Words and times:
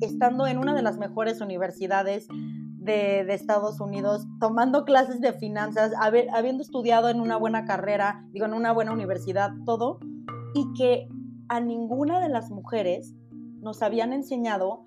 Estando 0.00 0.46
en 0.46 0.58
una 0.58 0.74
de 0.74 0.82
las 0.82 0.98
mejores 0.98 1.40
universidades 1.40 2.28
de, 2.28 3.20
Estados 3.32 3.80
Unidos, 3.80 4.26
tomando 4.38 4.84
clases 4.84 5.20
de 5.20 5.32
finanzas, 5.32 5.92
habiendo 5.98 6.62
estudiado 6.62 7.08
en 7.08 7.20
una 7.20 7.36
buena 7.36 7.64
carrera, 7.64 8.24
digo, 8.32 8.46
en 8.46 8.54
una 8.54 8.72
buena 8.72 8.92
universidad, 8.92 9.50
todo, 9.64 9.98
y 10.54 10.72
que 10.74 11.08
a 11.48 11.60
ninguna 11.60 12.20
de 12.20 12.28
las 12.28 12.50
mujeres 12.50 13.14
nos 13.60 13.82
habían 13.82 14.12
enseñado 14.12 14.84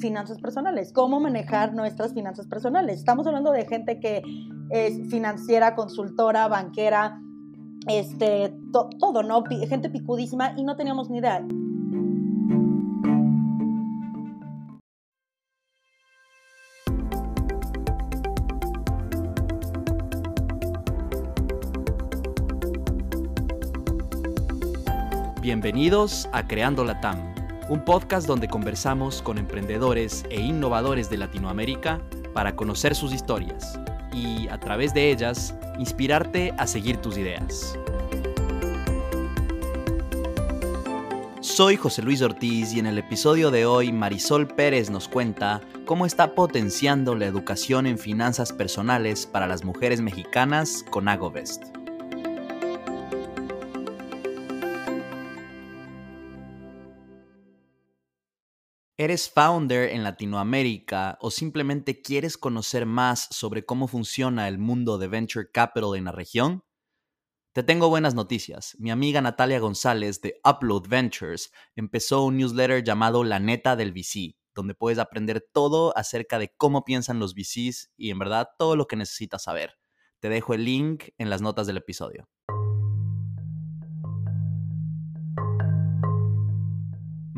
finanzas 0.00 0.38
personales, 0.40 0.92
cómo 0.92 1.20
manejar 1.20 1.74
nuestras 1.74 2.12
finanzas 2.12 2.46
personales. 2.46 2.98
Estamos 2.98 3.26
hablando 3.26 3.50
de 3.50 3.66
gente 3.66 3.98
que 3.98 4.22
es 4.70 5.10
financiera, 5.10 5.74
consultora, 5.74 6.46
banquera, 6.48 7.20
este, 7.86 8.52
todo, 8.72 9.22
¿no? 9.22 9.44
gente 9.68 9.90
picudísima 9.90 10.54
y 10.56 10.64
no 10.64 10.76
teníamos 10.76 11.10
ni 11.10 11.18
idea. 11.18 11.44
Bienvenidos 25.40 26.28
a 26.32 26.46
Creando 26.46 26.84
la 26.84 27.00
TAM, 27.00 27.18
un 27.70 27.82
podcast 27.82 28.26
donde 28.26 28.48
conversamos 28.48 29.22
con 29.22 29.38
emprendedores 29.38 30.26
e 30.28 30.40
innovadores 30.40 31.08
de 31.08 31.16
Latinoamérica 31.16 32.02
para 32.34 32.54
conocer 32.54 32.94
sus 32.94 33.14
historias 33.14 33.80
y, 34.12 34.48
a 34.48 34.58
través 34.58 34.94
de 34.94 35.10
ellas, 35.10 35.54
inspirarte 35.78 36.52
a 36.58 36.66
seguir 36.66 36.96
tus 36.98 37.16
ideas. 37.16 37.78
Soy 41.40 41.76
José 41.76 42.02
Luis 42.02 42.22
Ortiz 42.22 42.72
y 42.72 42.78
en 42.78 42.86
el 42.86 42.98
episodio 42.98 43.50
de 43.50 43.66
hoy 43.66 43.90
Marisol 43.92 44.46
Pérez 44.46 44.90
nos 44.90 45.08
cuenta 45.08 45.60
cómo 45.86 46.06
está 46.06 46.34
potenciando 46.34 47.14
la 47.14 47.26
educación 47.26 47.86
en 47.86 47.98
finanzas 47.98 48.52
personales 48.52 49.26
para 49.26 49.46
las 49.46 49.64
mujeres 49.64 50.00
mexicanas 50.00 50.84
con 50.90 51.08
AgoVest. 51.08 51.77
¿Eres 59.00 59.30
founder 59.30 59.90
en 59.90 60.02
Latinoamérica 60.02 61.18
o 61.20 61.30
simplemente 61.30 62.02
quieres 62.02 62.36
conocer 62.36 62.84
más 62.84 63.28
sobre 63.30 63.64
cómo 63.64 63.86
funciona 63.86 64.48
el 64.48 64.58
mundo 64.58 64.98
de 64.98 65.06
venture 65.06 65.52
capital 65.52 65.94
en 65.94 66.06
la 66.06 66.10
región? 66.10 66.64
Te 67.52 67.62
tengo 67.62 67.90
buenas 67.90 68.16
noticias. 68.16 68.74
Mi 68.80 68.90
amiga 68.90 69.20
Natalia 69.20 69.60
González 69.60 70.20
de 70.20 70.40
Upload 70.44 70.88
Ventures 70.88 71.52
empezó 71.76 72.24
un 72.24 72.38
newsletter 72.38 72.82
llamado 72.82 73.22
La 73.22 73.38
Neta 73.38 73.76
del 73.76 73.92
VC, 73.92 74.34
donde 74.52 74.74
puedes 74.74 74.98
aprender 74.98 75.46
todo 75.52 75.96
acerca 75.96 76.40
de 76.40 76.52
cómo 76.56 76.84
piensan 76.84 77.20
los 77.20 77.34
VCs 77.34 77.92
y 77.96 78.10
en 78.10 78.18
verdad 78.18 78.48
todo 78.58 78.74
lo 78.74 78.88
que 78.88 78.96
necesitas 78.96 79.44
saber. 79.44 79.78
Te 80.18 80.28
dejo 80.28 80.54
el 80.54 80.64
link 80.64 81.10
en 81.18 81.30
las 81.30 81.40
notas 81.40 81.68
del 81.68 81.76
episodio. 81.76 82.28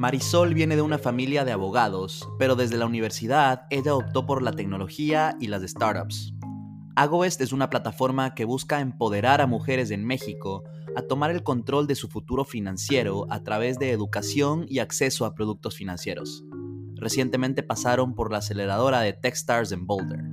Marisol 0.01 0.55
viene 0.55 0.77
de 0.77 0.81
una 0.81 0.97
familia 0.97 1.45
de 1.45 1.53
abogados, 1.53 2.27
pero 2.39 2.56
desde 2.56 2.79
la 2.79 2.87
universidad 2.87 3.67
ella 3.69 3.95
optó 3.95 4.25
por 4.25 4.43
la 4.43 4.53
tecnología 4.53 5.37
y 5.41 5.48
las 5.48 5.61
startups. 5.61 6.33
AgoEst 6.97 7.43
es 7.43 7.53
una 7.53 7.69
plataforma 7.69 8.34
que 8.34 8.47
busca 8.47 8.81
empoderar 8.81 9.43
a 9.43 9.47
mujeres 9.47 9.91
en 9.91 10.06
México 10.06 10.65
a 10.97 11.03
tomar 11.03 11.31
el 11.31 11.43
control 11.43 11.87
de 11.87 11.97
su 11.97 12.09
futuro 12.09 12.47
financiero 12.47 13.27
a 13.28 13.43
través 13.43 13.78
de 13.78 13.91
educación 13.91 14.65
y 14.71 14.78
acceso 14.78 15.27
a 15.27 15.34
productos 15.34 15.77
financieros. 15.77 16.45
Recientemente 16.95 17.62
pasaron 17.62 18.15
por 18.15 18.33
la 18.33 18.39
aceleradora 18.39 19.03
de 19.03 19.12
Techstars 19.12 19.71
en 19.71 19.87
Boulder. 19.87 20.25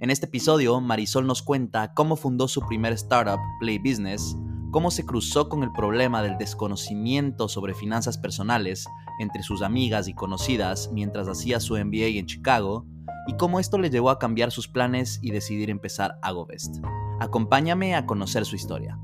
En 0.00 0.10
este 0.10 0.26
episodio, 0.26 0.80
Marisol 0.80 1.28
nos 1.28 1.42
cuenta 1.42 1.94
cómo 1.94 2.16
fundó 2.16 2.48
su 2.48 2.60
primer 2.62 2.92
startup, 2.94 3.38
Play 3.60 3.78
Business, 3.78 4.36
cómo 4.76 4.90
se 4.90 5.06
cruzó 5.06 5.48
con 5.48 5.62
el 5.62 5.72
problema 5.72 6.22
del 6.22 6.36
desconocimiento 6.36 7.48
sobre 7.48 7.72
finanzas 7.72 8.18
personales 8.18 8.84
entre 9.18 9.42
sus 9.42 9.62
amigas 9.62 10.06
y 10.06 10.12
conocidas 10.12 10.90
mientras 10.92 11.28
hacía 11.28 11.60
su 11.60 11.78
MBA 11.82 12.18
en 12.18 12.26
Chicago 12.26 12.84
y 13.26 13.38
cómo 13.38 13.58
esto 13.58 13.78
le 13.78 13.88
llevó 13.88 14.10
a 14.10 14.18
cambiar 14.18 14.52
sus 14.52 14.68
planes 14.68 15.18
y 15.22 15.30
decidir 15.30 15.70
empezar 15.70 16.18
AgoVest. 16.20 16.76
Acompáñame 17.20 17.94
a 17.94 18.04
conocer 18.04 18.44
su 18.44 18.54
historia. 18.54 18.98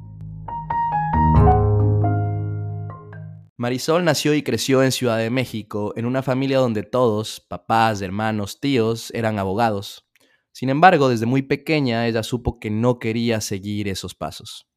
Marisol 3.56 4.04
nació 4.04 4.34
y 4.34 4.42
creció 4.42 4.82
en 4.82 4.92
Ciudad 4.92 5.16
de 5.16 5.30
México, 5.30 5.94
en 5.96 6.04
una 6.04 6.22
familia 6.22 6.58
donde 6.58 6.82
todos, 6.82 7.40
papás, 7.40 8.02
hermanos, 8.02 8.60
tíos, 8.60 9.10
eran 9.14 9.38
abogados. 9.38 10.06
Sin 10.52 10.68
embargo, 10.68 11.08
desde 11.08 11.24
muy 11.24 11.40
pequeña 11.40 12.06
ella 12.06 12.22
supo 12.22 12.60
que 12.60 12.68
no 12.68 12.98
quería 12.98 13.40
seguir 13.40 13.88
esos 13.88 14.14
pasos. 14.14 14.68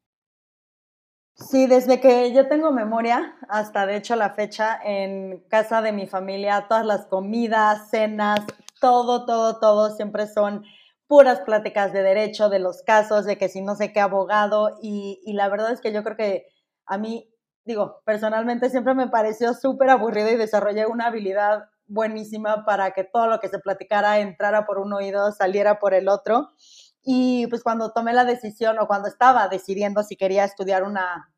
Sí, 1.38 1.66
desde 1.66 2.00
que 2.00 2.32
yo 2.32 2.48
tengo 2.48 2.72
memoria, 2.72 3.36
hasta 3.50 3.84
de 3.84 3.96
hecho 3.96 4.16
la 4.16 4.30
fecha, 4.30 4.80
en 4.82 5.44
casa 5.50 5.82
de 5.82 5.92
mi 5.92 6.06
familia, 6.06 6.64
todas 6.66 6.86
las 6.86 7.04
comidas, 7.06 7.90
cenas, 7.90 8.40
todo, 8.80 9.26
todo, 9.26 9.58
todo, 9.58 9.94
siempre 9.94 10.28
son 10.28 10.64
puras 11.06 11.40
pláticas 11.42 11.92
de 11.92 12.02
derecho, 12.02 12.48
de 12.48 12.58
los 12.58 12.82
casos, 12.82 13.26
de 13.26 13.36
que 13.36 13.50
si 13.50 13.60
no 13.60 13.74
sé 13.74 13.92
qué 13.92 14.00
abogado, 14.00 14.78
y, 14.80 15.20
y 15.26 15.34
la 15.34 15.50
verdad 15.50 15.72
es 15.72 15.82
que 15.82 15.92
yo 15.92 16.02
creo 16.02 16.16
que 16.16 16.46
a 16.86 16.96
mí, 16.96 17.30
digo, 17.66 18.00
personalmente 18.06 18.70
siempre 18.70 18.94
me 18.94 19.08
pareció 19.08 19.52
súper 19.52 19.90
aburrido 19.90 20.30
y 20.30 20.36
desarrollé 20.36 20.86
una 20.86 21.08
habilidad 21.08 21.64
buenísima 21.86 22.64
para 22.64 22.92
que 22.92 23.04
todo 23.04 23.26
lo 23.26 23.40
que 23.40 23.48
se 23.48 23.58
platicara 23.58 24.20
entrara 24.20 24.64
por 24.64 24.78
un 24.78 24.94
oído, 24.94 25.32
saliera 25.32 25.78
por 25.80 25.92
el 25.92 26.08
otro. 26.08 26.48
Y 27.08 27.46
pues 27.46 27.62
cuando 27.62 27.92
tomé 27.92 28.12
la 28.12 28.24
decisión 28.24 28.80
o 28.80 28.88
cuando 28.88 29.06
estaba 29.06 29.46
decidiendo 29.46 30.02
si 30.02 30.16
quería 30.16 30.44
estudiar 30.44 30.82
una, 30.82 31.32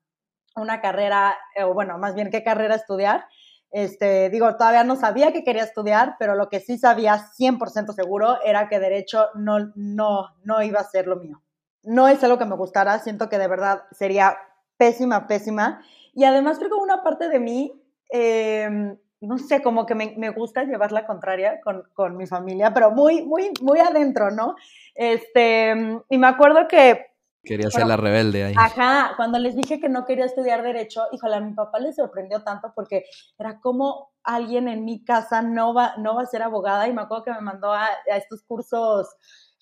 una 0.57 0.81
carrera, 0.81 1.37
eh, 1.55 1.63
o 1.65 1.75
bueno, 1.75 1.99
más 1.99 2.15
bien 2.15 2.31
qué 2.31 2.43
carrera 2.43 2.75
estudiar, 2.75 3.27
este, 3.71 4.31
digo, 4.31 4.57
todavía 4.57 4.83
no 4.83 4.97
sabía 4.97 5.31
que 5.31 5.45
quería 5.45 5.65
estudiar, 5.65 6.17
pero 6.19 6.35
lo 6.37 6.49
que 6.49 6.61
sí 6.61 6.79
sabía 6.79 7.19
100% 7.39 7.93
seguro 7.93 8.39
era 8.43 8.71
que 8.71 8.81
derecho 8.81 9.27
no, 9.35 9.71
no, 9.75 10.31
no 10.43 10.63
iba 10.63 10.81
a 10.81 10.85
ser 10.85 11.07
lo 11.07 11.17
mío. 11.17 11.43
No 11.83 12.09
es 12.09 12.25
algo 12.25 12.39
que 12.39 12.47
me 12.47 12.57
gustara, 12.57 12.99
siento 13.01 13.29
que 13.29 13.39
de 13.39 13.49
verdad 13.49 13.83
sería 13.91 14.39
pésima, 14.79 15.27
pésima. 15.27 15.85
Y 16.15 16.25
además 16.25 16.57
creo 16.57 16.71
que 16.71 16.77
una 16.77 17.03
parte 17.03 17.29
de 17.29 17.41
mí 17.41 17.79
eh, 18.11 18.97
no 19.21 19.39
sé, 19.39 19.63
como 19.63 19.87
que 19.87 19.95
me, 19.95 20.31
gusta 20.31 20.65
llevar 20.65 20.93
la 20.93 21.07
contraria 21.07 21.61
con, 21.95 22.17
mi 22.17 22.27
familia, 22.27 22.73
pero 22.73 22.91
muy, 22.91 23.23
muy, 23.23 23.51
muy 23.63 23.81
adentro, 23.81 24.31
¿no? 24.31 24.55
Este, 24.95 25.75
y 26.09 26.19
me 26.19 26.27
acuerdo 26.27 26.69
que... 26.69 27.07
Quería 27.43 27.71
ser 27.71 27.87
la 27.87 27.97
rebelde 27.97 28.45
ahí. 28.45 28.55
Ajá, 28.57 29.13
cuando 29.17 29.39
les 29.39 29.57
dije 29.57 29.81
que 29.81 29.89
no 29.89 30.05
quería 30.05 30.27
estudiar 30.27 30.63
derecho, 30.63 31.05
híjole, 31.13 31.37
a 31.37 31.41
mi 31.41 31.55
papá 31.55 31.79
le 31.79 31.93
sorprendió 31.93 32.43
tanto 32.43 32.73
porque 32.75 33.05
era 33.39 33.61
como 33.61 34.11
alguien 34.23 34.69
en 34.69 34.85
mi 34.85 35.05
casa 35.05 35.41
no 35.41 35.73
va, 35.73 35.95
no 35.97 36.17
va 36.17 36.23
a 36.23 36.27
ser 36.27 36.43
abogada 36.43 36.89
y 36.89 36.93
me 36.93 37.03
acuerdo 37.03 37.25
que 37.25 37.33
me 37.33 37.41
mandó 37.41 37.73
a, 37.73 37.87
a 37.87 38.17
estos 38.17 38.43
cursos 38.43 39.17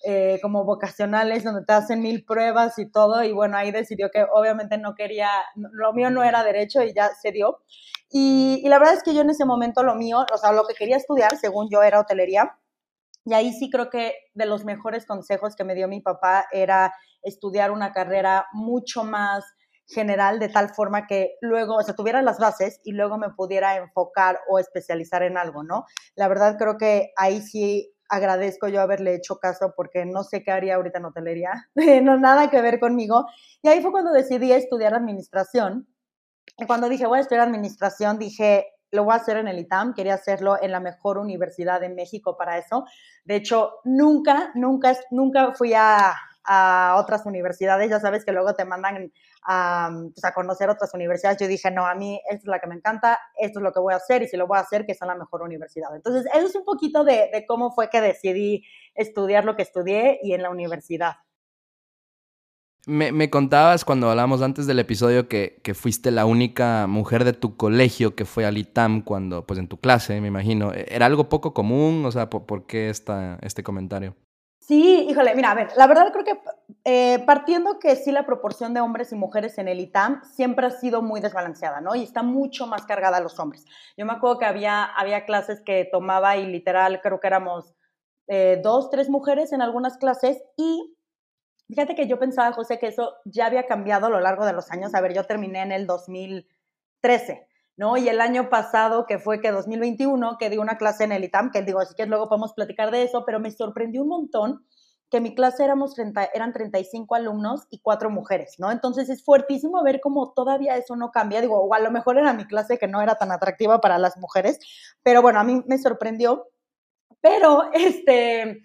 eh, 0.05 0.37
como 0.43 0.63
vocacionales 0.63 1.43
donde 1.43 1.65
te 1.65 1.73
hacen 1.73 2.01
mil 2.01 2.23
pruebas 2.23 2.77
y 2.77 2.85
todo 2.85 3.23
y 3.23 3.31
bueno, 3.31 3.57
ahí 3.57 3.71
decidió 3.71 4.11
que 4.11 4.23
obviamente 4.31 4.77
no 4.77 4.93
quería, 4.93 5.29
lo 5.55 5.91
mío 5.91 6.11
no 6.11 6.23
era 6.23 6.43
derecho 6.43 6.83
y 6.83 6.93
ya 6.93 7.09
se 7.19 7.31
dio. 7.31 7.63
Y, 8.09 8.63
la 8.67 8.79
verdad 8.79 8.95
es 8.95 9.03
que 9.03 9.13
yo 9.13 9.21
en 9.21 9.29
ese 9.29 9.45
momento 9.45 9.83
lo 9.83 9.95
mío, 9.95 10.25
o 10.33 10.37
sea, 10.37 10.51
lo 10.51 10.65
que 10.65 10.73
quería 10.73 10.97
estudiar, 10.97 11.37
según 11.37 11.69
yo, 11.69 11.83
era 11.83 11.99
hotelería. 11.99 12.57
Y 13.25 13.33
ahí 13.33 13.51
sí 13.53 13.69
creo 13.69 13.89
que 13.89 14.13
de 14.33 14.45
los 14.45 14.63
mejores 14.63 15.05
consejos 15.05 15.55
que 15.55 15.65
me 15.65 15.75
dio 15.75 15.87
mi 15.87 15.99
papá 15.99 16.45
era 16.51 16.93
estudiar 17.23 17.71
una 17.71 17.91
carrera 17.91 18.45
mucho 18.53 19.03
más 19.03 19.43
general 19.87 20.39
de 20.39 20.49
tal 20.49 20.69
forma 20.69 21.07
que 21.07 21.35
luego, 21.41 21.75
o 21.75 21.81
sea, 21.81 21.95
tuviera 21.95 22.21
las 22.21 22.39
bases 22.39 22.79
y 22.83 22.91
luego 22.91 23.17
me 23.17 23.29
pudiera 23.29 23.77
enfocar 23.77 24.39
o 24.49 24.59
especializar 24.59 25.23
en 25.23 25.37
algo, 25.37 25.63
¿no? 25.63 25.85
La 26.15 26.27
verdad 26.27 26.57
creo 26.57 26.77
que 26.77 27.11
ahí 27.15 27.41
sí 27.41 27.93
agradezco 28.09 28.67
yo 28.67 28.81
haberle 28.81 29.15
hecho 29.15 29.37
caso 29.37 29.73
porque 29.75 30.05
no 30.05 30.23
sé 30.23 30.43
qué 30.43 30.51
haría 30.51 30.75
ahorita 30.75 30.99
en 30.99 31.05
hotelería, 31.05 31.69
no 32.03 32.17
nada 32.17 32.49
que 32.49 32.61
ver 32.61 32.79
conmigo. 32.79 33.25
Y 33.61 33.69
ahí 33.69 33.81
fue 33.81 33.91
cuando 33.91 34.11
decidí 34.11 34.51
estudiar 34.51 34.93
administración. 34.93 35.87
Cuando 36.65 36.89
dije, 36.89 37.05
voy 37.05 37.19
a 37.19 37.21
estudiar 37.21 37.47
administración, 37.47 38.17
dije, 38.17 38.73
lo 38.91 39.03
voy 39.03 39.13
a 39.13 39.17
hacer 39.17 39.37
en 39.37 39.47
el 39.47 39.59
ITAM, 39.59 39.93
quería 39.93 40.15
hacerlo 40.15 40.57
en 40.61 40.71
la 40.71 40.79
mejor 40.79 41.17
universidad 41.19 41.79
de 41.81 41.89
México 41.89 42.35
para 42.35 42.57
eso. 42.57 42.85
De 43.25 43.35
hecho, 43.35 43.73
nunca, 43.83 44.51
nunca, 44.55 44.97
nunca 45.11 45.53
fui 45.53 45.73
a, 45.75 46.15
a 46.45 46.95
otras 46.97 47.25
universidades, 47.25 47.89
ya 47.89 47.99
sabes 47.99 48.25
que 48.25 48.31
luego 48.31 48.55
te 48.55 48.65
mandan 48.65 49.11
a, 49.43 49.91
pues, 50.13 50.33
conocer 50.33 50.69
otras 50.69 50.93
universidades. 50.93 51.37
Yo 51.39 51.47
dije, 51.47 51.69
no, 51.69 51.85
a 51.85 51.93
mí 51.93 52.19
esto 52.29 52.43
es 52.43 52.47
la 52.47 52.59
que 52.59 52.67
me 52.67 52.75
encanta, 52.75 53.19
esto 53.37 53.59
es 53.59 53.63
lo 53.63 53.71
que 53.71 53.79
voy 53.79 53.93
a 53.93 53.97
hacer 53.97 54.23
y 54.23 54.27
si 54.27 54.37
lo 54.37 54.47
voy 54.47 54.57
a 54.57 54.61
hacer, 54.61 54.85
que 54.85 54.95
sea 54.95 55.07
la 55.07 55.15
mejor 55.15 55.43
universidad. 55.43 55.93
Entonces, 55.95 56.25
eso 56.33 56.47
es 56.47 56.55
un 56.55 56.65
poquito 56.65 57.03
de 57.03 57.45
cómo 57.47 57.71
fue 57.71 57.89
que 57.89 58.01
decidí 58.01 58.63
estudiar 58.95 59.45
lo 59.45 59.55
que 59.55 59.61
estudié 59.63 60.19
y 60.23 60.33
en 60.33 60.41
la 60.41 60.49
universidad. 60.49 61.17
Me, 62.89 63.29
contabas 63.29 63.83
cuando 63.83 64.09
hablamos 64.09 64.41
antes 64.41 64.65
del 64.65 64.79
episodio 64.79 65.27
que, 65.27 65.59
fuiste 65.75 66.09
la 66.09 66.25
única 66.25 66.87
mujer 66.87 67.25
de 67.25 67.33
tu 67.33 67.57
colegio 67.57 68.15
que 68.15 68.23
fue 68.23 68.45
al 68.45 68.57
ITAM 68.57 69.01
cuando, 69.01 69.45
pues 69.45 69.59
en 69.59 69.67
tu 69.67 69.75
clase, 69.77 70.21
me 70.21 70.29
imagino. 70.29 70.71
¿Era 70.71 71.05
algo 71.05 71.27
poco 71.27 71.53
común? 71.53 72.05
O 72.05 72.11
sea, 72.13 72.29
¿por, 72.29 72.65
qué 72.65 72.89
esta, 72.89 73.39
este 73.41 73.61
comentario? 73.61 74.15
Sí, 74.61 75.05
híjole, 75.09 75.35
mira, 75.35 75.51
a 75.51 75.55
ver, 75.55 75.67
la 75.75 75.85
verdad 75.85 76.13
creo 76.13 76.23
que 76.23 76.39
eh, 76.85 77.21
partiendo 77.25 77.77
que 77.77 77.97
sí 77.97 78.13
la 78.13 78.25
proporción 78.25 78.73
de 78.73 78.79
hombres 78.79 79.11
y 79.11 79.15
mujeres 79.15 79.57
en 79.57 79.67
el 79.67 79.81
ITAM 79.81 80.23
siempre 80.23 80.65
ha 80.65 80.71
sido 80.71 81.01
muy 81.01 81.19
desbalanceada, 81.19 81.81
¿no? 81.81 81.93
Y 81.93 82.03
está 82.03 82.23
mucho 82.23 82.67
más 82.67 82.85
cargada 82.85 83.17
a 83.17 83.21
los 83.21 83.37
hombres. 83.37 83.65
Yo 83.97 84.05
me 84.05 84.13
acuerdo 84.13 84.39
que 84.39 84.45
había, 84.45 84.85
había 84.85 85.25
clases 85.25 85.59
que 85.59 85.89
tomaba 85.91 86.37
y 86.37 86.45
literal 86.45 87.01
creo 87.01 87.19
que 87.19 87.27
éramos 87.27 87.75
eh, 88.27 88.61
dos, 88.63 88.89
tres 88.89 89.09
mujeres 89.09 89.51
en 89.51 89.61
algunas 89.61 89.97
clases 89.97 90.41
y 90.55 90.96
Fíjate 91.67 91.95
que 91.95 92.07
yo 92.07 92.17
pensaba, 92.17 92.53
José, 92.53 92.79
que 92.79 92.87
eso 92.87 93.15
ya 93.25 93.45
había 93.45 93.65
cambiado 93.65 94.07
a 94.07 94.09
lo 94.09 94.21
largo 94.21 94.45
de 94.45 94.53
los 94.53 94.71
años. 94.71 94.95
A 94.95 95.01
ver, 95.01 95.13
yo 95.13 95.25
terminé 95.25 95.61
en 95.61 95.73
el 95.73 95.85
2013, 95.85 97.47
¿no? 97.75 97.97
Y 97.97 98.07
el 98.07 98.21
año 98.21 98.49
pasado, 98.49 99.05
que 99.05 99.19
fue 99.19 99.41
que 99.41 99.51
2021, 99.51 100.37
que 100.37 100.49
di 100.49 100.57
una 100.57 100.77
clase 100.77 101.03
en 101.03 101.11
el 101.11 101.25
ITAM, 101.25 101.51
que 101.51 101.61
digo, 101.61 101.79
así 101.79 101.93
que 101.95 102.05
luego 102.05 102.29
podemos 102.29 102.53
platicar 102.53 102.89
de 102.91 103.03
eso, 103.03 103.25
pero 103.25 103.39
me 103.39 103.51
sorprendió 103.51 104.03
un 104.03 104.09
montón 104.09 104.65
que 105.09 105.21
mi 105.21 105.35
clase 105.35 105.63
éramos 105.63 105.93
30, 105.95 106.31
eran 106.33 106.51
35 106.51 107.15
alumnos 107.15 107.65
y 107.69 107.79
cuatro 107.79 108.09
mujeres, 108.09 108.55
¿no? 108.59 108.71
Entonces 108.71 109.09
es 109.09 109.23
fuertísimo 109.23 109.81
ver 109.83 110.01
cómo 110.01 110.33
todavía 110.33 110.75
eso 110.75 110.95
no 110.95 111.11
cambia. 111.11 111.41
Digo, 111.41 111.59
o 111.61 111.73
a 111.73 111.79
lo 111.79 111.91
mejor 111.91 112.17
era 112.17 112.33
mi 112.33 112.45
clase 112.45 112.77
que 112.77 112.87
no 112.87 113.01
era 113.01 113.15
tan 113.15 113.31
atractiva 113.31 113.79
para 113.79 113.97
las 113.97 114.17
mujeres, 114.17 114.59
pero 115.03 115.21
bueno, 115.21 115.39
a 115.39 115.43
mí 115.43 115.63
me 115.67 115.77
sorprendió. 115.77 116.47
Pero, 117.21 117.71
este, 117.73 118.63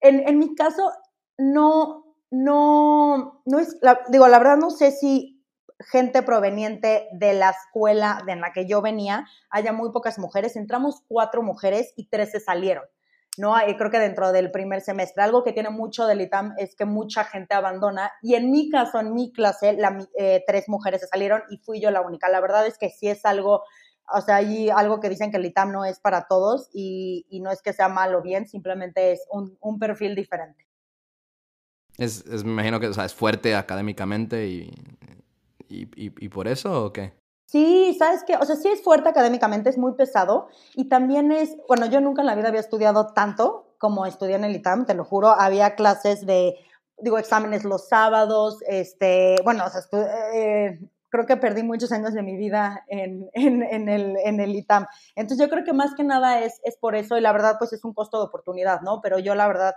en, 0.00 0.28
en 0.28 0.38
mi 0.38 0.54
caso, 0.54 0.92
no, 1.36 2.07
no, 2.30 3.42
no 3.46 3.58
es, 3.58 3.78
digo, 4.10 4.28
la 4.28 4.38
verdad 4.38 4.56
no 4.56 4.70
sé 4.70 4.90
si 4.90 5.38
gente 5.80 6.22
proveniente 6.22 7.08
de 7.12 7.34
la 7.34 7.50
escuela 7.50 8.22
de 8.26 8.36
la 8.36 8.52
que 8.52 8.66
yo 8.66 8.82
venía 8.82 9.26
haya 9.50 9.72
muy 9.72 9.92
pocas 9.92 10.18
mujeres. 10.18 10.56
Entramos 10.56 11.02
cuatro 11.08 11.42
mujeres 11.42 11.92
y 11.96 12.08
tres 12.08 12.32
se 12.32 12.40
salieron. 12.40 12.84
¿no? 13.38 13.54
creo 13.78 13.90
que 13.90 14.00
dentro 14.00 14.32
del 14.32 14.50
primer 14.50 14.80
semestre. 14.80 15.22
Algo 15.22 15.44
que 15.44 15.52
tiene 15.52 15.70
mucho 15.70 16.06
del 16.06 16.20
ITAM 16.20 16.54
es 16.58 16.74
que 16.74 16.84
mucha 16.84 17.24
gente 17.24 17.54
abandona 17.54 18.10
y 18.20 18.34
en 18.34 18.50
mi 18.50 18.68
caso, 18.68 18.98
en 18.98 19.14
mi 19.14 19.32
clase, 19.32 19.74
la, 19.74 20.04
eh, 20.18 20.42
tres 20.46 20.68
mujeres 20.68 21.02
se 21.02 21.06
salieron 21.06 21.42
y 21.48 21.58
fui 21.58 21.80
yo 21.80 21.92
la 21.92 22.00
única. 22.00 22.28
La 22.28 22.40
verdad 22.40 22.66
es 22.66 22.78
que 22.78 22.90
sí 22.90 23.08
es 23.08 23.24
algo, 23.24 23.62
o 24.12 24.20
sea, 24.22 24.36
hay 24.36 24.70
algo 24.70 24.98
que 24.98 25.08
dicen 25.08 25.30
que 25.30 25.36
el 25.36 25.46
ITAM 25.46 25.70
no 25.70 25.84
es 25.84 26.00
para 26.00 26.26
todos 26.26 26.68
y, 26.72 27.26
no 27.40 27.52
es 27.52 27.62
que 27.62 27.72
sea 27.72 27.88
mal 27.88 28.12
o 28.16 28.22
bien, 28.22 28.48
simplemente 28.48 29.12
es 29.12 29.24
un 29.30 29.78
perfil 29.78 30.16
diferente. 30.16 30.67
Es, 31.98 32.24
es, 32.26 32.44
me 32.44 32.52
imagino 32.52 32.78
que 32.78 32.86
o 32.86 32.94
sea, 32.94 33.04
es 33.04 33.14
fuerte 33.14 33.56
académicamente 33.56 34.46
y, 34.46 34.72
y, 35.68 35.88
y, 35.96 36.28
por 36.28 36.46
eso 36.46 36.86
o 36.86 36.92
qué? 36.92 37.12
Sí, 37.46 37.96
sabes 37.98 38.22
qué, 38.24 38.36
o 38.36 38.44
sea, 38.44 38.56
sí 38.56 38.68
es 38.68 38.82
fuerte 38.82 39.08
académicamente, 39.08 39.70
es 39.70 39.78
muy 39.78 39.94
pesado 39.94 40.48
y 40.74 40.88
también 40.88 41.32
es, 41.32 41.56
bueno, 41.66 41.86
yo 41.86 42.00
nunca 42.00 42.22
en 42.22 42.26
la 42.26 42.36
vida 42.36 42.48
había 42.48 42.60
estudiado 42.60 43.12
tanto 43.14 43.74
como 43.78 44.06
estudié 44.06 44.36
en 44.36 44.44
el 44.44 44.54
ITAM, 44.56 44.86
te 44.86 44.94
lo 44.94 45.04
juro, 45.04 45.28
había 45.28 45.74
clases 45.74 46.24
de, 46.24 46.56
digo, 46.98 47.18
exámenes 47.18 47.64
los 47.64 47.88
sábados, 47.88 48.58
este, 48.66 49.36
bueno, 49.44 49.64
o 49.66 49.70
sea, 49.70 49.80
eh, 50.34 50.78
creo 51.08 51.26
que 51.26 51.36
perdí 51.36 51.62
muchos 51.62 51.90
años 51.92 52.12
de 52.12 52.22
mi 52.22 52.36
vida 52.36 52.84
en, 52.88 53.28
en, 53.32 53.62
en, 53.62 53.88
el, 53.88 54.16
en 54.24 54.40
el 54.40 54.54
ITAM. 54.54 54.86
Entonces 55.16 55.44
yo 55.44 55.50
creo 55.50 55.64
que 55.64 55.72
más 55.72 55.94
que 55.94 56.04
nada 56.04 56.40
es, 56.40 56.60
es 56.64 56.76
por 56.76 56.94
eso 56.94 57.16
y 57.16 57.20
la 57.20 57.32
verdad 57.32 57.56
pues 57.58 57.72
es 57.72 57.84
un 57.84 57.94
costo 57.94 58.18
de 58.18 58.26
oportunidad, 58.26 58.82
¿no? 58.82 59.00
Pero 59.00 59.18
yo 59.18 59.34
la 59.34 59.46
verdad 59.46 59.74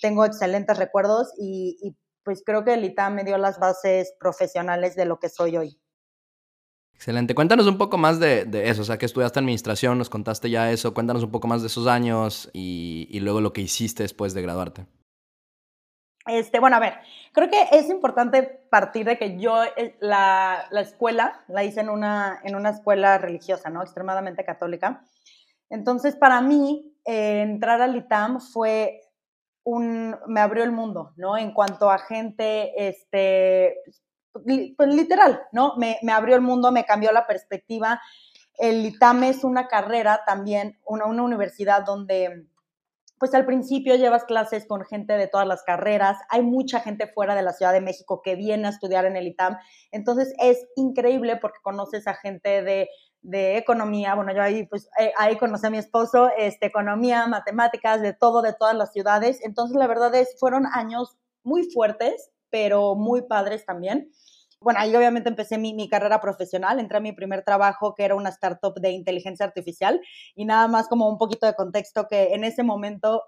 tengo 0.00 0.24
excelentes 0.24 0.78
recuerdos 0.78 1.32
y, 1.38 1.96
pues 2.22 2.42
creo 2.44 2.64
que 2.64 2.74
el 2.74 2.84
ITAM 2.84 3.14
me 3.14 3.24
dio 3.24 3.38
las 3.38 3.58
bases 3.58 4.14
profesionales 4.20 4.94
de 4.94 5.06
lo 5.06 5.18
que 5.18 5.30
soy 5.30 5.56
hoy. 5.56 5.80
Excelente. 6.94 7.34
Cuéntanos 7.34 7.66
un 7.66 7.78
poco 7.78 7.96
más 7.96 8.20
de, 8.20 8.46
eso, 8.68 8.82
o 8.82 8.84
sea, 8.84 8.98
que 8.98 9.06
estudiaste 9.06 9.38
administración, 9.38 9.96
nos 9.96 10.10
contaste 10.10 10.50
ya 10.50 10.70
eso, 10.70 10.92
cuéntanos 10.92 11.22
un 11.22 11.30
poco 11.30 11.48
más 11.48 11.62
de 11.62 11.68
esos 11.68 11.86
años 11.86 12.50
y, 12.52 13.08
y 13.10 13.20
luego 13.20 13.40
lo 13.40 13.54
que 13.54 13.62
hiciste 13.62 14.02
después 14.02 14.34
de 14.34 14.42
graduarte. 14.42 14.86
Este, 16.26 16.60
bueno, 16.60 16.76
a 16.76 16.80
ver, 16.80 16.94
creo 17.32 17.48
que 17.48 17.68
es 17.72 17.88
importante 17.88 18.42
partir 18.70 19.06
de 19.06 19.18
que 19.18 19.38
yo 19.38 19.64
eh, 19.64 19.96
la, 20.00 20.66
la 20.70 20.80
escuela 20.82 21.40
la 21.48 21.64
hice 21.64 21.80
en 21.80 21.88
una, 21.88 22.40
en 22.44 22.54
una 22.54 22.70
escuela 22.70 23.16
religiosa, 23.18 23.70
¿no? 23.70 23.82
Extremadamente 23.82 24.44
católica. 24.44 25.02
Entonces, 25.70 26.16
para 26.16 26.40
mí, 26.42 26.94
eh, 27.06 27.42
entrar 27.42 27.80
al 27.80 27.96
ITAM 27.96 28.40
fue 28.40 29.00
un, 29.64 30.16
me 30.26 30.40
abrió 30.40 30.64
el 30.64 30.72
mundo, 30.72 31.12
¿no? 31.16 31.36
En 31.36 31.52
cuanto 31.52 31.90
a 31.90 31.98
gente, 31.98 32.88
este, 32.88 33.76
pues 34.32 34.88
literal, 34.88 35.42
¿no? 35.52 35.76
Me, 35.76 35.98
me 36.02 36.12
abrió 36.12 36.34
el 36.36 36.42
mundo, 36.42 36.72
me 36.72 36.84
cambió 36.84 37.12
la 37.12 37.26
perspectiva. 37.26 38.00
El 38.58 38.84
ITAM 38.84 39.24
es 39.24 39.44
una 39.44 39.68
carrera 39.68 40.22
también, 40.26 40.78
una, 40.84 41.06
una 41.06 41.22
universidad 41.22 41.84
donde 41.84 42.46
pues 43.18 43.34
al 43.34 43.44
principio 43.44 43.96
llevas 43.96 44.24
clases 44.24 44.66
con 44.66 44.82
gente 44.86 45.12
de 45.12 45.28
todas 45.28 45.46
las 45.46 45.62
carreras, 45.62 46.16
hay 46.30 46.40
mucha 46.40 46.80
gente 46.80 47.06
fuera 47.06 47.34
de 47.34 47.42
la 47.42 47.52
Ciudad 47.52 47.74
de 47.74 47.82
México 47.82 48.22
que 48.22 48.34
viene 48.34 48.66
a 48.66 48.70
estudiar 48.70 49.04
en 49.04 49.14
el 49.14 49.26
ITAM, 49.26 49.58
entonces 49.90 50.32
es 50.38 50.66
increíble 50.74 51.36
porque 51.36 51.58
conoces 51.62 52.06
a 52.06 52.14
gente 52.14 52.62
de, 52.62 52.88
economía, 53.22 54.14
bueno, 54.14 54.34
yo 54.34 54.42
ahí 54.42 54.66
pues 54.66 54.88
eh, 54.98 55.12
ahí 55.16 55.36
conocí 55.36 55.66
a 55.66 55.70
mi 55.70 55.78
esposo, 55.78 56.30
este, 56.36 56.66
economía, 56.66 57.26
matemáticas, 57.26 58.00
de 58.00 58.12
todo, 58.12 58.42
de 58.42 58.54
todas 58.54 58.74
las 58.74 58.92
ciudades, 58.92 59.40
entonces 59.42 59.76
la 59.76 59.86
verdad 59.86 60.14
es, 60.14 60.36
fueron 60.38 60.66
años 60.66 61.16
muy 61.42 61.70
fuertes, 61.70 62.30
pero 62.50 62.94
muy 62.94 63.22
padres 63.22 63.64
también. 63.64 64.10
Bueno, 64.62 64.80
ahí 64.80 64.94
obviamente 64.94 65.30
empecé 65.30 65.56
mi, 65.56 65.88
carrera 65.88 66.20
profesional, 66.20 66.80
entré 66.80 66.98
a 66.98 67.00
mi 67.00 67.12
primer 67.12 67.42
trabajo 67.44 67.94
que 67.94 68.04
era 68.04 68.14
una 68.14 68.28
startup 68.28 68.74
de 68.78 68.90
inteligencia 68.90 69.46
artificial 69.46 70.00
y 70.34 70.44
nada 70.44 70.68
más 70.68 70.86
como 70.86 71.08
un 71.08 71.16
poquito 71.16 71.46
de 71.46 71.54
contexto 71.54 72.06
que 72.08 72.34
en 72.34 72.44
ese 72.44 72.62
momento 72.62 73.22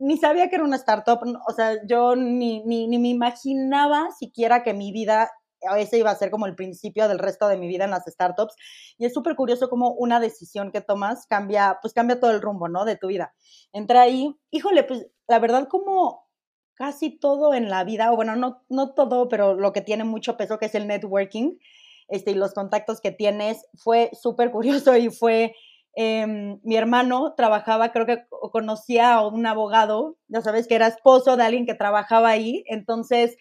ni 0.00 0.18
sabía 0.18 0.48
que 0.48 0.56
era 0.56 0.64
una 0.64 0.76
startup, 0.76 1.20
o 1.46 1.52
sea, 1.52 1.76
yo 1.86 2.16
ni, 2.16 2.64
ni, 2.64 2.88
ni 2.88 2.98
me 2.98 3.08
imaginaba 3.08 4.10
siquiera 4.18 4.64
que 4.64 4.74
mi 4.74 4.90
vida 4.90 5.30
ese 5.78 5.98
iba 5.98 6.10
a 6.10 6.16
ser 6.16 6.30
como 6.30 6.46
el 6.46 6.54
principio 6.54 7.08
del 7.08 7.18
resto 7.18 7.48
de 7.48 7.56
mi 7.56 7.68
vida 7.68 7.84
en 7.84 7.90
las 7.90 8.04
startups. 8.06 8.54
Y 8.98 9.06
es 9.06 9.14
súper 9.14 9.36
curioso 9.36 9.68
cómo 9.68 9.90
una 9.92 10.20
decisión 10.20 10.70
que 10.72 10.80
tomas 10.80 11.26
cambia, 11.26 11.78
pues 11.82 11.94
cambia 11.94 12.20
todo 12.20 12.30
el 12.30 12.42
rumbo, 12.42 12.68
¿no? 12.68 12.84
De 12.84 12.96
tu 12.96 13.08
vida. 13.08 13.34
Entré 13.72 13.98
ahí, 13.98 14.34
híjole, 14.50 14.84
pues 14.84 15.06
la 15.28 15.38
verdad 15.38 15.68
como 15.68 16.26
casi 16.74 17.10
todo 17.18 17.54
en 17.54 17.68
la 17.70 17.84
vida, 17.84 18.12
o 18.12 18.16
bueno, 18.16 18.34
no, 18.36 18.62
no 18.68 18.94
todo, 18.94 19.28
pero 19.28 19.54
lo 19.54 19.72
que 19.72 19.82
tiene 19.82 20.04
mucho 20.04 20.36
peso, 20.36 20.58
que 20.58 20.66
es 20.66 20.74
el 20.74 20.86
networking, 20.86 21.58
este, 22.08 22.32
y 22.32 22.34
los 22.34 22.54
contactos 22.54 23.00
que 23.00 23.12
tienes, 23.12 23.64
fue 23.76 24.10
súper 24.20 24.50
curioso 24.50 24.96
y 24.96 25.10
fue, 25.10 25.54
em, 25.94 26.58
mi 26.64 26.76
hermano 26.76 27.34
trabajaba, 27.36 27.92
creo 27.92 28.06
que 28.06 28.24
conocía 28.52 29.14
a 29.14 29.26
un 29.28 29.46
abogado, 29.46 30.16
ya 30.28 30.40
sabes, 30.40 30.66
que 30.66 30.74
era 30.74 30.86
esposo 30.88 31.36
de 31.36 31.44
alguien 31.44 31.66
que 31.66 31.74
trabajaba 31.74 32.30
ahí, 32.30 32.64
entonces, 32.66 33.36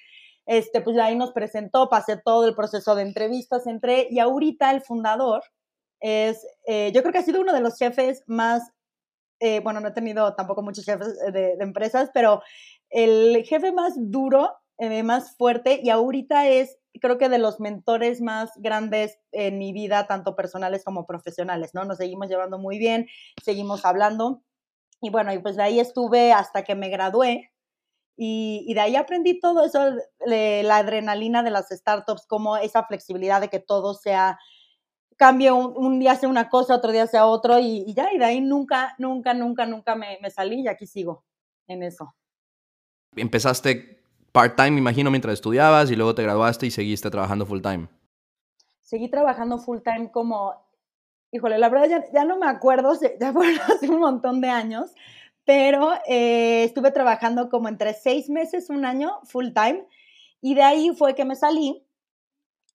este, 0.52 0.82
pues 0.82 0.98
ahí 0.98 1.16
nos 1.16 1.32
presentó, 1.32 1.88
pasé 1.88 2.18
todo 2.18 2.46
el 2.46 2.56
proceso 2.56 2.94
de 2.94 3.04
entrevistas, 3.04 3.68
entré, 3.68 4.08
y 4.10 4.20
ahorita 4.20 4.70
el 4.72 4.82
fundador 4.82 5.44
es, 6.02 6.46
eh, 6.68 6.92
yo 6.94 7.02
creo 7.02 7.14
que 7.14 7.20
ha 7.20 7.24
sido 7.24 7.40
uno 7.40 7.54
de 7.54 7.62
los 7.62 7.78
jefes 7.78 8.24
más 8.28 8.74
eh, 9.40 9.60
bueno, 9.62 9.80
no 9.80 9.88
he 9.88 9.92
tenido 9.92 10.36
tampoco 10.36 10.62
muchos 10.62 10.86
jefes 10.86 11.18
de, 11.34 11.54
empresas, 11.62 12.12
pero 12.14 12.44
el 12.92 13.44
jefe 13.44 13.72
más 13.72 13.94
duro, 13.98 14.52
eh, 14.78 15.02
más 15.02 15.36
fuerte 15.36 15.80
y 15.82 15.90
ahorita 15.90 16.48
es, 16.48 16.78
creo 17.00 17.18
que 17.18 17.30
de 17.30 17.40
los 17.40 17.60
mentores 17.60 18.22
más 18.22 18.52
grandes 18.58 19.18
en 19.32 19.58
mi 19.58 19.72
vida, 19.74 20.06
tanto 20.06 20.36
personales 20.36 20.84
como 20.84 21.08
profesionales, 21.08 21.72
¿no? 21.74 21.86
Nos 21.86 21.98
seguimos 21.98 22.28
llevando 22.28 22.60
muy 22.60 22.78
bien, 22.78 23.08
seguimos 23.42 23.84
hablando. 23.84 24.44
Y 25.02 25.10
bueno, 25.10 25.34
y 25.34 25.40
pues 25.40 25.56
de 25.56 25.64
ahí 25.64 25.80
estuve 25.80 26.34
hasta 26.34 26.64
que 26.64 26.76
me 26.76 26.90
gradué. 26.90 27.52
Y, 28.18 28.72
de 28.74 28.80
ahí 28.80 28.96
aprendí 28.96 29.40
todo 29.40 29.66
eso, 29.66 29.80
la 30.26 30.78
adrenalina 30.78 31.42
de 31.44 31.50
las 31.50 31.70
startups, 31.70 32.28
como 32.28 32.58
esa 32.58 32.84
flexibilidad 32.84 33.42
de 33.42 33.50
que 33.50 33.60
todo 33.60 33.94
sea 33.94 34.38
cambie 35.22 35.52
un, 35.52 36.00
día 36.00 36.16
sea 36.16 36.30
una 36.30 36.50
cosa, 36.50 36.74
otro 36.74 36.92
día 36.92 37.06
sea 37.06 37.28
otro 37.28 37.60
y, 37.60 37.94
ya, 37.94 38.12
y 38.12 38.18
de 38.18 38.26
ahí 38.26 38.42
nunca, 38.42 38.96
nunca, 38.98 39.36
nunca, 39.36 39.68
nunca 39.68 39.94
me, 39.94 40.18
me, 40.20 40.32
salí 40.32 40.62
y 40.62 40.68
aquí 40.68 40.88
sigo 40.88 41.24
en 41.68 41.84
eso. 41.84 42.16
Empezaste 43.16 44.02
part-time, 44.32 44.72
me 44.72 44.80
imagino, 44.80 45.12
mientras 45.12 45.36
estudiabas 45.36 45.92
y 45.92 45.96
luego 45.96 46.16
te 46.16 46.24
graduaste 46.24 46.66
y 46.66 46.72
seguiste 46.72 47.12
trabajando 47.12 47.46
full-time. 47.46 47.88
Seguí 48.82 49.10
trabajando 49.10 49.60
full-time 49.60 50.12
como, 50.12 50.56
híjole, 51.32 51.60
la 51.60 51.70
verdad 51.70 51.88
ya, 51.88 52.12
ya, 52.12 52.26
no 52.26 52.40
me 52.40 52.48
acuerdo, 52.48 52.98
ya 53.20 53.32
fueron 53.34 53.60
hace 53.62 53.90
un 53.90 54.00
montón 54.00 54.42
de 54.42 54.50
años, 54.50 54.92
pero 55.46 55.94
eh, 56.08 56.64
estuve 56.64 56.92
trabajando 56.92 57.50
como 57.50 57.68
entre 57.68 57.94
seis 57.94 58.30
meses, 58.30 58.70
un 58.70 58.86
año, 58.86 59.20
full-time, 59.24 59.86
y 60.42 60.56
de 60.56 60.64
ahí 60.64 60.92
fue 60.98 61.16
que 61.16 61.26
me 61.26 61.36
salí. 61.36 61.84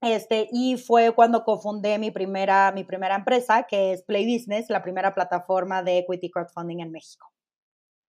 Este, 0.03 0.49
y 0.53 0.77
fue 0.77 1.13
cuando 1.13 1.43
cofundé 1.43 1.99
mi 1.99 2.11
primera, 2.11 2.71
mi 2.73 2.85
primera 2.85 3.17
empresa, 3.17 3.65
que 3.65 3.93
es 3.93 4.03
Play 4.03 4.33
Business, 4.33 4.69
la 4.69 4.83
primera 4.83 5.15
plataforma 5.15 5.83
de 5.83 5.99
equity 5.99 6.31
crowdfunding 6.31 6.81
en 6.81 6.91
México. 6.91 7.33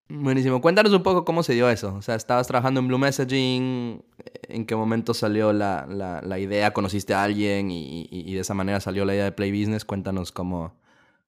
Buenísimo. 0.09 0.61
Cuéntanos 0.61 0.93
un 0.93 1.03
poco 1.03 1.25
cómo 1.25 1.43
se 1.43 1.53
dio 1.53 1.69
eso. 1.69 1.93
O 1.95 2.01
sea, 2.01 2.15
estabas 2.15 2.47
trabajando 2.47 2.79
en 2.79 2.87
Blue 2.87 2.97
Messaging, 2.97 4.03
¿en 4.47 4.65
qué 4.65 4.75
momento 4.75 5.13
salió 5.13 5.51
la, 5.51 5.85
la, 5.87 6.39
idea? 6.39 6.71
¿Conociste 6.71 7.13
a 7.13 7.23
alguien 7.23 7.71
y, 7.71 8.07
y, 8.09 8.33
de 8.33 8.39
esa 8.39 8.53
manera 8.53 8.79
salió 8.79 9.03
la 9.03 9.13
idea 9.13 9.25
de 9.25 9.33
Play 9.33 9.51
Business? 9.51 9.83
Cuéntanos 9.83 10.31
cómo, 10.31 10.75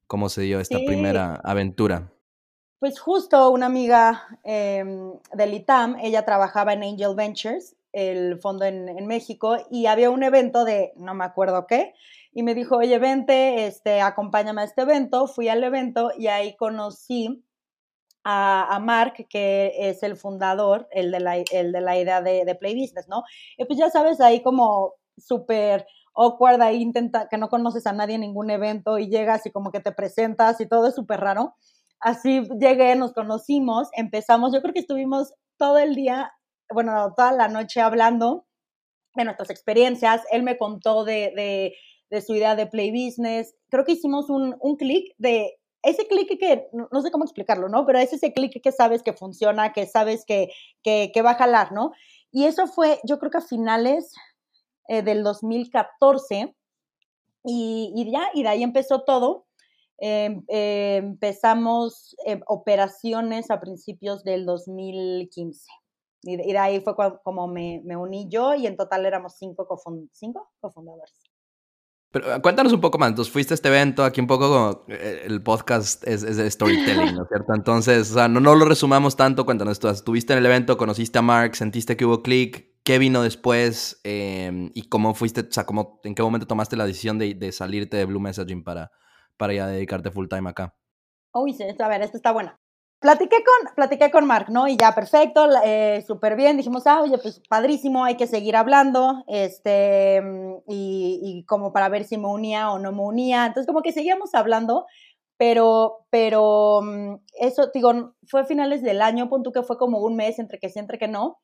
cómo 0.08 0.30
se 0.30 0.44
dio 0.44 0.62
esta 0.62 0.78
primera 0.86 1.36
aventura. 1.44 2.14
Pues 2.80 2.98
justo 2.98 3.50
una 3.50 3.66
amiga 3.66 4.40
eh, 4.46 4.86
del 5.34 5.54
ITAM, 5.54 5.98
ella 6.02 6.24
trabajaba 6.24 6.72
en 6.72 6.84
Angel 6.84 7.14
Ventures, 7.14 7.76
el 7.92 8.40
fondo 8.40 8.64
en, 8.64 9.06
México, 9.06 9.58
y 9.70 9.88
había 9.88 10.10
un 10.10 10.24
evento 10.24 10.64
de, 10.64 10.94
no 10.96 11.14
me 11.14 11.26
acuerdo 11.26 11.68
qué, 11.68 11.94
y 12.32 12.42
me 12.42 12.56
dijo, 12.56 12.78
oye, 12.78 12.98
vente, 12.98 13.66
este, 13.66 14.00
acompáñame 14.00 14.62
a 14.62 14.64
este 14.64 14.84
evento. 14.84 15.28
Fui 15.28 15.50
al 15.50 15.62
evento 15.64 16.12
y 16.18 16.28
ahí 16.28 16.56
conocí 16.56 17.44
a, 18.24 18.80
Mark, 18.82 19.28
que 19.30 19.74
es 19.90 20.02
el 20.04 20.16
fundador, 20.16 20.88
el 20.92 21.12
de 21.12 21.20
la, 21.20 21.36
el 21.38 21.74
de 21.74 21.82
la 21.82 21.98
idea 21.98 22.22
de, 22.22 22.46
de, 22.46 22.56
Play 22.56 22.80
Business, 22.80 23.10
¿no? 23.10 23.24
Y 23.58 23.66
pues 23.66 23.78
ya 23.78 23.90
sabes, 23.90 24.22
ahí 24.22 24.42
como 24.42 24.94
súper 25.18 25.86
awkward, 26.16 26.62
ahí 26.62 26.82
intenta 26.82 27.28
que 27.28 27.38
no 27.38 27.50
conoces 27.50 27.86
a 27.88 27.94
nadie 27.94 28.16
en 28.16 28.22
ningún 28.22 28.52
evento 28.52 29.00
y 29.00 29.10
llegas 29.10 29.46
y 29.46 29.52
como 29.52 29.72
que 29.72 29.82
te 29.82 29.92
presentas 29.92 30.62
y 30.62 30.68
todo 30.68 30.88
es 30.88 30.96
súper 30.96 31.20
raro. 31.20 31.56
Así 32.00 32.44
llegué, 32.60 32.96
nos 32.96 33.14
conocimos, 33.14 33.90
empezamos, 33.94 34.54
yo 34.54 34.62
creo 34.62 34.74
que 34.74 34.80
estuvimos 34.80 35.34
todo 35.58 35.78
el 35.78 35.96
día, 35.96 36.32
bueno, 36.74 37.14
toda 37.16 37.32
la 37.32 37.48
noche 37.50 37.82
hablando 37.82 38.46
de 39.16 39.26
nuestras 39.26 39.50
experiencias. 39.50 40.22
Él 40.32 40.44
me 40.44 40.58
contó 40.58 41.04
de, 41.04 41.74
de, 42.10 42.22
su 42.22 42.36
idea 42.36 42.56
de 42.56 42.68
Play 42.68 42.92
Business. 42.92 43.56
Creo 43.70 43.84
que 43.84 43.94
hicimos 43.94 44.30
un, 44.30 44.56
un 44.62 44.78
clic 44.78 45.14
de 45.18 45.60
ese 45.82 46.08
clic 46.08 46.28
que, 46.40 46.68
no 46.74 47.02
sé 47.02 47.12
cómo 47.12 47.24
explicarlo, 47.24 47.70
¿no? 47.70 47.86
Pero 47.86 48.00
es 48.00 48.12
ese 48.12 48.34
clic 48.34 48.62
que 48.62 48.72
sabes 48.72 49.02
que 49.02 49.14
funciona, 49.14 49.72
que 49.72 49.86
sabes 49.86 50.26
que, 50.26 50.50
que, 50.84 51.22
va 51.22 51.32
a 51.32 51.36
jalar, 51.36 51.72
¿no? 51.72 51.92
Y 52.32 52.46
eso 52.46 52.68
fue, 52.68 53.00
yo 53.04 53.18
creo 53.18 53.32
que 53.32 53.38
a 53.38 53.42
finales 53.42 54.14
eh, 54.88 55.02
del 55.02 55.24
2014, 55.24 56.54
y, 57.46 57.94
y, 57.96 58.12
ya, 58.12 58.30
y 58.34 58.44
de 58.44 58.50
ahí 58.50 58.64
empezó 58.64 59.04
todo. 59.04 59.46
Em, 60.02 60.44
eh, 60.48 60.98
empezamos 60.98 62.16
eh, 62.26 62.40
operaciones 62.48 63.52
a 63.52 63.60
principios 63.60 64.24
del 64.24 64.46
2015. 64.46 65.68
Y 66.24 66.38
de, 66.38 66.58
ahí 66.58 66.80
fue 66.82 66.96
como 67.24 67.48
me, 67.48 67.82
me, 67.86 67.98
uní 67.98 68.28
yo 68.30 68.56
y 68.56 68.68
en 68.68 68.76
total 68.78 69.06
éramos 69.06 69.36
cinco, 69.38 69.68
cinco 70.12 70.50
cofundadores. 70.60 71.14
Pero 72.12 72.34
ah, 72.34 72.42
cuéntanos 72.42 72.74
un 72.74 72.82
poco 72.82 72.98
más. 72.98 73.10
Entonces, 73.10 73.32
fuiste 73.32 73.54
a 73.54 73.56
este 73.56 73.68
evento, 73.68 74.04
aquí 74.04 74.20
un 74.20 74.28
poco 74.28 74.50
como 74.50 74.86
eh, 74.88 75.24
el 75.26 75.44
podcast 75.44 76.06
es, 76.08 76.22
de 76.22 76.50
storytelling, 76.50 77.16
¿no 77.16 77.24
es 77.24 77.30
cierto? 77.30 77.54
Entonces, 77.54 78.12
o 78.12 78.14
sea, 78.16 78.28
no, 78.28 78.40
no 78.40 78.56
lo 78.56 78.66
resumamos 78.66 79.16
tanto. 79.16 79.46
Cuéntanos, 79.46 79.80
tú 79.80 79.90
estuviste 79.90 80.34
en 80.34 80.40
el 80.40 80.46
evento, 80.46 80.78
conociste 80.78 81.20
a 81.20 81.22
Mark, 81.22 81.56
sentiste 81.56 81.96
que 81.96 82.06
hubo 82.06 82.24
click, 82.24 82.82
¿qué 82.84 83.00
vino 83.00 83.22
después? 83.22 84.00
Em, 84.04 84.72
¿Y 84.74 84.84
cómo 84.84 85.14
fuiste, 85.14 85.42
o 85.42 85.52
sea, 85.52 85.66
cómo, 85.66 86.00
en 86.04 86.16
qué 86.16 86.24
momento 86.24 86.48
tomaste 86.48 86.76
la 86.78 86.86
decisión 86.86 87.20
de, 87.20 87.34
de 87.36 87.52
salirte 87.52 87.98
de 87.98 88.06
Blue 88.06 88.20
Messaging 88.20 88.64
para, 88.64 88.92
para 89.40 89.54
ya 89.54 89.66
dedicarte 89.66 90.12
full 90.12 90.28
time 90.28 90.52
acá? 90.52 90.76
Uy, 91.34 91.54
sí, 91.54 91.64
a 91.64 91.88
ver, 91.88 92.04
esto 92.04 92.18
está 92.18 92.32
bueno 92.32 92.54
platiqué 93.00 93.38
con, 93.38 93.76
platiqué 93.76 94.12
con 94.12 94.26
Mark, 94.26 94.48
¿no? 94.50 94.68
Y 94.68 94.78
ya, 94.78 94.94
perfecto, 94.94 95.48
eh, 95.64 96.04
súper 96.06 96.36
bien. 96.36 96.58
Dijimos, 96.58 96.86
ah, 96.86 97.02
oye, 97.02 97.18
pues 97.18 97.42
padrísimo, 97.50 98.04
hay 98.04 98.16
que 98.18 98.28
seguir 98.28 98.56
hablando, 98.56 99.24
este, 99.28 100.22
y, 100.68 101.20
y, 101.24 101.46
como 101.46 101.72
para 101.74 101.90
ver 101.90 102.04
si 102.04 102.18
me 102.18 102.28
unía 102.28 102.72
o 102.72 102.80
no 102.80 102.92
me 102.92 103.02
unía. 103.02 103.46
Entonces, 103.46 103.68
como 103.68 103.82
que 103.82 103.94
seguíamos 103.94 104.36
hablando, 104.36 104.86
pero, 105.38 106.06
pero 106.10 106.82
mm, 106.84 107.16
eso, 107.40 107.70
digo, 107.74 108.16
fue 108.28 108.46
finales 108.46 108.82
del 108.84 109.02
año, 109.02 109.30
punto 109.30 109.52
que 109.52 109.64
fue 109.64 109.78
como 109.78 110.00
un 110.00 110.16
mes 110.16 110.40
entre 110.40 110.60
que 110.60 110.70
sí, 110.70 110.80
entre 110.80 111.00
que 111.00 111.08
no. 111.08 111.40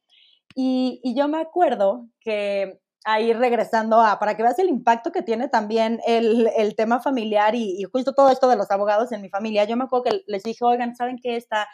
Y, 0.55 0.99
y 1.03 1.15
yo 1.17 1.27
me 1.27 1.39
acuerdo 1.39 2.07
que 2.21 2.79
ahí 3.05 3.33
regresando 3.33 4.01
a, 4.01 4.17
para 4.19 4.35
que 4.35 4.43
veas 4.43 4.57
el 4.59 4.67
impacto 4.67 5.12
que 5.12 5.21
tiene 5.21 5.47
también 5.47 6.01
el, 6.07 6.50
el 6.57 6.75
tema 6.75 7.00
familiar 7.00 7.53
y, 7.55 7.79
y, 7.79 7.83
justo 7.83 8.13
todo 8.13 8.29
esto 8.31 8.50
de 8.50 8.55
los 8.55 8.71
abogados 8.71 9.12
en 9.12 9.21
mi 9.21 9.29
familia. 9.29 9.63
Yo 9.65 9.77
me 9.77 9.85
acuerdo 9.85 10.05
que 10.05 10.24
les 10.25 10.43
dije, 10.43 10.65
oigan, 10.65 10.95
¿saben 10.95 11.17
qué? 11.21 11.35
Está, 11.35 11.67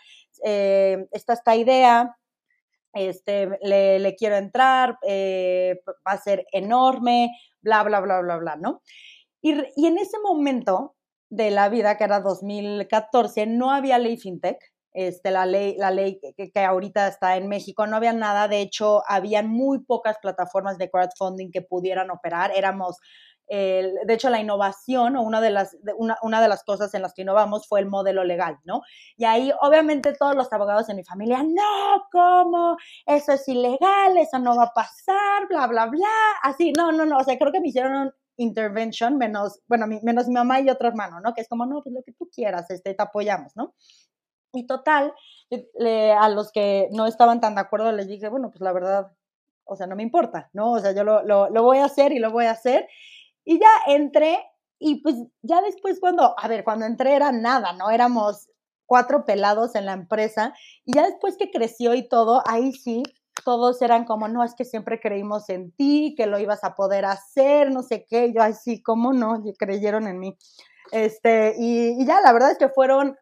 eh, 0.44 1.08
está 1.12 1.34
esta 1.34 1.56
idea, 1.56 2.18
este, 2.94 3.58
le, 3.62 4.00
le 4.00 4.16
quiero 4.16 4.36
entrar, 4.36 4.98
eh, 5.08 5.82
va 5.88 6.12
a 6.12 6.18
ser 6.18 6.46
enorme, 6.52 7.32
bla, 7.62 7.84
bla, 7.84 8.02
bla, 8.02 8.20
bla, 8.20 8.38
bla, 8.38 8.56
¿no? 8.58 8.82
Y, 9.42 9.54
y 9.78 9.88
en 9.88 9.98
ese 9.98 10.20
momento 10.20 10.96
de 11.30 11.50
la 11.50 11.70
vida, 11.70 11.98
que 11.98 12.04
era 12.04 12.20
2014, 12.20 13.48
no 13.48 13.72
había 13.72 13.98
ley 13.98 14.18
fintech, 14.18 14.60
este, 14.94 15.32
la 15.32 15.46
ley, 15.46 15.76
la 15.78 15.92
ley 15.92 16.20
que, 16.36 16.52
ahorita 16.60 17.08
está 17.08 17.38
en 17.38 17.48
México, 17.48 17.88
no 17.88 17.98
había 17.98 18.14
nada, 18.14 18.48
de 18.48 18.62
hecho, 18.62 19.04
habían 19.08 19.48
muy 19.48 19.80
pocas 19.80 20.18
plataformas 20.22 20.78
de 20.78 20.90
crowdfunding 20.90 21.52
que 21.52 21.62
pudieran 21.62 22.12
operar, 22.12 22.52
éramos, 22.56 22.98
de 23.48 24.14
hecho, 24.14 24.30
la 24.30 24.40
innovación 24.40 25.18
o 25.18 25.24
una 25.24 25.42
de, 25.42 25.50
las, 25.50 25.76
una, 25.98 26.18
una, 26.22 26.42
de 26.42 26.48
las 26.48 26.64
cosas 26.64 26.94
en 26.94 27.02
las 27.02 27.14
que 27.14 27.24
innovamos 27.24 27.68
fue 27.68 27.82
el 27.82 27.86
modelo 27.86 28.24
legal, 28.24 28.58
¿no? 28.64 28.82
Y 29.18 29.26
ahí, 29.26 29.52
obviamente, 29.62 30.14
todos 30.14 30.36
los 30.36 30.52
abogados 30.54 30.88
en 30.88 30.96
mi 30.96 31.04
familia, 31.04 31.44
no, 31.44 32.06
¿cómo? 32.12 32.78
Eso 33.06 33.34
es 33.34 33.46
ilegal, 33.50 34.18
eso 34.18 34.40
no 34.40 34.56
va 34.56 34.64
a 34.66 34.74
pasar, 34.74 35.48
bla, 35.50 35.68
bla, 35.68 35.88
bla, 35.88 36.08
así, 36.44 36.72
no, 36.72 36.94
no, 36.94 37.06
no, 37.06 37.18
o 37.18 37.24
sea, 37.26 37.38
creo 37.38 37.52
que 37.52 37.60
me 37.60 37.68
hicieron 37.68 38.14
intervention, 38.38 39.18
menos, 39.18 39.60
bueno, 39.68 39.86
menos 40.02 40.28
mi 40.28 40.34
mamá 40.34 40.62
y 40.62 40.70
otro 40.70 40.88
hermano, 40.88 41.20
¿no? 41.20 41.34
Que 41.34 41.42
es 41.42 41.50
como, 41.50 41.66
no, 41.66 41.82
pues 41.84 41.94
lo 41.94 42.04
que 42.04 42.14
tú 42.14 42.30
quieras, 42.34 42.70
este, 42.72 42.94
te 42.94 43.04
apoyamos, 43.04 43.56
¿no? 43.56 43.74
Y 44.54 44.68
total, 44.68 45.14
a 46.20 46.30
los 46.30 46.52
que 46.52 46.90
no 46.92 47.06
estaban 47.06 47.40
tan 47.40 47.56
de 47.56 47.62
acuerdo 47.62 47.92
les 47.92 48.08
dije, 48.08 48.28
bueno, 48.30 48.50
pues 48.50 48.62
la 48.62 48.74
verdad, 48.74 49.12
o 49.66 49.76
sea, 49.76 49.88
no 49.88 49.96
me 49.96 50.04
importa, 50.04 50.50
¿no? 50.54 50.72
O 50.74 50.80
sea, 50.80 50.94
yo 50.94 51.04
lo, 51.04 51.24
lo, 51.24 51.64
voy 51.64 51.78
a 51.78 51.86
hacer 51.86 52.12
y 52.12 52.20
lo 52.20 52.32
voy 52.32 52.46
a 52.46 52.52
hacer. 52.52 52.88
Y 53.46 53.60
ya 53.60 53.70
entré 53.88 54.40
y 54.80 55.02
pues 55.02 55.16
ya 55.42 55.62
después 55.62 56.00
cuando, 56.00 56.36
a 56.38 56.48
ver, 56.48 56.64
cuando 56.64 56.86
entré 56.86 57.16
era 57.16 57.32
nada, 57.32 57.74
¿no? 57.74 57.90
Éramos 57.90 58.50
cuatro 58.86 59.26
pelados 59.26 59.76
en 59.76 59.86
la 59.86 59.94
empresa 59.94 60.54
y 60.86 60.96
ya 60.96 61.04
después 61.04 61.38
que 61.38 61.52
creció 61.52 61.94
y 61.94 62.10
todo, 62.10 62.44
ahí 62.46 62.74
sí, 62.74 63.04
todos 63.46 63.82
eran 63.82 64.06
como, 64.06 64.28
no, 64.28 64.44
es 64.44 64.54
que 64.54 64.66
siempre 64.66 65.00
creímos 65.00 65.50
en 65.50 65.72
ti, 65.72 66.14
que 66.18 66.26
lo 66.28 66.40
ibas 66.40 66.64
a 66.64 66.76
poder 66.76 67.06
hacer, 67.06 67.72
no 67.72 67.84
sé 67.84 68.06
qué, 68.10 68.34
yo 68.34 68.42
así, 68.42 68.82
¿cómo 68.84 69.14
no? 69.14 69.42
Y 69.46 69.54
creyeron 69.54 70.08
en 70.08 70.20
mí. 70.20 70.38
Este, 70.92 71.56
y 71.58 72.06
ya, 72.06 72.20
la 72.22 72.34
verdad 72.34 72.52
es 72.52 72.58
que 72.58 72.68
fueron 72.68 73.18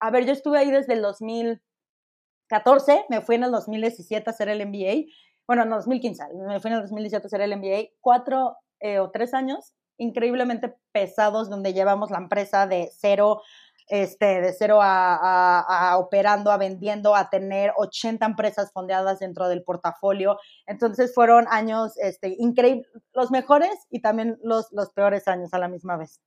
a 0.00 0.10
ver, 0.10 0.26
yo 0.26 0.32
estuve 0.32 0.58
ahí 0.58 0.70
desde 0.70 0.94
el 0.94 1.02
2014, 1.02 3.06
me 3.08 3.20
fui 3.20 3.36
en 3.36 3.44
el 3.44 3.50
2017 3.50 4.28
a 4.28 4.32
hacer 4.32 4.48
el 4.48 4.66
MBA, 4.66 5.04
bueno, 5.46 5.62
en 5.62 5.70
2015, 5.70 6.24
me 6.34 6.60
fui 6.60 6.70
en 6.70 6.76
el 6.76 6.82
2017 6.82 7.24
a 7.24 7.26
hacer 7.26 7.40
el 7.40 7.56
MBA, 7.56 7.90
cuatro 8.00 8.56
eh, 8.80 8.98
o 8.98 9.10
tres 9.10 9.34
años 9.34 9.74
increíblemente 9.98 10.74
pesados 10.92 11.50
donde 11.50 11.74
llevamos 11.74 12.10
la 12.10 12.18
empresa 12.18 12.66
de 12.66 12.90
cero, 12.92 13.42
este, 13.88 14.40
de 14.40 14.52
cero 14.52 14.78
a, 14.80 15.96
operando, 15.98 16.50
a 16.50 16.56
vendiendo, 16.56 17.14
a 17.14 17.30
tener 17.30 17.72
80 17.76 18.24
empresas 18.24 18.72
fondeadas 18.72 19.18
dentro 19.18 19.48
del 19.48 19.64
portafolio. 19.64 20.38
Entonces 20.66 21.12
fueron 21.14 21.46
años 21.50 21.96
este, 21.98 22.36
increíbles, 22.38 22.86
los 23.12 23.30
mejores 23.30 23.86
y 23.90 24.00
también 24.00 24.38
los, 24.42 24.68
los 24.72 24.90
peores 24.90 25.26
años 25.28 25.52
a 25.52 25.58
la 25.58 25.68
misma 25.68 25.96
vez. 25.96 26.20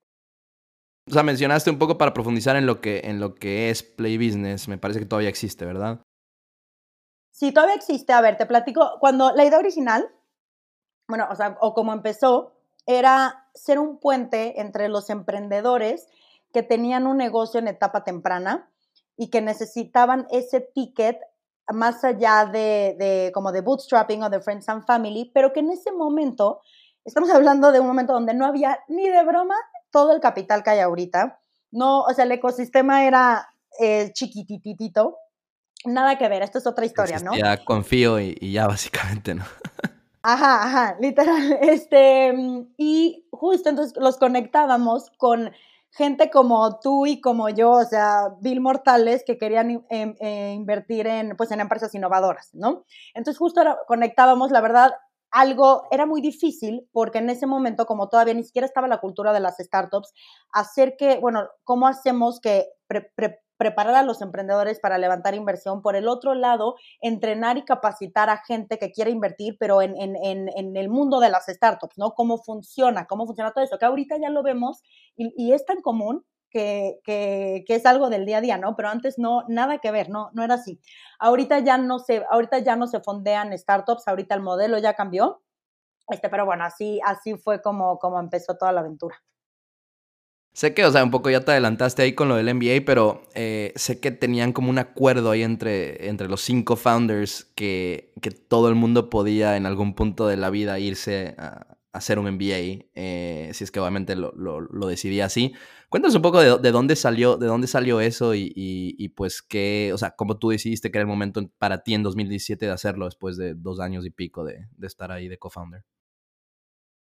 O 1.08 1.14
sea, 1.14 1.24
mencionaste 1.24 1.70
un 1.70 1.80
poco 1.80 1.98
para 1.98 2.14
profundizar 2.14 2.56
en 2.56 2.66
lo 2.66 2.80
que, 2.80 3.02
en 3.06 3.20
lo 3.20 3.36
que 3.36 3.70
es 3.70 3.84
Play 3.84 4.18
Business. 4.18 4.68
Me 4.68 4.78
parece 4.78 5.00
que 5.00 5.06
todavía 5.06 5.30
existe, 5.30 5.66
¿verdad? 5.66 6.02
Sí, 7.32 7.52
todavía 7.52 7.76
existe. 7.76 8.14
A 8.14 8.22
ver, 8.22 8.38
te 8.38 8.46
platico. 8.46 8.98
Cuando 9.00 9.32
la 9.32 9.44
idea 9.44 9.58
original, 9.58 10.10
bueno, 11.08 11.28
o 11.32 11.36
sea, 11.36 11.58
o 11.60 11.74
como 11.74 11.94
empezó, 11.94 12.54
era 12.86 13.50
ser 13.54 13.80
un 13.80 14.00
puente 14.00 14.62
entre 14.62 14.90
los 14.90 15.10
emprendedores 15.10 16.08
que 16.54 16.64
tenían 16.64 17.08
un 17.08 17.18
negocio 17.18 17.60
en 17.60 17.68
etapa 17.68 18.04
temprana 18.04 18.70
y 19.18 19.30
que 19.30 19.42
necesitaban 19.42 20.28
ese 20.30 20.62
ticket 20.62 21.20
más 21.68 22.04
allá 22.04 22.46
de, 22.46 22.96
de, 23.00 23.32
como 23.34 23.52
de 23.52 23.62
bootstrapping 23.62 24.24
o 24.24 24.30
de 24.30 24.42
friends 24.42 24.68
and 24.70 24.86
family, 24.86 25.32
pero 25.34 25.54
que 25.54 25.62
en 25.62 25.72
ese 25.72 25.92
momento, 25.92 26.62
estamos 27.06 27.30
hablando 27.32 27.72
de 27.72 27.80
un 27.80 27.88
momento 27.88 28.14
donde 28.14 28.34
no 28.34 28.46
había 28.46 28.80
ni 28.88 29.10
de 29.10 29.24
broma 29.24 29.56
todo 29.92 30.14
el 30.14 30.22
capital 30.22 30.64
que 30.64 30.72
hay 30.72 30.80
ahorita. 30.80 31.40
No, 31.72 32.02
o 32.02 32.14
sea, 32.14 32.26
el 32.26 32.32
ecosistema 32.32 33.06
era 33.06 33.48
eh, 33.80 34.12
chiquititito. 34.14 35.18
Nada 35.86 36.18
que 36.18 36.28
ver, 36.28 36.44
esto 36.44 36.58
es 36.60 36.68
otra 36.68 36.86
historia, 36.86 37.20
¿no? 37.20 37.36
Ya 37.36 37.64
confío 37.64 38.20
y, 38.20 38.52
ya 38.52 38.68
básicamente, 38.68 39.36
¿no? 39.36 39.46
Ajá, 40.24 40.64
ajá, 40.64 40.98
literal. 41.00 41.58
Este, 41.62 42.34
y 42.78 43.28
justo 43.32 43.70
entonces 43.70 43.98
los 43.98 44.18
conectábamos 44.18 45.12
con 45.18 45.52
gente 45.92 46.30
como 46.30 46.80
tú 46.80 47.06
y 47.06 47.20
como 47.20 47.50
yo, 47.50 47.72
o 47.72 47.84
sea, 47.84 48.30
Bill 48.40 48.62
Mortales, 48.62 49.24
que 49.26 49.38
querían 49.38 49.86
em, 49.90 50.16
eh, 50.20 50.54
invertir 50.56 51.08
en, 51.08 51.36
pues, 51.36 51.52
en 51.52 51.60
empresas 51.60 51.94
innovadoras, 51.94 52.50
¿no? 52.54 52.86
Entonces 53.14 53.38
justo 53.38 53.62
conectábamos, 53.88 54.52
la 54.52 54.62
verdad, 54.62 54.94
algo, 55.32 55.84
era 55.92 56.06
muy 56.06 56.22
difícil 56.22 56.88
porque 56.92 57.20
en 57.20 57.30
ese 57.30 57.48
momento, 57.48 57.86
como 57.86 58.10
todavía 58.10 58.34
ni 58.34 58.44
siquiera 58.44 58.66
estaba 58.66 58.88
la 58.88 59.00
cultura 59.00 59.34
de 59.34 59.40
las 59.40 59.58
startups, 59.58 60.14
hacer 60.52 60.96
que, 60.98 61.20
bueno, 61.20 61.48
¿cómo 61.64 61.88
hacemos 61.88 62.40
que 62.40 62.68
preparar 63.62 63.94
a 63.94 64.02
los 64.02 64.24
emprendedores 64.24 64.80
para 64.80 64.98
levantar 64.98 65.36
inversión. 65.36 65.84
Por 65.84 65.96
el 65.96 66.08
otro 66.08 66.34
lado, 66.34 66.78
entrenar 67.00 67.60
y 67.60 67.64
capacitar 67.64 68.28
a 68.32 68.44
gente 68.44 68.80
que 68.80 68.92
quiere 68.92 69.12
invertir, 69.12 69.56
pero 69.60 69.84
en, 69.84 69.96
el 69.96 70.90
mundo 70.90 71.20
de 71.20 71.30
las 71.30 71.46
startups, 71.46 71.96
¿no? 71.96 72.16
Cómo 72.16 72.40
funciona, 72.40 73.06
cómo 73.06 73.28
funciona 73.28 73.52
todo 73.52 73.64
eso, 73.64 73.78
que 73.78 73.86
ahorita 73.86 74.18
ya 74.18 74.32
lo 74.32 74.42
vemos 74.42 74.82
y 75.16 75.54
es 75.54 75.64
tan 75.64 75.82
común 75.82 76.26
que, 76.52 77.00
que, 77.04 77.64
que, 77.66 77.76
es 77.76 77.86
algo 77.86 78.10
del 78.10 78.26
día 78.26 78.38
a 78.38 78.42
día, 78.42 78.58
¿no? 78.58 78.76
Pero 78.76 78.90
antes 78.90 79.18
no, 79.18 79.44
nada 79.48 79.80
que 79.80 79.90
ver, 79.92 80.10
no, 80.10 80.30
no 80.34 80.44
era 80.44 80.56
así. 80.56 80.80
Ahorita 81.18 81.60
ya 81.60 81.78
no 81.78 81.98
se, 81.98 82.24
ahorita 82.30 82.60
ya 82.60 82.76
no 82.76 82.88
se 82.88 83.00
fondean 83.00 83.58
startups, 83.58 84.08
ahorita 84.08 84.36
el 84.36 84.42
modelo 84.42 84.78
ya 84.78 84.94
cambió. 84.94 85.42
Este, 86.10 86.30
pero 86.30 86.46
bueno, 86.46 86.66
así, 86.66 87.00
así 87.06 87.36
fue 87.36 87.62
como, 87.62 87.98
como 87.98 88.20
empezó 88.20 88.58
toda 88.58 88.72
la 88.72 88.82
aventura. 88.82 89.16
Sé 90.54 90.74
que, 90.74 90.86
o 90.86 90.92
sea, 90.92 91.02
un 91.02 91.12
poco 91.12 91.30
ya 91.30 91.40
te 91.46 91.52
adelantaste 91.52 92.02
ahí 92.02 92.14
con 92.14 92.28
lo 92.28 92.36
del 92.36 92.54
MBA, 92.54 92.86
pero 92.86 93.24
eh, 93.34 93.72
sé 93.78 94.02
que 94.02 94.12
tenían 94.12 94.52
como 94.52 94.70
un 94.70 94.80
acuerdo 94.80 95.32
ahí 95.32 95.44
entre, 95.44 96.10
entre 96.10 96.28
los 96.28 96.42
cinco 96.42 96.76
founders 96.76 97.46
que, 97.56 98.12
que 98.22 98.32
todo 98.32 98.68
el 98.68 98.76
mundo 98.76 99.10
podía 99.10 99.56
en 99.56 99.66
algún 99.66 99.96
punto 99.96 100.28
de 100.28 100.36
la 100.36 100.50
vida 100.50 100.78
irse 100.78 101.36
a, 101.38 101.71
hacer 101.94 102.20
un 102.20 102.30
MBA, 102.32 102.86
eh, 102.96 103.52
si 103.54 103.64
es 103.64 103.72
que 103.72 103.80
obviamente 103.80 104.16
lo, 104.16 104.32
lo, 104.34 104.88
decidí 104.88 105.22
así. 105.22 105.54
Cuéntanos 105.90 106.16
un 106.16 106.22
poco 106.22 106.40
de, 106.40 106.58
de, 106.58 106.72
dónde 106.72 106.96
salió, 106.96 107.38
de 107.38 107.48
dónde 107.48 107.68
salió 107.68 108.00
eso 108.00 108.34
y, 108.34 108.52
y, 108.56 108.96
y, 108.98 109.10
pues 109.10 109.42
qué, 109.42 109.92
o 109.94 109.98
sea, 109.98 110.12
cómo 110.12 110.38
tú 110.38 110.50
decidiste 110.50 110.90
que 110.90 110.98
era 110.98 111.04
el 111.04 111.08
momento 111.08 111.42
para 111.58 111.84
ti 111.84 111.94
en 111.94 112.04
2017 112.04 112.66
de 112.66 112.72
hacerlo 112.72 113.06
después 113.06 113.36
de 113.36 113.56
dos 113.56 113.80
años 113.80 114.06
y 114.06 114.10
pico 114.10 114.46
de, 114.46 114.68
de 114.78 114.88
estar 114.88 115.12
ahí 115.12 115.28
de 115.28 115.38
co-founder. 115.38 115.84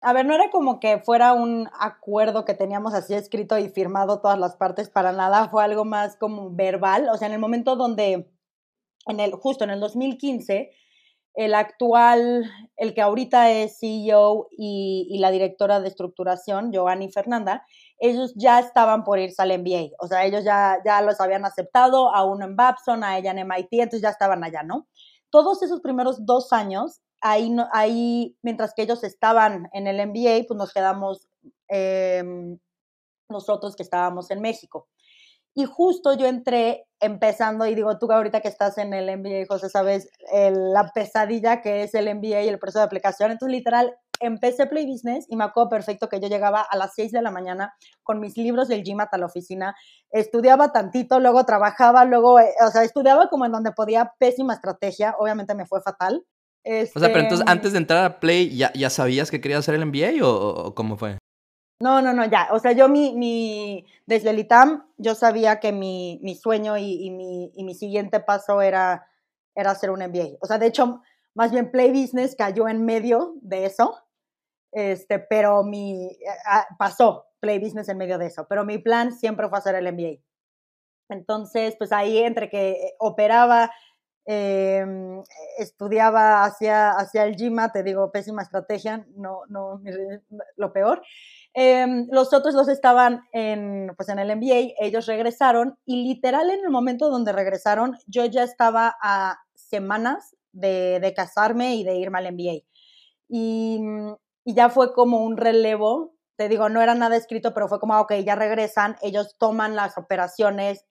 A 0.00 0.12
ver, 0.12 0.25
no 0.25 0.35
era 0.35 0.50
como 0.50 0.78
que 0.78 0.99
fuera 0.99 1.33
un 1.33 1.68
acuerdo 1.78 2.45
que 2.45 2.54
teníamos 2.54 2.95
así 2.95 3.14
escrito 3.14 3.59
y 3.59 3.68
firmado 3.68 4.21
todas 4.21 4.38
las 4.38 4.57
partes 4.57 4.88
para 4.88 5.12
nada, 5.12 5.49
fue 5.49 5.64
algo 5.64 5.85
más 5.85 6.16
como 6.16 6.50
verbal, 6.50 7.09
o 7.12 7.16
sea, 7.16 7.26
en 7.26 7.35
el 7.35 7.40
momento 7.40 7.75
donde, 7.75 8.30
en 9.07 9.21
el, 9.21 9.33
justo 9.33 9.64
en 9.64 9.71
el 9.71 9.80
2015, 9.80 10.71
el 11.38 11.54
actual, 11.54 12.50
el 12.76 12.95
que 12.95 13.00
ahorita 13.00 13.52
es 13.52 13.78
CEO 13.78 14.49
y, 14.50 15.07
y, 15.09 15.21
la 15.21 15.30
directora 15.30 15.78
de 15.78 15.87
estructuración, 15.87 16.73
Giovanni 16.73 17.12
Fernanda, 17.12 17.64
ellos 18.00 18.35
ya 18.35 18.59
estaban 18.59 19.04
por 19.04 19.21
irse 19.21 19.40
al 19.40 19.57
MBA. 19.57 19.90
O 20.00 20.09
sea, 20.09 20.25
ellos 20.26 20.42
ya, 20.42 20.78
ya 20.85 21.00
los 21.00 21.21
habían 21.21 21.45
aceptado, 21.45 22.12
a 22.12 22.25
uno 22.25 22.45
en 22.45 22.57
Babson, 22.57 23.04
a 23.04 23.16
ella 23.16 23.30
en 23.30 23.38
MIT, 23.38 23.68
entonces 23.75 24.02
ya 24.02 24.11
estaban 24.11 24.42
allá, 24.42 24.64
¿no? 24.64 24.88
Todos 25.30 25.62
esos 25.62 25.80
primeros 25.80 26.26
dos 26.26 26.52
años, 26.52 27.02
ahí, 27.21 27.54
ahí 27.73 28.37
mientras 28.42 28.75
que 28.75 28.83
ellos 28.83 29.04
estaban 29.04 29.68
en 29.73 29.87
el 29.87 30.04
MBA, 30.09 30.45
pues 30.49 30.59
nos 30.59 30.73
quedamos 30.73 31.28
eh, 31.68 32.25
nosotros 33.28 33.76
que 33.76 33.85
estábamos 33.85 34.33
en 34.33 34.40
México. 34.40 34.88
Y 35.58 35.64
justo 35.64 36.14
yo 36.14 36.28
entré 36.28 36.86
empezando, 37.00 37.66
y 37.66 37.74
digo, 37.74 37.98
tú 37.98 38.12
ahorita 38.12 38.40
que 38.40 38.46
estás 38.46 38.78
en 38.78 38.94
el 38.94 39.10
MBA, 39.18 39.44
José, 39.48 39.68
sabes 39.68 40.08
el, 40.32 40.72
la 40.72 40.92
pesadilla 40.94 41.60
que 41.62 41.82
es 41.82 41.96
el 41.96 42.14
MBA 42.14 42.42
y 42.44 42.48
el 42.48 42.60
proceso 42.60 42.78
de 42.78 42.84
aplicación. 42.84 43.32
Entonces, 43.32 43.58
literal, 43.58 43.92
empecé 44.20 44.66
Play 44.66 44.86
Business 44.86 45.26
y 45.28 45.34
me 45.34 45.42
acuerdo 45.42 45.70
perfecto 45.70 46.08
que 46.08 46.20
yo 46.20 46.28
llegaba 46.28 46.60
a 46.60 46.76
las 46.76 46.92
6 46.94 47.10
de 47.10 47.22
la 47.22 47.32
mañana 47.32 47.74
con 48.04 48.20
mis 48.20 48.36
libros 48.36 48.68
del 48.68 48.84
GMAT 48.84 49.12
a 49.12 49.18
la 49.18 49.26
oficina, 49.26 49.74
estudiaba 50.12 50.70
tantito, 50.70 51.18
luego 51.18 51.44
trabajaba, 51.44 52.04
luego, 52.04 52.38
eh, 52.38 52.54
o 52.64 52.70
sea, 52.70 52.84
estudiaba 52.84 53.28
como 53.28 53.44
en 53.44 53.50
donde 53.50 53.72
podía, 53.72 54.12
pésima 54.20 54.54
estrategia, 54.54 55.16
obviamente 55.18 55.56
me 55.56 55.66
fue 55.66 55.82
fatal. 55.82 56.24
Este... 56.62 56.96
O 56.96 57.00
sea, 57.00 57.08
pero 57.08 57.22
entonces 57.22 57.44
antes 57.48 57.72
de 57.72 57.78
entrar 57.78 58.04
a 58.04 58.20
Play, 58.20 58.56
¿ya, 58.56 58.72
ya 58.74 58.90
sabías 58.90 59.28
que 59.28 59.40
querías 59.40 59.58
hacer 59.58 59.74
el 59.74 59.86
MBA 59.86 60.24
o, 60.24 60.66
o 60.68 60.74
cómo 60.76 60.96
fue? 60.96 61.18
No, 61.80 62.02
no, 62.02 62.12
no, 62.12 62.25
ya. 62.26 62.49
O 62.50 62.58
sea, 62.58 62.73
yo 62.73 62.88
mi, 62.88 63.14
mi 63.14 63.87
desde 64.06 64.30
el 64.30 64.38
ITAM, 64.40 64.85
yo 64.97 65.14
sabía 65.14 65.61
que 65.61 65.70
mi, 65.73 66.18
mi 66.23 66.35
sueño 66.35 66.76
y, 66.76 67.11
mi, 67.11 67.52
y 67.54 67.62
mi 67.64 67.75
siguiente 67.75 68.18
paso 68.18 68.61
era, 68.62 69.06
era 69.54 69.70
hacer 69.70 69.90
un 69.90 70.00
MBA. 70.00 70.38
O 70.40 70.47
sea, 70.47 70.58
de 70.58 70.66
hecho, 70.66 71.02
más 71.35 71.52
bien 71.52 71.70
Play 71.70 71.90
Business 71.90 72.35
cayó 72.37 72.68
en 72.68 72.85
medio 72.85 73.35
de 73.42 73.66
eso, 73.66 73.97
este, 74.73 75.20
pero 75.20 75.62
mi, 75.64 76.18
pasó 76.78 77.26
Play 77.40 77.61
Business 77.61 77.88
en 77.88 77.99
medio 77.99 78.18
de 78.18 78.26
eso, 78.26 78.47
pero 78.49 78.64
mi 78.64 78.78
plan 78.78 79.12
siempre 79.12 79.49
fue 79.49 79.58
hacer 79.58 79.76
el 79.76 79.92
MBA. 79.92 80.20
Entonces, 81.11 81.76
pues 81.78 81.93
ahí 81.93 82.19
entre 82.19 82.50
que 82.50 82.95
operaba, 82.99 83.71
eh, 84.26 84.84
estudiaba 85.58 86.45
hacia, 86.45 86.91
hacia 86.91 87.25
el 87.25 87.36
GIMA, 87.36 87.73
te 87.73 87.82
digo, 87.82 88.12
pésima 88.12 88.43
estrategia, 88.43 89.06
no, 89.17 89.43
no, 89.49 89.80
lo 90.56 90.73
peor. 90.73 91.02
Eh, 91.60 92.06
los 92.12 92.32
otros 92.32 92.54
dos 92.54 92.68
estaban 92.68 93.25
en, 93.32 93.92
pues 93.97 94.08
en 94.10 94.21
el 94.21 94.36
MBA, 94.36 94.75
ellos 94.78 95.06
regresaron 95.06 95.76
y 95.84 96.04
literal 96.04 96.50
en 96.50 96.60
el 96.60 96.71
momento 96.71 97.10
donde 97.10 97.32
regresaron, 97.32 97.97
yo 98.06 98.25
ya 98.26 98.44
estaba 98.44 98.94
a 99.02 99.40
semanas 99.56 100.36
de, 100.52 101.00
de 101.00 101.14
casarme 101.14 101.75
y 101.75 101.82
de 101.82 101.97
irme 101.97 102.18
al 102.18 102.32
MBA. 102.32 102.62
Y, 103.28 103.80
y, 104.44 104.54
ya 104.54 104.68
fue 104.71 104.92
como 104.92 105.25
un 105.25 105.36
relevo, 105.36 106.14
te 106.36 106.49
digo, 106.49 106.68
no 106.68 106.80
era 106.80 106.94
nada 106.94 107.16
escrito, 107.16 107.52
pero 107.54 107.66
fue 107.66 107.80
como, 107.80 107.99
ok, 107.99 108.12
ya 108.25 108.36
regresan, 108.36 108.94
ellos 109.02 109.34
toman 109.36 109.75
las 109.75 109.99
operaciones, 109.99 110.86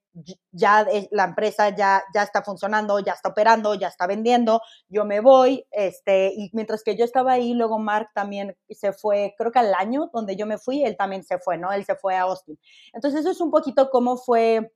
ya 0.51 0.85
la 1.11 1.25
empresa 1.25 1.69
ya, 1.75 2.03
ya 2.13 2.23
está 2.23 2.41
funcionando, 2.43 2.99
ya 2.99 3.13
está 3.13 3.29
operando, 3.29 3.75
ya 3.75 3.87
está 3.87 4.07
vendiendo, 4.07 4.61
yo 4.89 5.05
me 5.05 5.19
voy, 5.19 5.65
este, 5.71 6.33
y 6.35 6.49
mientras 6.53 6.83
que 6.83 6.95
yo 6.95 7.05
estaba 7.05 7.33
ahí, 7.33 7.53
luego 7.53 7.77
Mark 7.79 8.09
también 8.13 8.57
se 8.69 8.93
fue, 8.93 9.35
creo 9.37 9.51
que 9.51 9.59
al 9.59 9.73
año 9.75 10.09
donde 10.13 10.35
yo 10.35 10.45
me 10.45 10.57
fui, 10.57 10.83
él 10.83 10.97
también 10.97 11.23
se 11.23 11.37
fue, 11.37 11.57
¿no? 11.57 11.71
Él 11.71 11.85
se 11.85 11.95
fue 11.95 12.15
a 12.15 12.21
Austin. 12.21 12.59
Entonces 12.93 13.21
eso 13.21 13.31
es 13.31 13.41
un 13.41 13.51
poquito 13.51 13.89
cómo 13.89 14.17
fue 14.17 14.71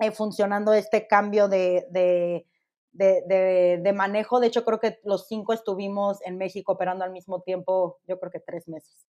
eh, 0.00 0.10
funcionando 0.12 0.72
este 0.72 1.06
cambio 1.06 1.48
de, 1.48 1.86
de, 1.90 2.46
de, 2.92 3.22
de, 3.26 3.80
de 3.82 3.92
manejo. 3.92 4.40
De 4.40 4.48
hecho, 4.48 4.64
creo 4.64 4.80
que 4.80 4.98
los 5.04 5.28
cinco 5.28 5.52
estuvimos 5.52 6.18
en 6.24 6.38
México 6.38 6.72
operando 6.72 7.04
al 7.04 7.12
mismo 7.12 7.42
tiempo, 7.42 7.98
yo 8.06 8.18
creo 8.18 8.32
que 8.32 8.40
tres 8.40 8.68
meses. 8.68 9.06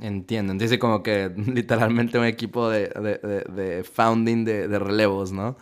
Entiendo, 0.00 0.52
entonces 0.52 0.78
como 0.78 1.02
que 1.02 1.30
literalmente 1.54 2.18
un 2.18 2.24
equipo 2.24 2.68
de, 2.68 2.88
de, 2.88 3.18
de, 3.18 3.62
de 3.62 3.84
founding 3.84 4.44
de, 4.44 4.78
relevos, 4.78 5.32
¿no? 5.32 5.56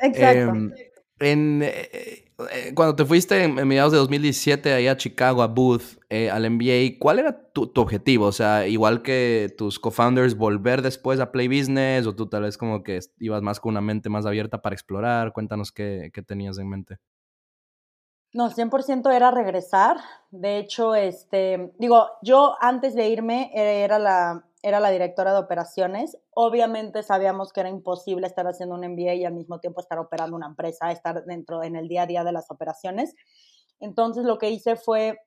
Exacto. 0.00 0.54
Eh, 0.54 0.92
en, 1.18 1.62
eh, 1.62 2.72
cuando 2.74 2.94
te 2.94 3.04
fuiste 3.04 3.42
en, 3.42 3.58
en, 3.58 3.66
mediados 3.66 3.92
de 3.92 3.98
2017 3.98 4.72
ahí 4.74 4.88
a 4.88 4.96
Chicago, 4.96 5.42
a 5.42 5.46
Booth, 5.46 5.98
eh, 6.10 6.28
al 6.30 6.50
MBA, 6.50 6.98
¿cuál 6.98 7.20
era 7.20 7.50
tu, 7.52 7.66
tu, 7.68 7.80
objetivo? 7.80 8.26
O 8.26 8.32
sea, 8.32 8.66
igual 8.66 9.02
que 9.02 9.54
tus 9.56 9.78
co-founders, 9.78 10.36
volver 10.36 10.82
después 10.82 11.18
a 11.20 11.32
Play 11.32 11.48
Business 11.48 12.06
o 12.06 12.14
tú 12.14 12.26
tal 12.26 12.42
vez 12.42 12.58
como 12.58 12.82
que 12.82 13.00
ibas 13.18 13.40
más 13.40 13.60
con 13.60 13.70
una 13.70 13.80
mente 13.80 14.10
más 14.10 14.26
abierta 14.26 14.60
para 14.60 14.74
explorar. 14.74 15.32
Cuéntanos 15.32 15.72
qué, 15.72 16.10
qué 16.12 16.22
tenías 16.22 16.58
en 16.58 16.68
mente. 16.68 16.98
No, 18.36 18.50
100% 18.50 19.16
era 19.16 19.30
regresar. 19.30 19.96
De 20.30 20.58
hecho, 20.58 20.94
este, 20.94 21.72
digo, 21.78 22.06
yo 22.20 22.54
antes 22.60 22.94
de 22.94 23.08
irme 23.08 23.50
era 23.54 23.98
la, 23.98 24.44
era 24.62 24.78
la 24.78 24.90
directora 24.90 25.32
de 25.32 25.38
operaciones. 25.38 26.18
Obviamente 26.34 27.02
sabíamos 27.02 27.50
que 27.50 27.60
era 27.60 27.70
imposible 27.70 28.26
estar 28.26 28.46
haciendo 28.46 28.74
un 28.74 28.82
MBA 28.82 29.14
y 29.14 29.24
al 29.24 29.32
mismo 29.32 29.58
tiempo 29.58 29.80
estar 29.80 29.98
operando 29.98 30.36
una 30.36 30.48
empresa, 30.48 30.92
estar 30.92 31.24
dentro 31.24 31.62
en 31.62 31.76
el 31.76 31.88
día 31.88 32.02
a 32.02 32.06
día 32.06 32.24
de 32.24 32.32
las 32.32 32.50
operaciones. 32.50 33.14
Entonces 33.80 34.26
lo 34.26 34.36
que 34.36 34.50
hice 34.50 34.76
fue, 34.76 35.18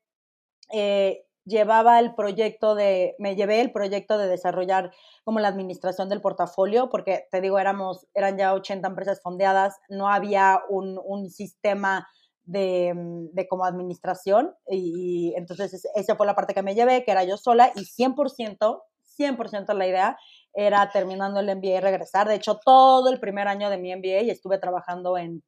eh, 0.72 1.26
llevaba 1.46 2.00
el 2.00 2.14
proyecto 2.14 2.76
de, 2.76 3.16
me 3.18 3.36
llevé 3.36 3.60
el 3.60 3.72
proyecto 3.72 4.20
de 4.20 4.28
desarrollar 4.28 4.92
como 5.24 5.40
la 5.40 5.48
administración 5.48 6.10
del 6.10 6.22
portafolio, 6.22 6.92
porque 6.92 7.26
te 7.32 7.42
digo, 7.42 7.58
éramos, 7.58 8.06
eran 8.14 8.38
ya 8.38 8.54
80 8.54 8.88
empresas 8.88 9.20
fondeadas, 9.24 9.80
no 9.90 10.10
había 10.10 10.62
un, 10.70 11.02
un 11.04 11.32
sistema 11.32 12.08
de, 12.50 12.94
mm, 12.96 13.34
de, 13.34 13.48
como 13.48 13.66
administración 13.66 14.56
y, 14.68 15.32
y, 15.32 15.36
entonces 15.36 15.88
esa 15.96 16.16
fue 16.16 16.26
la 16.26 16.36
parte 16.36 16.54
que 16.54 16.64
me 16.64 16.74
llevé, 16.74 17.04
que 17.04 17.12
era 17.12 17.24
yo 17.24 17.38
sola 17.38 17.72
y 17.76 17.86
100%, 17.86 18.82
100% 19.18 19.74
la 19.74 19.88
idea 19.88 20.18
era 20.54 20.90
terminando 20.92 21.40
el 21.40 21.56
MBA 21.56 21.78
y 21.78 21.80
regresar. 21.80 22.28
De 22.28 22.36
hecho, 22.36 22.60
todo 22.66 23.10
el 23.10 23.20
primer 23.20 23.48
año 23.48 23.70
de 23.70 23.78
mi 23.78 23.96
MBA 23.96 24.32
estuve 24.32 24.58
trabajando 24.58 25.18
en, 25.18 25.44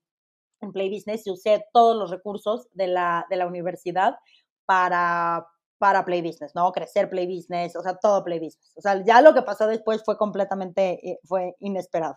en 0.61 0.71
Play 0.71 0.93
Business 0.93 1.25
y 1.25 1.31
usé 1.31 1.65
todos 1.73 1.97
los 1.97 2.11
recursos 2.11 2.67
de 2.73 2.87
la, 2.87 3.25
de 3.31 3.35
la 3.37 3.47
universidad 3.47 4.15
para, 4.65 5.47
para 5.79 6.05
Play 6.05 6.21
Business, 6.21 6.53
¿no? 6.53 6.71
Crecer 6.71 7.09
Play 7.09 7.25
Business, 7.25 7.75
o 7.75 7.81
sea, 7.81 7.95
todo 7.95 8.23
Play 8.23 8.39
Business. 8.39 8.73
O 8.75 8.81
sea, 8.81 9.03
ya 9.03 9.21
lo 9.21 9.33
que 9.33 9.41
pasó 9.41 9.65
después 9.65 10.03
fue 10.05 10.17
completamente, 10.17 11.09
eh, 11.09 11.19
fue 11.23 11.55
inesperado. 11.59 12.15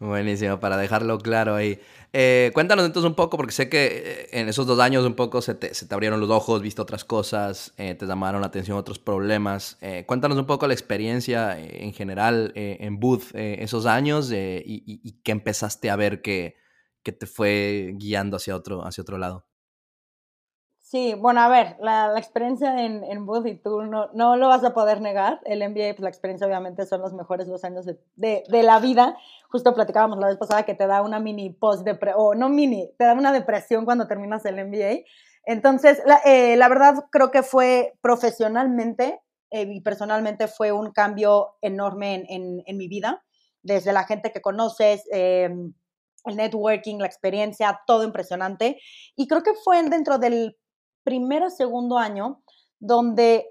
Buenísimo, 0.00 0.58
para 0.60 0.78
dejarlo 0.78 1.18
claro 1.18 1.54
ahí. 1.56 1.78
Eh, 2.14 2.50
cuéntanos 2.54 2.86
entonces 2.86 3.06
un 3.06 3.14
poco, 3.14 3.36
porque 3.36 3.52
sé 3.52 3.68
que 3.68 4.28
eh, 4.32 4.40
en 4.40 4.48
esos 4.48 4.66
dos 4.66 4.80
años 4.80 5.04
un 5.04 5.14
poco 5.14 5.42
se 5.42 5.54
te, 5.54 5.74
se 5.74 5.86
te 5.86 5.92
abrieron 5.94 6.20
los 6.20 6.30
ojos, 6.30 6.62
viste 6.62 6.80
otras 6.80 7.04
cosas, 7.04 7.74
eh, 7.76 7.94
te 7.94 8.06
llamaron 8.06 8.40
la 8.40 8.46
atención 8.46 8.78
otros 8.78 8.98
problemas. 8.98 9.76
Eh, 9.82 10.04
cuéntanos 10.06 10.38
un 10.38 10.46
poco 10.46 10.66
la 10.66 10.72
experiencia 10.72 11.60
eh, 11.60 11.84
en 11.84 11.92
general 11.92 12.52
en 12.54 12.98
Booth 12.98 13.34
esos 13.34 13.84
años 13.84 14.32
y, 14.32 14.36
y, 14.36 15.00
y, 15.04 15.20
qué 15.22 15.32
empezaste 15.32 15.90
a 15.90 15.96
ver 15.96 16.22
que, 16.22 16.56
que 17.02 17.12
te 17.12 17.26
fue 17.26 17.92
guiando 17.96 18.38
hacia 18.38 18.56
otro, 18.56 18.86
hacia 18.86 19.02
otro 19.02 19.18
lado. 19.18 19.49
Sí, 20.90 21.14
bueno, 21.14 21.40
a 21.40 21.48
ver, 21.48 21.76
la, 21.78 22.18
experiencia 22.18 22.84
en, 22.84 23.04
en 23.04 23.24
Booth 23.24 23.46
y 23.46 23.54
tú 23.54 23.82
no, 23.82 24.10
no, 24.12 24.36
lo 24.36 24.48
vas 24.48 24.64
a 24.64 24.74
poder 24.74 25.00
negar. 25.00 25.40
El 25.44 25.60
MBA, 25.60 25.94
pues 25.94 26.00
la 26.00 26.08
experiencia 26.08 26.48
obviamente 26.48 26.84
son 26.84 27.00
los 27.00 27.12
mejores 27.12 27.46
dos 27.46 27.62
años 27.62 27.86
de, 27.86 27.96
de, 28.16 28.62
la 28.64 28.80
vida. 28.80 29.16
Justo 29.50 29.72
platicábamos 29.72 30.18
la 30.18 30.26
vez 30.26 30.36
pasada 30.36 30.64
que 30.64 30.74
te 30.74 30.88
da 30.88 31.02
una 31.02 31.20
mini 31.20 31.50
post 31.50 31.86
o 32.16 32.34
no 32.34 32.48
mini, 32.48 32.90
te 32.98 33.04
da 33.04 33.12
una 33.12 33.32
depresión 33.32 33.84
cuando 33.84 34.08
terminas 34.08 34.44
el 34.46 34.56
MBA. 34.66 35.04
Entonces, 35.44 36.02
la, 36.06 36.22
eh, 36.24 36.56
la 36.56 36.68
verdad 36.68 37.04
creo 37.12 37.30
que 37.30 37.44
fue 37.44 37.94
profesionalmente 38.00 39.20
eh, 39.52 39.68
y 39.70 39.80
personalmente 39.82 40.48
fue 40.48 40.72
un 40.72 40.90
cambio 40.90 41.54
enorme 41.60 42.14
en, 42.16 42.26
en, 42.28 42.62
en 42.66 42.76
mi 42.76 42.88
vida, 42.88 43.22
desde 43.62 43.92
la 43.92 44.06
gente 44.06 44.32
que 44.32 44.42
conoces. 44.42 45.04
Eh, 45.12 45.50
el 46.26 46.36
networking, 46.36 46.98
la 46.98 47.06
experiencia, 47.06 47.80
todo 47.86 48.04
impresionante. 48.04 48.78
Y 49.16 49.26
creo 49.26 49.42
que 49.42 49.54
fue 49.54 49.82
dentro 49.88 50.18
del 50.18 50.56
primer 51.04 51.42
o 51.42 51.50
segundo 51.50 51.98
año 51.98 52.42
donde 52.78 53.46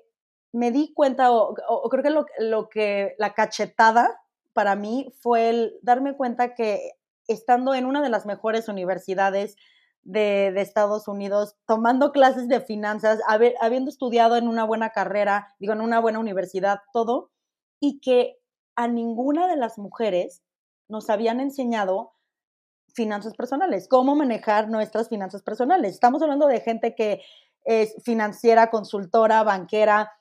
me 0.51 0.71
di 0.71 0.93
cuenta, 0.93 1.31
o, 1.31 1.53
creo 1.89 2.03
que 2.03 2.09
lo, 2.09 2.25
lo, 2.39 2.69
que 2.69 3.15
la 3.17 3.33
cachetada 3.33 4.19
para 4.53 4.75
mí 4.75 5.13
fue 5.21 5.49
el 5.49 5.79
darme 5.81 6.15
cuenta 6.15 6.55
que 6.55 6.93
estando 7.27 7.75
en 7.75 7.85
una 7.85 8.01
de 8.01 8.09
las 8.09 8.25
mejores 8.25 8.67
universidades 8.67 9.55
de, 10.01 10.51
de 10.53 10.62
Estados 10.62 11.07
Unidos, 11.07 11.55
tomando 11.67 12.12
clases 12.12 12.47
de 12.47 12.62
finanzas, 12.62 13.19
habiendo 13.27 13.89
estudiado 13.89 14.35
en 14.38 14.47
una 14.47 14.63
buena 14.63 14.89
carrera, 14.89 15.53
digo, 15.59 15.73
en 15.73 15.81
una 15.81 15.99
buena 15.99 16.19
universidad, 16.19 16.79
todo, 16.93 17.31
y 17.79 17.99
que 17.99 18.39
a 18.75 18.88
ninguna 18.88 19.47
de 19.47 19.57
las 19.57 19.77
mujeres 19.77 20.41
nos 20.88 21.09
habían 21.09 21.39
enseñado 21.39 22.13
finanzas 22.99 23.33
personales, 23.33 23.88
cómo 23.88 24.13
manejar 24.13 24.67
nuestras 24.67 25.07
finanzas 25.07 25.41
personales. 25.41 25.93
Estamos 25.93 26.21
hablando 26.21 26.47
de 26.47 26.59
gente 26.59 26.95
que 26.95 27.21
es 27.63 27.95
financiera, 28.03 28.69
consultora, 28.69 29.41
banquera, 29.43 30.12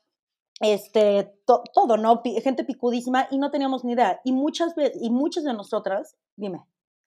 este, 0.60 1.34
todo, 1.74 1.96
¿no? 1.96 2.22
gente 2.40 2.62
picudísima 2.62 3.26
y 3.32 3.38
no 3.38 3.50
teníamos 3.50 3.84
ni 3.84 3.94
idea. 3.94 4.20
Y 4.22 4.30
muchas 4.30 4.76
veces, 4.76 4.96
y 5.02 5.10
muchas 5.10 5.42
de 5.42 5.54
nosotras, 5.54 6.14
dime, 6.36 6.60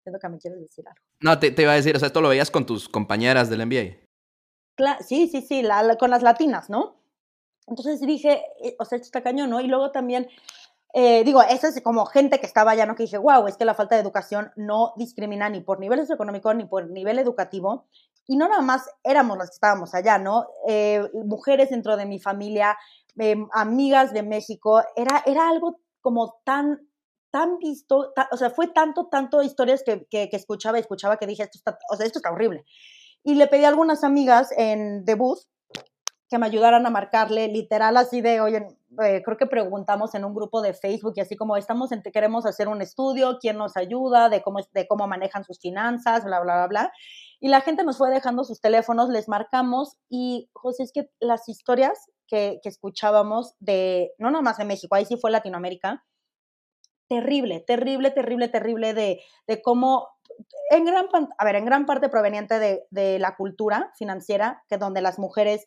siento 0.04 0.20
que 0.20 0.28
me 0.28 0.40
quieres 0.40 0.60
decir 0.60 0.86
algo. 0.86 1.00
No, 1.22 1.40
te, 1.40 1.56
iba 1.62 1.72
a 1.72 1.76
decir, 1.76 1.96
o 1.96 2.00
sea, 2.00 2.08
esto 2.08 2.20
lo 2.20 2.28
veías 2.28 2.52
con 2.52 2.66
tus 2.66 2.90
compañeras 2.90 3.50
del 3.50 3.66
MBA. 3.66 5.00
sí, 5.08 5.30
sí, 5.30 5.42
sí, 5.42 5.64
con 5.98 6.10
las 6.10 6.22
latinas, 6.22 6.70
¿no? 6.70 6.98
Entonces 7.66 8.02
dije, 8.02 8.42
eh, 8.62 8.76
o 8.78 8.84
sea, 8.84 8.98
esto 8.98 9.06
está 9.06 9.24
cañón, 9.24 9.50
¿no? 9.50 9.62
Y 9.62 9.68
luego 9.68 9.92
también 9.92 10.28
eh, 10.94 11.24
digo, 11.24 11.42
eso 11.42 11.68
es 11.68 11.82
como 11.82 12.06
gente 12.06 12.40
que 12.40 12.46
estaba 12.46 12.72
allá, 12.72 12.86
¿no? 12.86 12.96
Que 12.96 13.04
dije, 13.04 13.18
wow, 13.18 13.48
es 13.48 13.58
que 13.58 13.66
la 13.66 13.74
falta 13.74 13.96
de 13.96 14.02
educación 14.02 14.52
no 14.56 14.94
discrimina 14.98 15.50
ni 15.50 15.62
por 15.62 15.80
nivel 15.80 16.00
socioeconómico 16.00 16.54
ni 16.54 16.66
por 16.66 16.90
nivel 16.90 17.20
educativo. 17.20 17.88
Y 18.28 18.36
no 18.36 18.48
nada 18.48 18.62
más 18.62 18.90
éramos 19.04 19.38
las 19.38 19.50
que 19.50 19.56
estábamos 19.56 19.94
allá, 19.96 20.18
¿no? 20.18 20.48
Eh, 20.68 21.02
mujeres 21.26 21.70
dentro 21.70 21.96
de 21.98 22.06
mi 22.06 22.20
familia, 22.20 22.78
eh, 23.18 23.36
amigas 23.54 24.14
de 24.14 24.24
México, 24.24 24.82
era, 24.96 25.24
era 25.26 25.50
algo 25.50 25.80
como 26.02 26.40
tan, 26.44 26.88
tan 27.32 27.58
visto, 27.60 28.14
o 28.32 28.38
sea, 28.38 28.50
fue 28.50 28.68
tanto, 28.68 29.08
tanto 29.08 29.42
historias 29.44 29.84
que, 29.84 30.06
que, 30.10 30.30
que, 30.30 30.36
escuchaba 30.36 30.78
y 30.78 30.82
escuchaba 30.82 31.18
que 31.18 31.28
dije, 31.28 31.44
esto 31.44 31.58
está, 31.58 31.78
o 31.90 31.96
sea, 31.96 32.06
esto 32.06 32.20
está 32.20 32.32
horrible. 32.32 32.66
Y 33.24 33.36
le 33.36 33.48
pedí 33.48 33.64
a 33.66 33.70
algunas 33.70 34.04
amigas 34.04 34.52
en 34.58 35.06
debut 35.06 35.40
que 36.30 36.38
me 36.38 36.46
ayudaran 36.46 36.86
a 36.86 36.90
marcarle 36.90 37.48
literal 37.50 37.98
así 37.98 38.22
de, 38.22 38.42
oye, 38.42 38.66
eh, 39.04 39.22
creo 39.24 39.38
que 39.38 39.46
preguntamos 39.46 40.14
en 40.16 40.26
un 40.26 40.34
grupo 40.34 40.62
de 40.62 40.74
Facebook 40.74 41.14
y 41.16 41.22
así 41.22 41.38
como 41.38 41.56
estamos, 41.56 41.92
en, 41.92 42.02
queremos 42.02 42.46
hacer 42.46 42.68
un 42.68 42.82
estudio, 42.82 43.38
quién 43.40 43.58
nos 43.58 43.78
ayuda, 43.78 44.30
de 44.30 44.42
cómo, 44.42 44.60
de 44.74 44.88
cómo 44.88 45.08
manejan 45.08 45.46
sus 45.46 45.60
finanzas, 45.60 46.26
bla, 46.26 46.42
bla, 46.42 46.56
bla, 46.56 46.68
bla. 46.68 46.94
Y 47.40 47.48
la 47.48 47.62
gente 47.62 47.84
nos 47.84 47.98
fue 47.98 48.10
dejando 48.10 48.44
sus 48.44 48.60
teléfonos, 48.60 49.10
les 49.10 49.30
marcamos 49.30 49.98
y, 50.10 50.50
José, 50.54 50.84
es 50.84 50.92
que 50.92 51.10
las 51.20 51.48
historias 51.48 52.12
que, 52.28 52.60
que 52.62 52.70
escuchábamos 52.70 53.56
de, 53.60 54.12
no 54.18 54.30
nada 54.30 54.42
más 54.42 54.60
en 54.60 54.68
México, 54.68 54.96
ahí 54.96 55.06
sí 55.06 55.16
fue 55.16 55.32
Latinoamérica, 55.32 56.04
terrible, 57.08 57.62
terrible, 57.66 58.12
terrible, 58.12 58.48
terrible 58.50 58.94
de, 58.94 59.22
de 59.48 59.62
cómo 59.62 60.08
en 60.70 60.86
gran, 60.86 61.08
a 61.38 61.46
ver, 61.46 61.56
en 61.56 61.66
gran 61.66 61.86
parte 61.86 62.10
proveniente 62.10 62.60
de, 62.60 62.86
de, 62.90 63.20
la 63.20 63.36
cultura 63.36 63.92
financiera, 63.98 64.64
que 64.70 64.78
donde 64.78 65.02
las 65.02 65.20
mujeres 65.20 65.66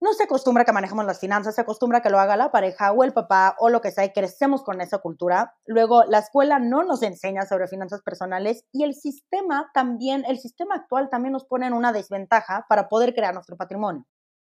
no 0.00 0.12
se 0.12 0.24
acostumbra 0.24 0.64
que 0.64 0.72
manejemos 0.72 1.04
las 1.04 1.18
finanzas, 1.18 1.54
se 1.54 1.60
acostumbra 1.60 2.00
que 2.00 2.10
lo 2.10 2.20
haga 2.20 2.36
la 2.36 2.52
pareja 2.52 2.92
o 2.92 3.02
el 3.02 3.12
papá 3.12 3.56
o 3.58 3.68
lo 3.68 3.80
que 3.80 3.90
sea 3.90 4.04
y 4.04 4.12
crecemos 4.12 4.62
con 4.62 4.80
esa 4.80 4.98
cultura. 4.98 5.56
Luego, 5.66 6.04
la 6.04 6.18
escuela 6.18 6.58
no 6.58 6.84
nos 6.84 7.02
enseña 7.02 7.46
sobre 7.46 7.66
finanzas 7.66 8.02
personales 8.02 8.64
y 8.72 8.84
el 8.84 8.94
sistema 8.94 9.70
también, 9.74 10.24
el 10.28 10.38
sistema 10.38 10.76
actual 10.76 11.08
también 11.10 11.32
nos 11.32 11.44
pone 11.44 11.66
en 11.66 11.72
una 11.72 11.92
desventaja 11.92 12.66
para 12.68 12.88
poder 12.88 13.14
crear 13.14 13.34
nuestro 13.34 13.56
patrimonio. 13.56 14.06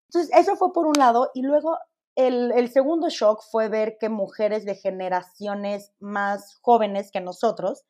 Entonces, 0.09 0.31
eso 0.37 0.57
fue 0.57 0.72
por 0.72 0.87
un 0.87 0.94
lado 0.98 1.31
y 1.35 1.42
luego 1.42 1.79
el, 2.16 2.70
segundo 2.70 3.09
shock 3.09 3.42
fue 3.50 3.68
ver 3.68 3.96
que 3.98 4.09
mujeres 4.09 4.64
de 4.64 4.74
generaciones 4.74 5.92
más 6.00 6.59
jóvenes 6.61 7.11
que 7.11 7.20
nosotros, 7.20 7.85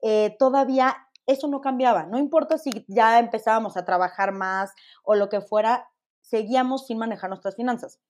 eh, 0.00 0.36
todavía 0.38 0.96
eso 1.26 1.48
no 1.48 1.60
cambiaba. 1.60 2.04
No 2.06 2.18
importa 2.18 2.58
si 2.58 2.84
ya 2.88 3.18
empezábamos 3.18 3.76
a 3.76 3.84
trabajar 3.84 4.32
más 4.32 4.72
o 5.04 5.14
lo 5.14 5.28
que 5.28 5.40
fuera, 5.40 5.88
seguíamos 6.32 6.86
sin 6.86 6.96
manejar 6.96 7.28
nuestras 7.28 7.56
finanzas. 7.56 8.00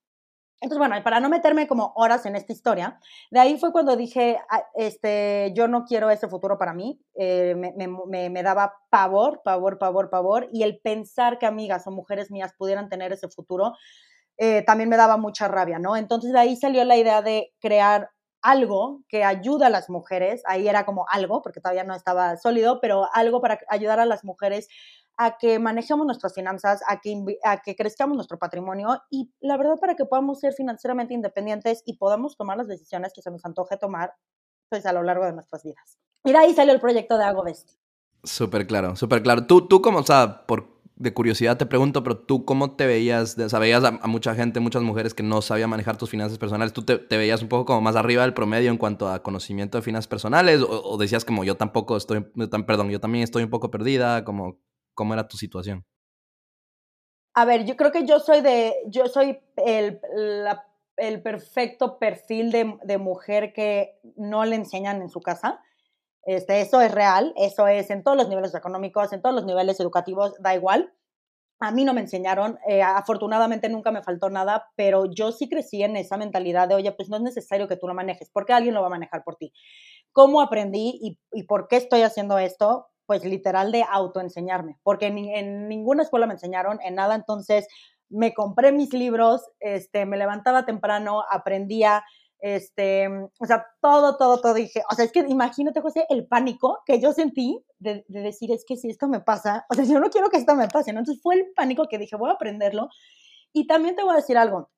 Entonces, 0.60 0.78
bueno, 0.78 1.02
para 1.02 1.18
no 1.18 1.28
meterme 1.28 1.66
como 1.66 1.92
horas 1.96 2.24
en 2.24 2.36
esta 2.36 2.52
historia, 2.52 3.00
de 3.32 3.40
ahí 3.40 3.58
fue 3.58 3.72
cuando 3.72 3.96
dije, 3.96 4.38
ah, 4.48 4.62
este, 4.74 5.52
yo 5.56 5.66
no 5.66 5.84
quiero 5.84 6.08
ese 6.08 6.28
futuro 6.28 6.56
para 6.56 6.72
mí, 6.72 7.00
eh, 7.16 7.56
me, 7.56 8.42
daba 8.44 8.74
pavor, 8.88 9.42
pavor, 9.42 9.78
pavor, 9.78 10.08
pavor, 10.08 10.48
y 10.52 10.62
el 10.62 10.78
pensar 10.78 11.40
que 11.40 11.46
amigas 11.46 11.88
o 11.88 11.90
mujeres 11.90 12.30
mías 12.30 12.54
pudieran 12.56 12.88
tener 12.88 13.12
ese 13.12 13.28
futuro, 13.28 13.72
eh, 14.38 14.62
también 14.62 14.88
me 14.88 14.96
daba 14.96 15.16
mucha 15.16 15.48
rabia, 15.48 15.80
¿no? 15.80 15.96
Entonces 15.96 16.32
de 16.32 16.38
ahí 16.38 16.54
salió 16.54 16.84
la 16.84 16.96
idea 16.96 17.22
de 17.22 17.52
crear 17.58 18.10
algo 18.40 19.02
que 19.08 19.24
ayuda 19.24 19.66
a 19.66 19.70
las 19.70 19.90
mujeres, 19.90 20.42
ahí 20.46 20.68
era 20.68 20.84
como 20.84 21.06
algo, 21.08 21.42
porque 21.42 21.60
todavía 21.60 21.82
no 21.82 21.96
estaba 21.96 22.36
sólido, 22.36 22.80
pero 22.80 23.08
algo 23.14 23.40
para 23.40 23.58
ayudar 23.68 23.98
a 23.98 24.06
las 24.06 24.24
mujeres 24.24 24.68
a 25.16 25.36
que 25.38 25.58
manejemos 25.58 26.06
nuestras 26.06 26.34
finanzas, 26.34 26.82
a 26.88 27.00
que, 27.00 27.22
a 27.44 27.62
que 27.62 27.76
crezcamos 27.76 28.16
nuestro 28.16 28.38
patrimonio 28.38 29.02
y 29.10 29.32
la 29.40 29.56
verdad 29.56 29.78
para 29.80 29.94
que 29.94 30.04
podamos 30.04 30.40
ser 30.40 30.52
financieramente 30.54 31.14
independientes 31.14 31.82
y 31.86 31.96
podamos 31.96 32.36
tomar 32.36 32.56
las 32.56 32.68
decisiones 32.68 33.12
que 33.14 33.22
se 33.22 33.30
nos 33.30 33.44
antoje 33.44 33.76
tomar 33.76 34.14
pues 34.68 34.86
a 34.86 34.92
lo 34.92 35.02
largo 35.02 35.26
de 35.26 35.32
nuestras 35.32 35.62
vidas. 35.62 35.98
Mira, 36.24 36.40
ahí 36.40 36.54
salió 36.54 36.72
el 36.72 36.80
proyecto 36.80 37.18
de 37.18 37.24
Agobest. 37.24 37.72
Súper 38.24 38.66
claro, 38.66 38.96
súper 38.96 39.22
claro. 39.22 39.46
Tú, 39.46 39.66
tú 39.66 39.82
como, 39.82 39.98
o 39.98 40.02
sea, 40.02 40.46
por, 40.46 40.72
de 41.02 41.12
curiosidad 41.12 41.56
te 41.56 41.66
pregunto, 41.66 42.02
pero 42.04 42.16
tú 42.16 42.44
cómo 42.44 42.76
te 42.76 42.86
veías, 42.86 43.36
o 43.36 43.48
sea, 43.48 43.58
veías 43.58 43.82
a, 43.84 43.90
mucha 44.06 44.34
gente, 44.34 44.60
muchas 44.60 44.82
mujeres 44.82 45.14
que 45.14 45.22
no 45.22 45.42
sabían 45.42 45.68
manejar 45.68 45.96
tus 45.96 46.10
finanzas 46.10 46.38
personales, 46.38 46.72
¿tú 46.72 46.82
te, 46.82 46.98
veías 47.10 47.42
un 47.42 47.48
poco 47.48 47.64
como 47.64 47.80
más 47.80 47.96
arriba 47.96 48.22
del 48.22 48.34
promedio 48.34 48.70
en 48.70 48.78
cuanto 48.78 49.08
a 49.08 49.22
conocimiento 49.22 49.78
de 49.78 49.82
finanzas 49.82 50.06
personales? 50.06 50.62
¿O, 50.66 50.96
decías 50.98 51.24
como 51.24 51.44
yo 51.44 51.56
tampoco 51.56 51.96
estoy, 51.96 52.20
perdón, 52.66 52.90
yo 52.90 53.00
también 53.00 53.24
estoy 53.24 53.42
un 53.42 53.50
poco 53.50 53.70
perdida, 53.70 54.24
como 54.24 54.60
¿Cómo 54.94 55.14
era 55.14 55.28
tu 55.28 55.36
situación? 55.36 55.84
A 57.34 57.44
ver, 57.44 57.64
yo 57.64 57.76
creo 57.76 57.92
que 57.92 58.04
yo 58.04 58.20
soy 58.20 58.42
de, 58.42 58.74
yo 58.86 59.06
soy 59.06 59.40
el, 59.56 60.00
el 60.96 61.22
perfecto 61.22 61.98
perfil 61.98 62.52
de, 62.52 62.76
de, 62.84 62.98
mujer 62.98 63.54
que 63.54 63.98
no 64.16 64.44
le 64.44 64.56
enseñan 64.56 65.00
en 65.00 65.08
su 65.08 65.20
casa. 65.20 65.60
Este, 66.24 66.60
eso 66.60 66.80
es 66.80 66.92
real, 66.92 67.32
eso 67.36 67.66
es 67.66 67.90
en 67.90 68.04
todos 68.04 68.16
los 68.16 68.28
niveles 68.28 68.54
económicos, 68.54 69.12
en 69.12 69.22
todos 69.22 69.34
los 69.34 69.46
niveles 69.46 69.80
educativos, 69.80 70.34
da 70.40 70.54
igual. 70.54 70.92
A 71.58 71.70
mí 71.70 71.84
no 71.84 71.94
me 71.94 72.00
enseñaron, 72.02 72.58
eh, 72.68 72.82
afortunadamente 72.82 73.68
nunca 73.68 73.92
me 73.92 74.02
faltó 74.02 74.28
nada, 74.28 74.70
pero 74.76 75.06
yo 75.06 75.32
sí 75.32 75.48
crecí 75.48 75.82
en 75.82 75.96
esa 75.96 76.16
mentalidad 76.16 76.68
de, 76.68 76.74
oye, 76.74 76.92
pues 76.92 77.08
no 77.08 77.16
es 77.16 77.22
necesario 77.22 77.68
que 77.68 77.76
tú 77.76 77.86
lo 77.86 77.94
manejes, 77.94 78.30
porque 78.30 78.52
alguien 78.52 78.74
lo 78.74 78.82
va 78.82 78.88
a 78.88 78.90
manejar 78.90 79.24
por 79.24 79.36
ti. 79.36 79.52
¿Cómo 80.12 80.42
aprendí 80.42 80.98
y, 81.00 81.18
y 81.32 81.44
por 81.44 81.68
qué 81.68 81.76
estoy 81.76 82.02
haciendo 82.02 82.38
esto? 82.38 82.91
Pues 83.12 83.26
literal 83.26 83.72
de 83.72 83.84
autoenseñarme, 83.90 84.78
porque 84.82 85.08
en, 85.08 85.68
ninguna 85.68 86.02
escuela 86.02 86.26
me 86.26 86.32
enseñaron 86.32 86.78
en 86.82 86.94
nada, 86.94 87.14
entonces 87.14 87.68
me 88.08 88.32
compré 88.32 88.72
mis 88.72 88.94
libros, 88.94 89.42
este, 89.60 90.06
me 90.06 90.16
levantaba 90.16 90.64
temprano, 90.64 91.22
aprendía, 91.30 92.04
este, 92.38 93.08
o 93.38 93.44
sea, 93.46 93.66
todo, 93.82 94.16
todo, 94.16 94.40
todo 94.40 94.54
dije, 94.54 94.82
o 94.90 94.94
sea, 94.94 95.04
es 95.04 95.12
que 95.12 95.26
imagínate, 95.28 95.82
José, 95.82 96.06
el 96.08 96.26
pánico 96.26 96.78
que 96.86 97.02
yo 97.02 97.12
sentí 97.12 97.62
de, 97.78 98.02
decir, 98.08 98.50
es 98.50 98.64
que 98.66 98.78
si 98.78 98.88
esto 98.88 99.08
me 99.08 99.20
pasa, 99.20 99.66
o 99.68 99.74
sea, 99.74 99.84
yo 99.84 100.00
no 100.00 100.08
quiero 100.08 100.30
que 100.30 100.38
esto 100.38 100.54
me 100.54 100.68
pase, 100.68 100.94
¿no? 100.94 101.00
Entonces 101.00 101.22
fue 101.22 101.34
el 101.34 101.52
pánico 101.54 101.88
que 101.90 101.98
dije, 101.98 102.16
voy 102.16 102.30
a 102.30 102.34
aprenderlo. 102.34 102.88
Y 103.52 103.66
también 103.66 103.94
te 103.94 104.04
voy 104.04 104.14
a 104.14 104.16
decir 104.16 104.38
algo, 104.38 104.70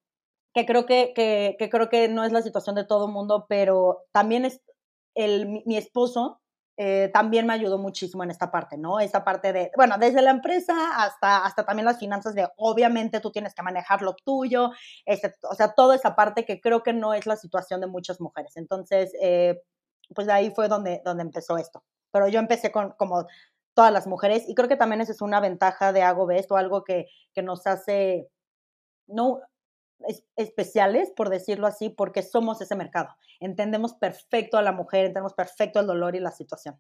que 0.53 0.67
creo 0.67 0.87
que, 0.87 1.13
que, 1.15 1.71
creo 1.71 1.89
que 1.89 2.09
no 2.09 2.25
es 2.25 2.33
la 2.33 2.43
situación 2.43 2.75
de 2.75 2.85
todo 2.85 3.07
mundo, 3.07 3.47
pero 3.49 4.01
también 4.11 4.45
es 4.45 4.61
el, 5.15 5.63
mi 5.67 5.77
esposo 5.77 6.41
eh, 6.77 7.11
también 7.13 7.47
me 7.47 7.53
ayudó 7.53 7.79
muchísimo 7.79 8.25
en 8.25 8.31
esta 8.31 8.51
parte, 8.51 8.77
¿no? 8.77 8.99
Esta 9.01 9.25
parte 9.25 9.53
de, 9.53 9.71
bueno, 9.77 9.97
desde 9.99 10.23
la 10.23 10.31
empresa 10.31 10.75
hasta, 11.05 11.45
hasta 11.45 11.65
también 11.65 11.87
las 11.87 11.99
finanzas 11.99 12.35
de, 12.35 12.49
obviamente 12.57 13.21
tú 13.21 13.31
tienes 13.31 13.55
que 13.55 13.63
manejar 13.63 14.03
lo 14.03 14.15
tuyo, 14.15 14.71
este, 15.07 15.35
o 15.49 15.55
sea, 15.55 15.75
toda 15.75 15.95
esa 15.95 16.17
parte 16.17 16.45
que 16.45 16.61
creo 16.61 16.83
que 16.83 16.93
no 16.93 17.15
es 17.15 17.27
la 17.27 17.37
situación 17.37 17.81
de 17.81 17.87
muchas 17.87 18.21
mujeres. 18.21 18.57
Entonces, 18.57 19.13
eh, 19.21 19.63
pues 20.15 20.27
de 20.27 20.33
ahí 20.33 20.51
fue 20.51 20.69
donde, 20.69 21.01
donde 21.05 21.23
empezó 21.23 21.59
esto. 21.59 21.85
Pero 22.11 22.29
yo 22.29 22.39
empecé 22.41 22.73
con 22.73 22.93
como 22.93 23.27
todas 23.75 23.93
las 23.93 24.07
mujeres. 24.07 24.49
Y 24.49 24.55
creo 24.55 24.69
que 24.69 24.77
también 24.77 25.01
esa 25.01 25.13
es 25.13 25.21
una 25.21 25.41
ventaja 25.41 25.93
de 25.93 26.03
Hago 26.03 26.27
o 26.49 26.57
algo 26.57 26.85
que, 26.85 27.07
que 27.33 27.43
nos 27.43 27.67
hace, 27.67 28.29
no 29.07 29.41
especiales, 30.37 31.11
por 31.11 31.31
decirlo 31.31 31.67
así, 31.67 31.89
porque 31.89 32.23
somos 32.23 32.61
ese 32.61 32.77
mercado. 32.77 33.11
Entendemos 33.41 33.95
perfecto 33.95 34.57
a 34.57 34.63
la 34.63 34.73
mujer, 34.73 35.07
entendemos 35.07 35.35
perfecto 35.35 35.81
el 35.81 35.87
dolor 35.87 36.17
y 36.17 36.21
la 36.21 36.31
situación. 36.31 36.79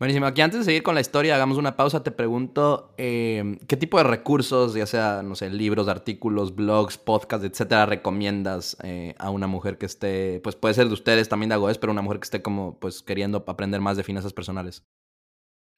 Buenísimo. 0.00 0.24
Aquí 0.24 0.40
antes 0.40 0.60
de 0.60 0.64
seguir 0.64 0.82
con 0.82 0.94
la 0.94 1.02
historia, 1.02 1.34
hagamos 1.34 1.58
una 1.58 1.76
pausa. 1.76 2.02
Te 2.02 2.10
pregunto, 2.10 2.94
em, 2.96 3.58
¿qué 3.68 3.76
tipo 3.76 3.98
de 3.98 4.04
recursos, 4.04 4.72
ya 4.72 4.86
sea, 4.86 5.22
no 5.22 5.34
sé, 5.34 5.50
libros, 5.50 5.88
artículos, 5.88 6.54
blogs, 6.54 6.96
podcasts, 6.96 7.44
etcétera, 7.44 7.84
recomiendas 7.84 8.78
eh, 8.82 9.14
a 9.18 9.28
una 9.28 9.46
mujer 9.46 9.76
que 9.76 9.84
esté, 9.84 10.40
pues 10.42 10.56
puede 10.56 10.72
ser 10.72 10.86
de 10.86 10.94
ustedes 10.94 11.28
también 11.28 11.50
de 11.50 11.56
Agoes, 11.56 11.76
pero 11.76 11.92
una 11.92 12.00
mujer 12.00 12.18
que 12.18 12.24
esté 12.24 12.40
como, 12.40 12.78
pues, 12.80 13.02
queriendo 13.02 13.44
aprender 13.46 13.82
más 13.82 13.98
de 13.98 14.02
finanzas 14.02 14.32
personales? 14.32 14.86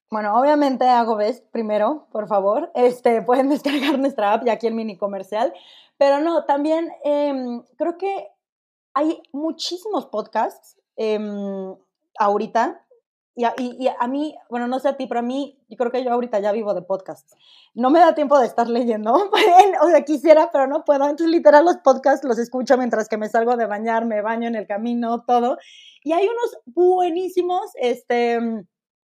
Bueno, 0.09 0.39
obviamente 0.39 0.87
Agoes 0.89 1.43
primero, 1.51 2.07
por 2.13 2.29
favor. 2.29 2.71
Este, 2.77 3.23
pueden 3.23 3.49
descargar 3.49 3.99
nuestra 3.99 4.35
app 4.35 4.47
y 4.47 4.51
aquí 4.51 4.69
el 4.69 4.75
mini 4.75 4.97
comercial. 4.97 5.53
Pero 6.03 6.19
no, 6.19 6.47
también 6.47 6.91
em, 7.05 7.63
creo 7.79 7.97
que 7.97 8.27
hay 8.93 9.23
muchísimos 9.31 10.07
podcasts 10.07 10.77
em, 10.97 11.77
ahorita 12.19 12.85
y 13.37 13.45
a, 13.45 14.09
mí, 14.09 14.35
bueno, 14.51 14.67
no 14.67 14.81
sé 14.81 14.89
a 14.89 14.97
ti, 14.97 15.07
pero 15.07 15.21
a 15.21 15.23
mí, 15.23 15.65
yo 15.69 15.77
creo 15.77 15.93
que 15.93 16.03
yo 16.03 16.11
ahorita 16.11 16.41
ya 16.41 16.51
vivo 16.51 16.75
de 16.75 16.83
podcasts. 16.83 17.37
No 17.73 17.91
me 17.91 18.01
da 18.01 18.17
tiempo 18.17 18.37
de 18.41 18.47
estar 18.47 18.69
leyendo, 18.69 19.13
o 19.81 19.89
sea, 19.91 20.05
quisiera, 20.05 20.51
pero 20.51 20.67
no 20.67 20.85
puedo. 20.85 21.05
Entonces, 21.05 21.29
literal, 21.29 21.65
los 21.65 21.77
podcasts 21.77 22.27
los 22.27 22.41
escucho 22.41 22.77
mientras 22.77 23.09
que 23.09 23.17
me 23.17 23.29
salgo 23.29 23.57
de 23.57 23.67
bañar, 23.67 24.05
me 24.05 24.23
baño 24.23 24.49
en 24.49 24.57
el 24.57 24.67
camino, 24.67 25.23
todo. 25.25 25.57
Y 26.03 26.15
hay 26.15 26.27
unos 26.27 26.59
buenísimos 26.67 27.71
este, 27.77 28.41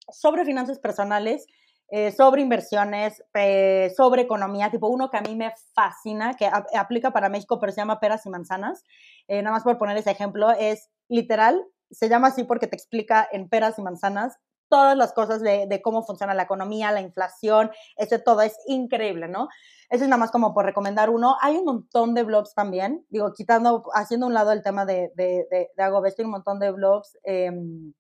sobre 0.08 0.44
finanzas 0.44 0.80
personales, 0.80 1.46
eh, 1.90 2.12
sobre 2.12 2.42
inversiones, 2.42 3.22
eh, 3.34 3.92
sobre 3.96 4.22
economía, 4.22 4.70
tipo 4.70 4.88
uno 4.88 5.10
que 5.10 5.18
a 5.18 5.22
mí 5.22 5.34
me 5.34 5.52
fascina, 5.74 6.34
que 6.34 6.48
aplica 6.76 7.12
para 7.12 7.28
México, 7.28 7.58
pero 7.58 7.72
se 7.72 7.80
llama 7.80 8.00
Peras 8.00 8.26
y 8.26 8.30
Manzanas. 8.30 8.84
Eh, 9.28 9.42
nada 9.42 9.54
más 9.56 9.64
por 9.64 9.78
poner 9.78 9.96
ese 9.96 10.10
ejemplo, 10.10 10.50
es 10.50 10.90
literal 11.08 11.64
se 11.90 12.08
llama 12.08 12.28
así 12.28 12.44
porque 12.44 12.66
te 12.66 12.76
explica 12.76 13.28
en 13.30 13.48
peras 13.48 13.78
y 13.78 13.82
manzanas 13.82 14.38
todas 14.68 14.96
las 14.96 15.12
cosas 15.12 15.42
de, 15.42 15.80
cómo 15.82 16.04
funciona 16.04 16.32
la 16.32 16.44
economía, 16.44 16.92
la 16.92 17.00
inflación, 17.00 17.72
ese 17.96 18.20
todo, 18.20 18.40
es 18.42 18.56
increíble, 18.68 19.26
¿no? 19.26 19.48
Eso 19.88 20.04
es 20.04 20.08
nada 20.08 20.20
más 20.20 20.30
como 20.30 20.54
por 20.54 20.64
recomendar 20.64 21.10
uno. 21.10 21.34
Hay 21.42 21.56
un 21.56 21.64
montón 21.64 22.14
de 22.14 22.22
blogs 22.22 22.54
también, 22.54 23.04
digo, 23.08 23.32
quitando, 23.32 23.82
haciendo 23.94 24.28
un 24.28 24.34
lado 24.34 24.52
el 24.52 24.62
tema 24.62 24.86
de, 24.86 25.10
de, 25.16 25.44
de, 25.50 25.70
de 25.76 26.24
un 26.24 26.30
montón 26.30 26.60
de 26.60 26.70
blogs, 26.70 27.18
em, 27.24 27.92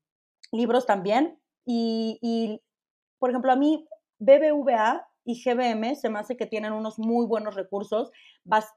libros 0.52 0.86
también, 0.86 1.40
y, 1.66 2.62
por 3.20 3.30
ejemplo, 3.30 3.52
a 3.52 3.56
mí 3.56 3.86
BBVA 4.18 5.06
y 5.24 5.40
GBM 5.40 5.94
se 5.94 6.08
me 6.08 6.18
hace 6.18 6.36
que 6.36 6.46
tienen 6.46 6.72
unos 6.72 6.98
muy 6.98 7.26
buenos 7.26 7.54
recursos 7.54 8.10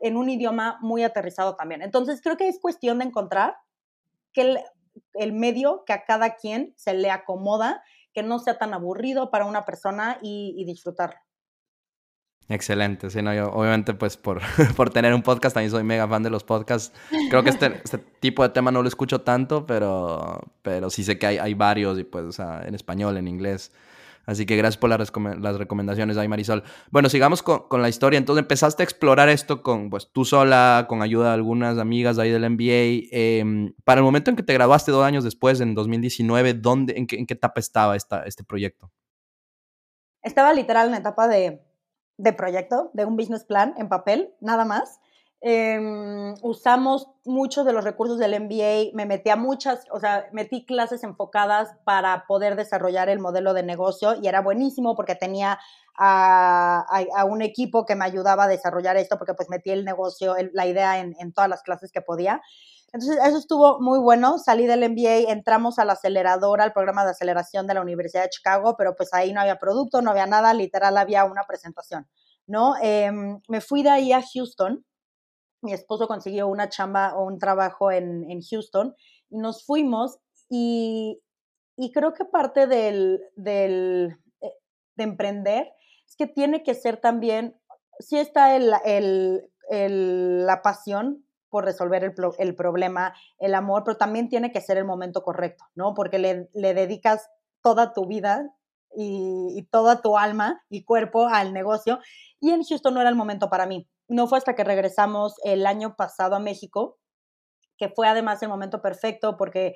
en 0.01 0.17
un 0.17 0.29
idioma 0.29 0.77
muy 0.81 1.03
aterrizado 1.03 1.55
también. 1.55 1.81
Entonces, 1.81 2.21
creo 2.21 2.37
que 2.37 2.47
es 2.47 2.59
cuestión 2.59 2.99
de 2.99 3.05
encontrar 3.05 3.55
que 4.33 4.57
el 5.13 5.33
medio 5.33 5.83
que 5.85 5.93
a 5.93 6.05
cada 6.05 6.35
quien 6.35 6.73
se 6.75 6.93
le 6.93 7.09
acomoda, 7.09 7.83
que 8.13 8.23
no 8.23 8.39
sea 8.39 8.57
tan 8.57 8.73
aburrido 8.73 9.31
para 9.31 9.45
una 9.45 9.65
persona 9.65 10.19
y, 10.21 10.63
disfrutarlo. 10.65 11.17
Excelente, 12.49 13.09
sí, 13.09 13.21
no, 13.21 13.33
yo 13.33 13.49
obviamente 13.51 13.93
pues 13.93 14.17
por, 14.17 14.41
por 14.75 14.89
tener 14.89 15.13
un 15.13 15.23
podcast 15.23 15.53
también 15.53 15.71
soy 15.71 15.83
mega 15.83 16.07
fan 16.07 16.23
de 16.23 16.29
los 16.29 16.43
podcasts. 16.43 16.93
Creo 17.29 17.41
que 17.41 17.49
este, 17.49 17.81
este 17.83 17.97
tipo 17.97 18.43
de 18.43 18.49
tema 18.49 18.69
no 18.69 18.81
lo 18.81 18.87
escucho 18.87 19.21
tanto, 19.21 19.65
pero, 19.65 20.41
pero 20.61 20.89
sí 20.89 21.03
sé 21.03 21.17
que 21.17 21.25
hay, 21.25 21.37
hay 21.37 21.53
varios 21.53 21.97
y 21.97 22.03
pues 22.03 22.37
en 22.39 22.75
español, 22.75 23.17
en 23.17 23.27
inglés. 23.29 23.71
Así 24.25 24.45
que 24.45 24.55
gracias 24.55 24.77
por 24.77 24.89
las, 24.89 25.57
recomendaciones 25.57 26.17
ahí, 26.17 26.27
Marisol. 26.27 26.63
Bueno, 26.91 27.09
sigamos 27.09 27.43
con, 27.43 27.67
con, 27.67 27.81
la 27.81 27.89
historia. 27.89 28.17
Entonces 28.17 28.41
empezaste 28.41 28.81
a 28.81 28.85
explorar 28.85 29.27
esto 29.27 29.61
con, 29.61 29.89
pues, 29.89 30.09
tú 30.11 30.23
sola, 30.23 30.85
con 30.87 31.01
ayuda 31.01 31.29
de 31.29 31.33
algunas 31.33 31.77
amigas 31.77 32.17
ahí 32.19 32.29
del 32.29 32.49
MBA. 32.49 33.09
Em, 33.11 33.73
para 33.83 33.99
el 33.99 34.05
momento 34.05 34.29
en 34.29 34.37
que 34.37 34.43
te 34.43 34.53
graduaste 34.53 34.91
dos 34.91 35.03
años 35.03 35.23
después, 35.23 35.59
en 35.59 35.75
2019, 35.75 36.53
¿dónde, 36.53 36.93
en, 36.97 37.05
qué, 37.05 37.17
en 37.17 37.25
qué 37.25 37.33
etapa 37.33 37.59
estaba 37.59 37.95
esta, 37.97 38.23
este 38.23 38.43
proyecto? 38.45 38.91
Estaba 40.21 40.53
literal 40.53 40.85
en 40.85 40.91
la 40.93 40.99
etapa 40.99 41.27
de, 41.27 41.61
de 42.17 42.33
proyecto, 42.33 42.91
de 42.93 43.03
un 43.03 43.17
business 43.17 43.43
plan 43.43 43.73
en 43.77 43.89
papel, 43.89 44.33
nada 44.39 44.63
más. 44.63 45.01
Em, 45.45 46.35
usamos 46.41 47.09
muchos 47.25 47.65
de 47.65 47.73
los 47.73 47.83
recursos 47.83 48.17
del 48.17 48.33
MBA, 48.33 48.91
me 48.93 49.05
metí 49.05 49.29
a 49.29 49.35
muchas, 49.35 49.83
o 49.91 49.99
sea, 49.99 50.29
metí 50.31 50.65
clases 50.65 51.03
enfocadas 51.03 51.75
para 51.83 52.25
poder 52.27 52.55
desarrollar 52.55 53.09
el 53.09 53.19
modelo 53.19 53.53
de 53.53 53.61
negocio 53.61 54.15
y 54.21 54.29
era 54.29 54.39
buenísimo 54.39 54.95
porque 54.95 55.15
tenía 55.15 55.59
a, 55.97 57.25
un 57.29 57.41
equipo 57.41 57.85
que 57.85 57.95
me 57.95 58.05
ayudaba 58.05 58.45
a 58.45 58.47
desarrollar 58.47 58.95
esto 58.95 59.17
porque 59.17 59.33
pues 59.33 59.49
metí 59.49 59.71
el 59.71 59.83
negocio, 59.83 60.33
la 60.53 60.65
idea 60.65 60.99
en, 60.99 61.13
en 61.19 61.33
todas 61.33 61.49
las 61.49 61.61
clases 61.61 61.91
que 61.91 61.99
podía. 61.99 62.41
Entonces, 62.93 63.19
eso 63.25 63.37
estuvo 63.37 63.81
muy 63.81 63.99
bueno. 63.99 64.37
Salí 64.39 64.65
del 64.65 64.89
MBA, 64.89 65.29
entramos 65.29 65.77
a 65.77 65.83
la 65.83 65.93
aceleradora, 65.93 66.63
al 66.63 66.71
programa 66.71 67.03
de 67.03 67.11
aceleración 67.11 67.67
de 67.67 67.73
la 67.73 67.81
Universidad 67.81 68.23
de 68.23 68.29
Chicago, 68.29 68.75
pero 68.77 68.95
pues 68.95 69.13
ahí 69.13 69.33
no 69.33 69.41
había 69.41 69.59
producto, 69.59 70.01
no 70.01 70.11
había 70.11 70.25
nada, 70.25 70.53
literal 70.53 70.95
había 70.97 71.25
una 71.25 71.43
presentación, 71.45 72.07
¿no? 72.47 72.75
Em, 72.81 73.41
me 73.49 73.59
fui 73.59 73.83
de 73.83 73.89
ahí 73.89 74.13
a 74.13 74.21
Houston 74.21 74.85
mi 75.63 75.73
esposo 75.73 76.07
consiguió 76.07 76.47
una 76.47 76.69
chamba 76.69 77.15
o 77.15 77.25
un 77.25 77.39
trabajo 77.39 77.91
en, 77.91 78.41
Houston 78.41 78.95
y 79.29 79.37
nos 79.37 79.65
fuimos 79.65 80.19
y, 80.49 81.21
creo 81.93 82.13
que 82.13 82.25
parte 82.25 82.67
del, 82.67 83.21
eh, 83.45 84.09
de 84.95 85.03
emprender 85.03 85.71
es 86.07 86.15
que 86.15 86.27
tiene 86.27 86.63
que 86.63 86.75
ser 86.75 86.97
también, 86.97 87.59
sí 87.99 88.19
está 88.19 88.57
la 88.59 88.81
pasión 90.61 91.25
por 91.49 91.65
resolver 91.65 92.03
el, 92.03 92.55
problema, 92.55 93.13
el 93.39 93.55
amor, 93.55 93.83
pero 93.85 93.97
también 93.97 94.27
tiene 94.27 94.51
que 94.51 94.61
ser 94.61 94.77
el 94.77 94.85
momento 94.85 95.23
correcto, 95.23 95.63
¿no? 95.75 95.93
Porque 95.93 96.19
le, 96.19 96.49
le 96.53 96.73
dedicas 96.73 97.29
toda 97.61 97.93
tu 97.93 98.07
vida 98.07 98.53
y, 98.95 99.53
y, 99.55 99.63
toda 99.67 100.01
tu 100.01 100.17
alma 100.17 100.63
y 100.69 100.83
cuerpo 100.83 101.27
al 101.27 101.53
negocio. 101.53 101.99
Y 102.39 102.51
en 102.51 102.63
Houston 102.63 102.93
no 102.93 103.01
era 103.01 103.09
el 103.09 103.15
momento 103.15 103.49
para 103.49 103.67
mí 103.67 103.87
no 104.13 104.27
fue 104.27 104.37
hasta 104.37 104.53
que 104.53 104.63
regresamos 104.63 105.35
el 105.43 105.65
año 105.65 105.95
pasado 105.95 106.35
a 106.35 106.39
México, 106.39 106.99
que 107.77 107.89
fue 107.89 108.07
además 108.07 108.43
el 108.43 108.49
momento 108.49 108.79
perfecto 108.81 109.37
porque 109.37 109.75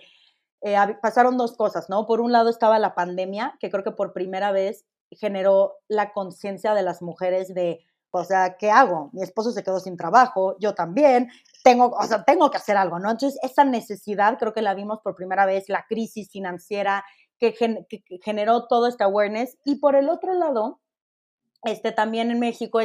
eh, 0.62 0.78
pasaron 1.02 1.38
dos 1.38 1.58
cosas, 1.58 1.90
¿no? 1.90 2.06
Por 2.06 2.22
un 2.22 2.32
lado 2.32 2.50
estaba 2.50 2.78
la 2.78 2.94
pandemia, 2.94 3.58
que 3.60 3.72
creo 3.72 3.84
que 3.84 3.92
por 3.92 4.14
primera 4.14 4.52
vez 4.52 4.86
generó 5.12 5.78
la 5.88 6.14
conciencia 6.14 6.76
de 6.76 6.84
las 6.84 7.02
mujeres 7.02 7.54
de, 7.56 7.80
o 8.12 8.24
sea, 8.24 8.58
¿qué 8.58 8.70
hago? 8.70 9.10
Mi 9.12 9.24
esposo 9.24 9.52
se 9.52 9.64
quedó 9.64 9.80
sin 9.80 9.98
trabajo, 9.98 10.56
yo 10.60 10.76
también, 10.76 11.30
tengo, 11.64 11.88
o 11.88 12.04
sea, 12.04 12.24
tengo 12.24 12.52
que 12.52 12.58
hacer 12.58 12.78
algo, 12.78 13.00
¿no? 13.00 13.10
Entonces, 13.10 13.40
esa 13.42 13.66
necesidad 13.66 14.38
creo 14.38 14.54
que 14.54 14.62
la 14.62 14.76
vimos 14.76 15.00
por 15.02 15.16
primera 15.16 15.48
vez, 15.48 15.68
la 15.68 15.86
crisis 15.88 16.30
financiera 16.30 17.04
que, 17.40 17.54
que 17.54 18.20
generó 18.24 18.68
todo 18.68 18.86
este 18.86 19.04
awareness. 19.04 19.58
Y 19.66 19.80
por 19.80 19.96
el 19.96 20.10
otro 20.10 20.34
lado, 20.34 20.80
este, 21.68 21.92
también 21.92 22.32
en 22.32 22.40
México 22.40 22.80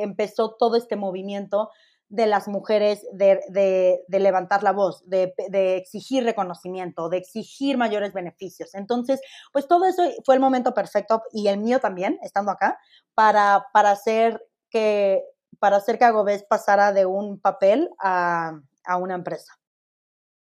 empezó 0.00 0.54
todo 0.58 0.76
este 0.76 0.96
movimiento 0.96 1.70
de 2.08 2.26
las 2.26 2.48
mujeres 2.48 3.06
de, 3.12 4.00
levantar 4.08 4.62
la 4.62 4.72
voz, 4.72 5.02
de, 5.06 5.34
exigir 5.76 6.24
reconocimiento, 6.24 7.08
de 7.08 7.18
exigir 7.18 7.76
mayores 7.76 8.12
beneficios. 8.12 8.74
Entonces, 8.74 9.20
pues 9.52 9.68
todo 9.68 9.84
eso 9.84 10.02
fue 10.24 10.34
el 10.34 10.40
momento 10.40 10.72
perfecto 10.72 11.22
y 11.32 11.48
el 11.48 11.58
mío 11.58 11.80
también, 11.80 12.18
estando 12.22 12.50
acá, 12.50 12.78
para, 13.14 13.66
hacer 13.74 14.42
que 14.70 15.22
para 15.58 15.76
hacer 15.76 15.98
que 15.98 16.04
Agobés 16.04 16.44
pasara 16.44 16.92
de 16.92 17.04
un 17.04 17.40
papel 17.40 17.90
a, 17.98 18.60
una 18.98 19.14
empresa. 19.14 19.52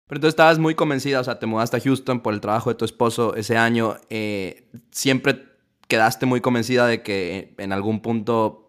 Pero 0.06 0.20
tú 0.20 0.26
estabas 0.26 0.58
muy 0.58 0.74
convencida, 0.74 1.20
o 1.20 1.24
sea, 1.24 1.38
te 1.38 1.46
mudaste 1.46 1.76
a 1.76 1.80
Houston 1.80 2.20
por 2.20 2.34
el 2.34 2.40
trabajo 2.40 2.70
de 2.70 2.76
tu 2.76 2.84
esposo 2.84 3.34
ese 3.36 3.56
año. 3.56 3.96
Eh, 4.10 4.70
¿Siempre 4.90 5.48
quedaste 5.88 6.26
muy 6.26 6.40
convencida 6.40 6.86
de 6.86 7.02
que 7.02 7.54
en 7.58 7.72
algún 7.72 8.00
punto 8.00 8.68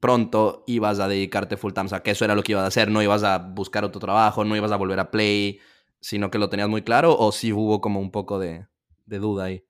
pronto 0.00 0.64
ibas 0.66 0.98
a 0.98 1.08
dedicarte 1.08 1.56
full 1.56 1.72
time, 1.72 1.86
o 1.86 1.88
sea, 1.90 2.00
que 2.00 2.12
eso 2.12 2.24
era 2.24 2.34
lo 2.34 2.42
que 2.42 2.52
ibas 2.52 2.64
a 2.64 2.68
hacer, 2.68 2.90
no 2.90 3.02
ibas 3.02 3.22
a 3.22 3.38
buscar 3.38 3.84
otro 3.84 4.00
trabajo, 4.00 4.44
no 4.44 4.56
ibas 4.56 4.72
a 4.72 4.76
volver 4.76 4.98
a 4.98 5.10
play, 5.10 5.60
sino 6.00 6.30
que 6.30 6.38
lo 6.38 6.48
tenías 6.48 6.68
muy 6.68 6.82
claro, 6.82 7.16
o 7.18 7.30
sí 7.32 7.52
hubo 7.52 7.80
como 7.80 8.00
un 8.00 8.10
poco 8.10 8.38
de, 8.38 8.66
duda 9.04 9.44
ahí. 9.44 9.64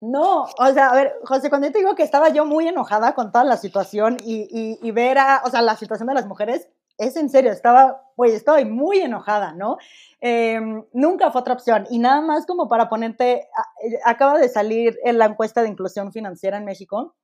No, 0.00 0.44
o 0.44 0.72
sea, 0.72 0.88
a 0.88 0.94
ver, 0.94 1.14
José, 1.24 1.50
cuando 1.50 1.66
yo 1.66 1.72
te 1.72 1.78
digo 1.80 1.94
que 1.94 2.02
estaba 2.02 2.28
yo 2.30 2.46
muy 2.46 2.68
enojada 2.68 3.14
con 3.14 3.32
toda 3.32 3.44
la 3.44 3.56
situación 3.56 4.16
y, 4.24 4.90
ver 4.92 5.18
o 5.44 5.50
sea, 5.50 5.62
la 5.62 5.76
situación 5.76 6.08
de 6.08 6.14
las 6.14 6.26
mujeres, 6.26 6.68
es 6.98 7.16
en 7.16 7.28
serio, 7.28 7.52
estaba, 7.52 8.02
estoy 8.24 8.64
muy 8.64 8.98
enojada, 8.98 9.52
¿no? 9.52 9.76
Em, 10.20 10.84
nunca 10.92 11.30
fue 11.30 11.40
otra 11.40 11.54
opción. 11.54 11.86
Y 11.90 11.98
nada 11.98 12.20
más 12.20 12.46
como 12.46 12.68
para 12.68 12.88
ponerte, 12.88 13.48
eh, 13.82 14.00
acaba 14.04 14.38
de 14.38 14.48
salir 14.48 14.98
en 15.04 15.18
la 15.18 15.26
encuesta 15.26 15.62
de 15.62 15.68
inclusión 15.68 16.12
financiera 16.12 16.56
en 16.56 16.64
México 16.64 17.14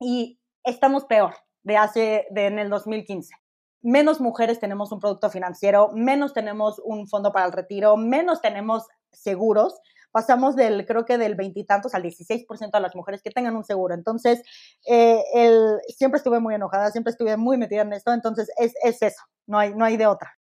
y 0.00 0.40
estamos 0.64 1.04
peor 1.04 1.34
de 1.62 1.76
hace, 1.76 2.26
de 2.30 2.46
en 2.46 2.58
el 2.58 2.70
2015. 2.70 3.34
Menos 3.82 4.20
mujeres 4.20 4.60
tenemos 4.60 4.90
un 4.92 5.00
producto 5.00 5.30
financiero, 5.30 5.90
menos 5.92 6.32
tenemos 6.32 6.80
un 6.84 7.06
fondo 7.06 7.32
para 7.32 7.46
el 7.46 7.52
retiro, 7.52 7.96
menos 7.96 8.40
tenemos 8.40 8.86
seguros, 9.12 9.78
pasamos 10.14 10.54
del, 10.54 10.86
creo 10.86 11.04
que 11.04 11.18
del 11.18 11.34
veintitantos 11.34 11.92
al 11.92 12.04
16% 12.04 12.70
de 12.70 12.80
las 12.80 12.94
mujeres 12.94 13.20
que 13.20 13.32
tengan 13.32 13.56
un 13.56 13.64
seguro. 13.64 13.94
Entonces, 13.94 14.42
eh, 14.86 15.20
el, 15.34 15.80
siempre 15.88 16.18
estuve 16.18 16.38
muy 16.38 16.54
enojada, 16.54 16.92
siempre 16.92 17.10
estuve 17.10 17.36
muy 17.36 17.58
metida 17.58 17.82
en 17.82 17.92
esto, 17.92 18.12
entonces 18.14 18.48
es, 18.56 18.74
es 18.84 19.02
eso, 19.02 19.22
no 19.48 19.58
hay, 19.58 19.74
no 19.74 19.84
hay 19.84 19.96
de 19.96 20.06
otra. 20.06 20.38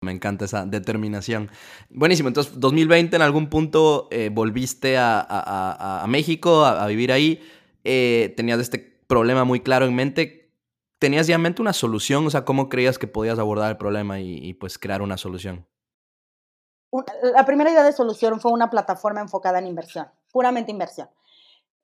Me 0.00 0.12
encanta 0.12 0.44
esa 0.44 0.64
determinación. 0.64 1.50
Buenísimo, 1.90 2.28
entonces 2.28 2.60
2020 2.60 3.16
en 3.16 3.22
algún 3.22 3.50
punto 3.50 4.06
eh, 4.12 4.30
volviste 4.32 4.96
a, 4.96 6.04
México 6.06 6.64
a, 6.64 6.86
vivir 6.86 7.10
ahí, 7.10 7.42
eh, 7.82 8.32
tenías 8.36 8.60
este 8.60 8.78
problema 9.08 9.42
muy 9.42 9.58
claro 9.58 9.86
en 9.86 9.94
mente, 9.96 10.52
¿tenías 11.00 11.26
ya 11.26 11.34
en 11.34 11.42
mente 11.42 11.62
una 11.62 11.72
solución? 11.72 12.24
O 12.28 12.30
sea, 12.30 12.44
¿cómo 12.44 12.68
creías 12.68 12.96
que 12.96 13.08
podías 13.08 13.40
abordar 13.40 13.70
el 13.70 13.76
problema 13.76 14.20
y, 14.20 14.54
pues 14.54 14.78
crear 14.78 15.02
una 15.02 15.16
solución? 15.16 15.66
La 17.22 17.46
primera 17.46 17.70
idea 17.70 17.84
de 17.84 17.92
solución 17.92 18.40
fue 18.40 18.52
una 18.52 18.68
plataforma 18.68 19.20
enfocada 19.20 19.58
en 19.58 19.66
inversión, 19.66 20.08
puramente 20.30 20.70
inversión. 20.70 21.08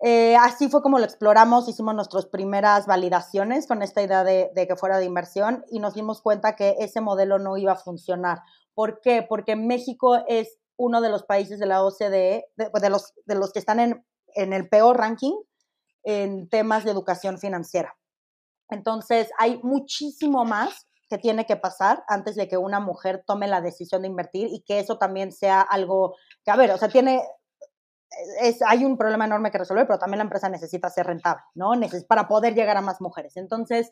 Eh, 0.00 0.36
así 0.36 0.68
fue 0.68 0.82
como 0.82 0.98
lo 0.98 1.04
exploramos, 1.04 1.68
hicimos 1.68 1.94
nuestras 1.94 2.26
primeras 2.26 2.86
validaciones 2.86 3.66
con 3.66 3.82
esta 3.82 4.02
idea 4.02 4.22
de, 4.22 4.52
que 4.54 4.76
fuera 4.76 4.98
de 4.98 5.06
inversión 5.06 5.64
y 5.70 5.80
nos 5.80 5.94
dimos 5.94 6.22
cuenta 6.22 6.54
que 6.54 6.76
ese 6.78 7.00
modelo 7.00 7.38
no 7.38 7.56
iba 7.56 7.72
a 7.72 7.76
funcionar. 7.76 8.42
¿Por 8.74 9.00
qué? 9.00 9.26
Porque 9.28 9.56
México 9.56 10.22
es 10.28 10.58
uno 10.76 11.00
de 11.00 11.08
los 11.08 11.24
países 11.24 11.58
de 11.58 11.66
la 11.66 11.82
OCDE, 11.82 12.46
de, 12.56 12.90
los, 12.90 13.14
de 13.26 13.34
los 13.34 13.52
que 13.52 13.58
están 13.58 13.80
en 13.80 14.52
el 14.52 14.68
peor 14.68 14.98
ranking 14.98 15.34
en 16.04 16.48
temas 16.48 16.84
de 16.84 16.92
educación 16.92 17.38
financiera. 17.38 17.96
Entonces, 18.70 19.30
hay 19.38 19.58
muchísimo 19.62 20.44
más 20.44 20.87
que 21.08 21.18
tiene 21.18 21.46
que 21.46 21.56
pasar 21.56 22.04
antes 22.06 22.36
de 22.36 22.48
que 22.48 22.56
una 22.56 22.80
mujer 22.80 23.24
tome 23.26 23.48
la 23.48 23.60
decisión 23.60 24.02
de 24.02 24.08
invertir 24.08 24.48
y 24.52 24.60
que 24.60 24.78
eso 24.78 24.98
también 24.98 25.32
sea 25.32 25.60
algo 25.60 26.16
que, 26.44 26.50
a 26.50 26.56
ver, 26.56 26.70
o 26.70 26.78
sea, 26.78 26.88
tiene, 26.88 27.22
es, 28.40 28.60
hay 28.62 28.84
un 28.84 28.96
problema 28.96 29.24
enorme 29.24 29.50
que 29.50 29.58
resolver, 29.58 29.86
pero 29.86 29.98
también 29.98 30.18
la 30.18 30.24
empresa 30.24 30.48
necesita 30.48 30.90
ser 30.90 31.06
rentable, 31.06 31.42
¿no? 31.54 31.72
para 32.06 32.28
poder 32.28 32.54
llegar 32.54 32.76
a 32.76 32.82
más 32.82 33.00
mujeres. 33.00 33.36
Entonces, 33.36 33.90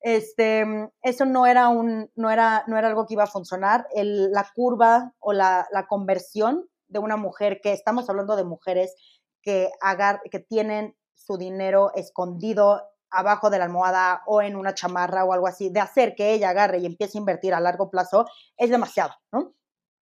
este, 0.00 0.64
eso 1.02 1.24
no 1.24 1.46
era, 1.46 1.68
un, 1.68 2.10
no 2.14 2.30
era, 2.30 2.64
no 2.66 2.78
era 2.78 2.88
algo 2.88 3.06
que 3.06 3.14
iba 3.14 3.24
a 3.24 3.28
funcionar. 3.28 3.86
El, 3.94 4.30
la 4.30 4.46
curva 4.54 5.14
o 5.18 5.32
la, 5.32 5.66
la, 5.72 5.86
conversión 5.86 6.68
de 6.86 6.98
una 6.98 7.16
mujer, 7.16 7.60
que 7.62 7.72
estamos 7.72 8.08
hablando 8.08 8.36
de 8.36 8.44
mujeres 8.44 8.94
que, 9.42 9.70
agar, 9.80 10.20
que 10.30 10.38
tienen 10.38 10.96
su 11.14 11.36
dinero 11.36 11.92
escondido 11.94 12.82
abajo 13.10 13.50
de 13.50 13.58
la 13.58 13.64
almohada 13.64 14.22
o 14.26 14.42
en 14.42 14.56
una 14.56 14.74
chamarra 14.74 15.24
o 15.24 15.32
algo 15.32 15.46
así, 15.46 15.70
de 15.70 15.80
hacer 15.80 16.14
que 16.14 16.32
ella 16.32 16.50
agarre 16.50 16.78
y 16.78 16.86
empiece 16.86 17.18
a 17.18 17.20
invertir 17.20 17.54
a 17.54 17.60
largo 17.60 17.90
plazo, 17.90 18.26
es 18.56 18.70
demasiado, 18.70 19.14
¿no? 19.32 19.54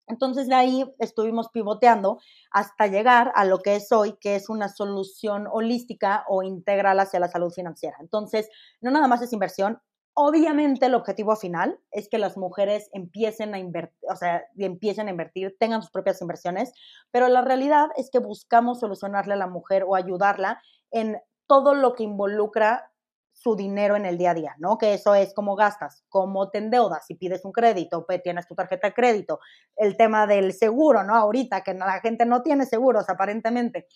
Entonces 0.09 0.49
de 0.49 0.55
ahí 0.55 0.95
estuvimos 0.99 1.49
pivoteando 1.51 2.21
hasta 2.51 2.87
llegar 2.87 3.33
a 3.35 3.45
lo 3.45 3.59
que 3.59 3.77
es 3.77 3.90
hoy, 3.90 4.16
que 4.21 4.37
es 4.37 4.49
una 4.49 4.69
solución 4.69 5.49
holística 5.51 6.25
o 6.29 6.42
integral 6.42 7.01
hacia 7.01 7.21
la 7.21 7.29
salud 7.29 7.51
financiera. 7.51 7.97
Entonces, 8.01 8.49
no 8.81 8.90
nada 8.90 9.09
más 9.09 9.23
es 9.23 9.33
inversión. 9.33 9.81
Obviamente 10.14 10.87
el 10.87 10.95
objetivo 10.95 11.37
final 11.37 11.79
es 11.90 12.09
que 12.09 12.19
las 12.19 12.37
mujeres 12.38 12.88
empiecen 12.92 13.55
a 13.55 13.59
invertir, 13.59 13.99
o 14.11 14.16
sea, 14.16 14.45
empiecen 14.57 15.09
a 15.09 15.11
invertir, 15.11 15.57
tengan 15.59 15.83
sus 15.83 15.90
propias 15.90 16.23
inversiones, 16.23 16.73
pero 17.11 17.29
la 17.29 17.42
realidad 17.42 17.88
es 17.97 18.09
que 18.11 18.19
buscamos 18.19 18.81
solucionarle 18.81 19.35
a 19.35 19.38
la 19.38 19.47
mujer 19.47 19.85
o 19.87 19.95
ayudarla 19.95 20.62
en 20.90 21.19
todo 21.47 21.75
lo 21.75 21.95
que 21.95 22.05
involucra 22.05 22.90
su 23.37 23.55
dinero 23.55 23.96
en 23.96 24.07
el 24.07 24.16
día 24.16 24.31
a 24.31 24.35
día, 24.35 24.57
¿no? 24.59 24.79
Que 24.79 24.94
eso 24.94 25.14
es 25.14 25.35
cómo 25.35 25.57
gastas, 25.57 26.03
cómo 26.09 26.51
te 26.51 26.59
endeudas, 26.59 27.05
si 27.07 27.14
pides 27.14 27.44
un 27.44 27.53
crédito, 27.53 28.07
tienes 28.25 28.46
tu 28.46 28.55
tarjeta 28.55 28.88
de 28.88 28.94
crédito, 28.94 29.40
el 29.77 29.96
tema 29.96 30.27
del 30.27 30.55
seguro, 30.55 31.05
¿no? 31.05 31.14
Ahorita 31.14 31.61
que 31.62 31.75
la 31.75 32.01
gente 32.01 32.25
no 32.25 32.42
tiene 32.42 32.64
seguros 32.64 33.11
aparentemente, 33.11 33.88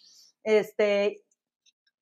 este, 0.42 1.24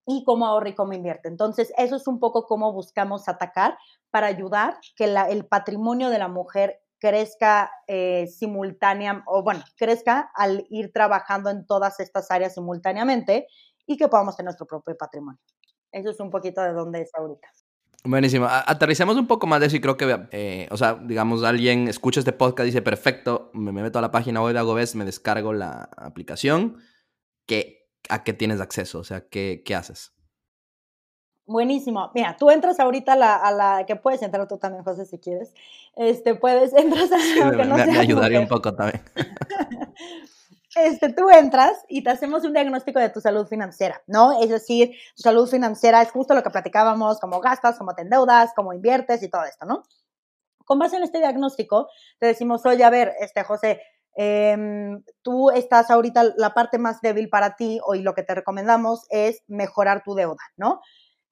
y 0.05 0.25
cómo 0.25 0.47
ahorra 0.47 0.71
y 0.71 0.75
cómo 0.75 0.95
invierte. 0.95 1.29
Entonces, 1.29 1.73
eso 1.79 1.95
es 1.95 2.09
un 2.09 2.19
poco 2.19 2.45
cómo 2.45 2.73
buscamos 2.73 3.29
atacar 3.29 3.79
para 4.11 4.27
ayudar 4.27 4.79
que 4.97 5.05
el 5.05 5.47
patrimonio 5.47 6.11
de 6.11 6.19
la 6.19 6.29
mujer 6.29 6.81
crezca 6.99 7.71
eh, 7.87 8.27
simultánea, 8.27 9.23
o 9.27 9.45
bueno, 9.45 9.63
crezca 9.77 10.33
al 10.35 10.67
ir 10.71 10.93
trabajando 10.93 11.51
en 11.51 11.67
todas 11.67 12.01
estas 12.01 12.33
áreas 12.33 12.55
simultáneamente 12.55 13.47
y 13.87 13.97
que 13.97 14.09
podamos 14.09 14.37
tener 14.37 14.47
nuestro 14.47 14.67
propio 14.67 14.97
patrimonio. 14.97 15.41
Eso 15.93 16.11
es 16.11 16.21
un 16.21 16.31
poquito 16.31 16.61
de 16.63 16.73
dónde 16.73 17.03
es 17.03 17.11
ahorita. 17.15 17.49
Buenísimo. 18.05 18.47
Aterricemos 18.49 19.17
un 19.17 19.27
poco 19.27 19.47
más 19.47 19.61
de 19.61 19.67
eso 19.67 19.77
y 19.77 19.81
creo 19.81 19.97
que, 19.97 20.29
eh, 20.31 20.69
o 20.71 20.77
sea, 20.77 20.95
digamos, 20.95 21.43
alguien 21.43 21.89
escucha 21.89 22.21
este 22.21 22.33
podcast 22.33 22.65
y 22.65 22.71
dice, 22.71 22.83
perfecto, 22.83 23.51
me, 23.55 23.73
meto 23.73 23.99
a 23.99 24.03
la 24.03 24.11
página 24.11 24.43
web 24.43 24.53
de 24.53 24.61
Agobest, 24.61 24.95
me 24.95 25.05
descargo 25.05 25.53
la 25.53 25.91
aplicación. 25.97 26.79
¿Qué, 27.47 27.91
¿A 28.09 28.23
qué 28.23 28.33
tienes 28.33 28.61
acceso? 28.61 29.01
O 29.01 29.05
sea, 29.05 29.29
¿qué, 29.29 29.63
qué 29.65 29.75
haces? 29.75 30.13
Buenísimo. 31.45 32.11
Mira, 32.15 32.37
tú 32.39 32.51
entras 32.51 32.79
ahorita 32.79 33.15
a 33.15 33.17
la, 33.17 33.37
a 33.37 33.51
la, 33.51 33.87
que 33.87 33.97
puedes 33.97 34.23
entrar 34.23 34.47
tú 34.47 34.59
también, 34.59 34.85
José, 34.85 35.05
si 35.05 35.19
quieres. 35.19 35.53
Este, 35.97 36.35
puedes, 36.35 36.73
entras 36.77 37.11
a... 37.11 37.19
Sí, 37.19 37.41
me, 37.43 37.87
me 37.87 37.99
ayudaría 37.99 38.41
un 38.41 38.49
poco 38.49 38.75
también. 38.75 39.03
este, 40.87 41.13
tú 41.13 41.29
entras 41.31 41.85
y 41.89 42.03
te 42.03 42.11
hacemos 42.11 42.45
un 42.45 42.53
diagnóstico 42.53 42.99
de 42.99 43.11
tu 43.11 43.21
salud 43.21 43.47
financiera, 43.47 44.03
¿no? 44.07 44.43
Es 44.43 44.51
decir, 44.51 44.93
tu 45.17 45.23
salud 45.23 45.49
financiera 45.49 46.03
es 46.03 46.11
justo 46.11 46.35
lo 46.35 46.43
que 46.43 46.51
platicábamos, 46.51 47.21
cómo 47.21 47.41
gastas, 47.41 47.79
cómo 47.79 47.95
te 47.95 48.03
endeudas, 48.03 48.53
cómo 48.55 48.73
inviertes 48.73 49.23
y 49.23 49.29
todo 49.29 49.45
esto, 49.45 49.67
¿no? 49.67 49.83
Con 50.65 50.79
base 50.79 50.97
en 50.97 51.03
este 51.03 51.19
diagnóstico, 51.19 51.89
te 52.19 52.27
decimos, 52.27 52.65
oye, 52.67 52.85
a 52.85 52.91
ver, 52.91 53.15
este, 53.21 53.43
José, 53.45 53.81
em, 54.15 55.03
tú 55.23 55.51
estás 55.51 55.91
ahorita, 55.91 56.35
la 56.37 56.55
parte 56.55 56.79
más 56.79 57.01
débil 57.01 57.29
para 57.29 57.57
ti, 57.57 57.81
y 57.95 58.03
lo 58.03 58.15
que 58.15 58.23
te 58.23 58.35
recomendamos 58.35 59.07
es 59.11 59.43
mejorar 59.47 60.03
tu 60.03 60.15
deuda, 60.15 60.43
¿no? 60.57 60.81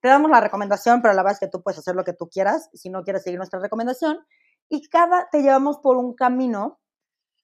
Te 0.01 0.09
damos 0.09 0.31
la 0.31 0.41
recomendación, 0.41 1.03
pero 1.03 1.15
la 1.15 1.23
verdad 1.23 1.35
es 1.35 1.41
que 1.41 1.51
tú 1.51 1.63
puedes 1.63 1.79
hacer 1.79 1.95
lo 1.95 2.05
que 2.05 2.13
tú 2.13 2.29
quieras 2.29 2.71
si 2.75 2.91
no 2.91 3.03
quieres 3.03 3.23
seguir 3.25 3.39
nuestra 3.39 3.61
recomendación. 3.61 4.25
Y 4.69 4.89
cada, 4.89 5.29
te 5.31 5.43
llevamos 5.43 5.79
por 5.79 5.97
un 5.97 6.15
camino 6.15 6.79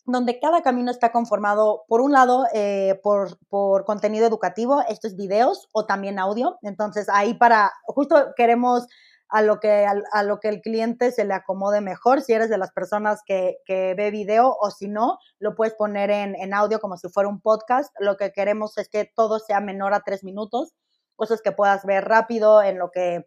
donde 0.04 0.40
cada 0.40 0.62
camino 0.62 0.90
está 0.90 1.12
conformado, 1.12 1.84
por 1.86 2.00
un 2.00 2.12
lado, 2.12 2.46
eh, 2.52 2.98
por, 3.02 3.38
por, 3.48 3.84
contenido 3.84 4.26
educativo, 4.26 4.82
estos 4.88 5.16
videos 5.16 5.68
o 5.72 5.86
también 5.86 6.18
audio. 6.18 6.58
Entonces, 6.62 7.08
ahí 7.08 7.34
para, 7.34 7.72
justo 7.84 8.32
queremos 8.36 8.86
a 9.28 9.40
lo 9.40 9.60
que, 9.60 9.86
a, 9.86 10.22
lo 10.24 10.40
que 10.40 10.48
el 10.48 10.60
cliente 10.60 11.10
se 11.10 11.24
le 11.24 11.32
acomode 11.32 11.80
mejor, 11.80 12.20
si 12.20 12.34
eres 12.34 12.50
de 12.50 12.58
las 12.58 12.70
personas 12.72 13.20
que, 13.24 13.56
que 13.64 13.94
ve 13.94 14.10
video 14.10 14.54
o 14.60 14.70
si 14.70 14.88
no, 14.88 15.18
lo 15.38 15.54
puedes 15.54 15.74
poner 15.74 16.10
en, 16.10 16.34
en 16.36 16.52
audio 16.52 16.80
como 16.80 16.98
si 16.98 17.08
fuera 17.08 17.30
un 17.30 17.40
podcast. 17.40 17.94
Lo 17.98 18.18
que 18.18 18.32
queremos 18.32 18.76
es 18.76 18.90
que 18.90 19.10
todo 19.16 19.38
sea 19.38 19.60
menor 19.60 19.94
a 19.94 20.02
tres 20.04 20.22
minutos, 20.22 20.74
cosas 21.16 21.40
que 21.40 21.52
puedas 21.52 21.86
ver 21.86 22.04
rápido 22.04 22.62
en 22.62 22.78
lo 22.78 22.90
que 22.90 23.24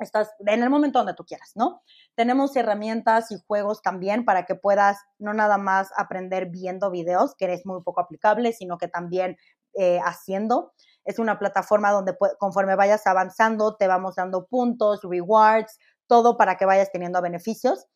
estás 0.00 0.30
en 0.46 0.62
el 0.62 0.70
momento 0.70 0.98
donde 0.98 1.14
tú 1.14 1.24
quieras, 1.24 1.52
¿no? 1.54 1.82
Tenemos 2.14 2.54
herramientas 2.56 3.30
y 3.30 3.36
juegos 3.46 3.82
también 3.82 4.24
para 4.24 4.44
que 4.46 4.54
puedas 4.54 4.98
no 5.18 5.34
nada 5.34 5.58
más 5.58 5.90
aprender 5.96 6.46
viendo 6.46 6.90
videos, 6.90 7.34
que 7.36 7.52
es 7.52 7.64
muy 7.66 7.82
poco 7.82 8.00
aplicable, 8.00 8.52
sino 8.52 8.78
que 8.78 8.88
también 8.88 9.36
eh, 9.74 10.00
haciendo. 10.04 10.72
Es 11.04 11.18
una 11.18 11.38
plataforma 11.38 11.92
donde 11.92 12.16
conforme 12.38 12.76
vayas 12.76 13.06
avanzando, 13.06 13.76
te 13.76 13.86
vamos 13.86 14.16
dando 14.16 14.46
puntos, 14.46 15.00
rewards, 15.02 15.78
todo 16.06 16.36
para 16.36 16.56
que 16.56 16.66
vayas 16.66 16.90
teniendo 16.90 17.22
beneficios. 17.22 17.86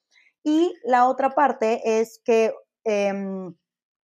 Y 0.43 0.75
la 0.85 1.09
otra 1.09 1.31
parte 1.31 2.01
es 2.01 2.21
que... 2.25 2.55
Em, 2.85 3.55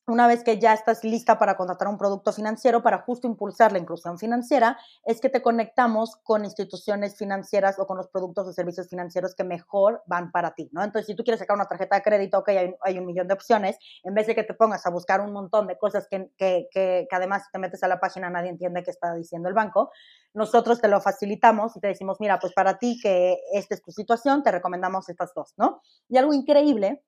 una 0.09 0.27
vez 0.27 0.43
que 0.43 0.59
ya 0.59 0.73
estás 0.73 1.03
lista 1.03 1.37
para 1.37 1.55
contratar 1.55 1.87
un 1.87 1.97
producto 1.97 2.33
financiero 2.33 2.81
para 2.81 2.99
justo 2.99 3.27
impulsar 3.27 3.71
la 3.71 3.79
inclusión 3.79 4.17
financiera, 4.17 4.77
es 5.05 5.21
que 5.21 5.29
te 5.29 5.41
conectamos 5.41 6.15
con 6.23 6.45
instituciones 6.45 7.17
financieras 7.17 7.79
o 7.79 7.87
con 7.87 7.97
los 7.97 8.07
productos 8.07 8.47
o 8.47 8.53
servicios 8.53 8.89
financieros 8.89 9.35
que 9.35 9.43
mejor 9.43 10.03
van 10.05 10.31
para 10.31 10.53
ti, 10.53 10.69
¿no? 10.71 10.83
Entonces, 10.83 11.07
si 11.07 11.15
tú 11.15 11.23
quieres 11.23 11.39
sacar 11.39 11.55
una 11.55 11.67
tarjeta 11.67 11.95
de 11.95 12.01
crédito, 12.01 12.39
ok, 12.39 12.49
hay, 12.49 12.75
hay 12.81 12.99
un 12.99 13.05
millón 13.05 13.27
de 13.27 13.33
opciones, 13.33 13.77
en 14.03 14.13
vez 14.13 14.27
de 14.27 14.35
que 14.35 14.43
te 14.43 14.53
pongas 14.53 14.85
a 14.85 14.89
buscar 14.89 15.21
un 15.21 15.31
montón 15.31 15.67
de 15.67 15.77
cosas 15.77 16.07
que, 16.09 16.31
que, 16.37 16.67
que, 16.71 17.07
que 17.09 17.15
además 17.15 17.43
si 17.45 17.51
te 17.51 17.59
metes 17.59 17.83
a 17.83 17.87
la 17.87 17.99
página 17.99 18.29
nadie 18.29 18.49
entiende 18.49 18.83
qué 18.83 18.91
está 18.91 19.13
diciendo 19.13 19.49
el 19.49 19.55
banco, 19.55 19.91
nosotros 20.33 20.81
te 20.81 20.87
lo 20.87 21.01
facilitamos 21.01 21.75
y 21.75 21.79
te 21.79 21.87
decimos, 21.87 22.17
mira, 22.19 22.39
pues 22.39 22.53
para 22.53 22.77
ti 22.77 22.99
que 23.01 23.39
esta 23.53 23.75
es 23.75 23.81
tu 23.81 23.91
situación, 23.91 24.43
te 24.43 24.51
recomendamos 24.51 25.09
estas 25.09 25.33
dos, 25.33 25.53
¿no? 25.57 25.81
Y 26.07 26.17
algo 26.17 26.33
increíble 26.33 27.03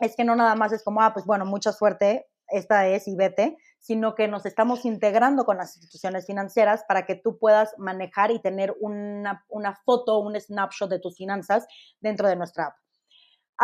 es 0.00 0.16
que 0.16 0.24
no 0.24 0.36
nada 0.36 0.54
más 0.54 0.72
es 0.72 0.82
como, 0.82 1.02
ah, 1.02 1.12
pues 1.12 1.26
bueno, 1.26 1.44
mucha 1.44 1.72
suerte, 1.72 2.28
esta 2.52 2.86
es 2.88 3.08
y 3.08 3.16
vete, 3.16 3.56
sino 3.78 4.14
que 4.14 4.28
nos 4.28 4.46
estamos 4.46 4.84
integrando 4.84 5.44
con 5.44 5.56
las 5.56 5.76
instituciones 5.76 6.26
financieras 6.26 6.84
para 6.86 7.04
que 7.04 7.16
tú 7.16 7.38
puedas 7.38 7.74
manejar 7.78 8.30
y 8.30 8.40
tener 8.40 8.76
una, 8.80 9.44
una 9.48 9.74
foto, 9.84 10.18
un 10.18 10.40
snapshot 10.40 10.88
de 10.88 11.00
tus 11.00 11.16
finanzas 11.16 11.66
dentro 12.00 12.28
de 12.28 12.36
nuestra 12.36 12.66
app. 12.66 12.74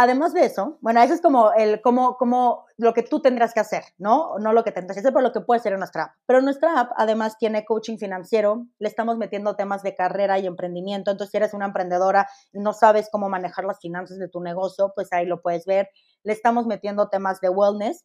Además 0.00 0.32
de 0.32 0.44
eso, 0.44 0.78
bueno, 0.80 1.02
eso 1.02 1.14
es 1.14 1.20
como, 1.20 1.52
el, 1.54 1.80
como, 1.80 2.16
como 2.18 2.66
lo 2.76 2.94
que 2.94 3.02
tú 3.02 3.20
tendrás 3.20 3.52
que 3.52 3.58
hacer, 3.58 3.82
¿no? 3.98 4.38
No 4.38 4.52
lo 4.52 4.62
que 4.62 4.70
tendrás 4.70 4.94
que 4.94 5.00
hacer, 5.00 5.12
pero 5.12 5.26
lo 5.26 5.32
que 5.32 5.40
puede 5.40 5.60
ser 5.60 5.72
en 5.72 5.80
nuestra 5.80 6.04
app. 6.04 6.12
Pero 6.24 6.40
nuestra 6.40 6.78
app 6.78 6.92
además 6.96 7.36
tiene 7.36 7.64
coaching 7.64 7.96
financiero, 7.96 8.66
le 8.78 8.88
estamos 8.88 9.16
metiendo 9.16 9.56
temas 9.56 9.82
de 9.82 9.96
carrera 9.96 10.38
y 10.38 10.46
emprendimiento. 10.46 11.10
Entonces, 11.10 11.32
si 11.32 11.38
eres 11.38 11.52
una 11.52 11.66
emprendedora 11.66 12.28
y 12.52 12.60
no 12.60 12.74
sabes 12.74 13.08
cómo 13.10 13.28
manejar 13.28 13.64
las 13.64 13.80
finanzas 13.80 14.18
de 14.18 14.28
tu 14.28 14.40
negocio, 14.40 14.92
pues 14.94 15.12
ahí 15.12 15.26
lo 15.26 15.42
puedes 15.42 15.64
ver. 15.66 15.88
Le 16.22 16.32
estamos 16.32 16.66
metiendo 16.66 17.08
temas 17.08 17.40
de 17.40 17.48
wellness, 17.48 18.04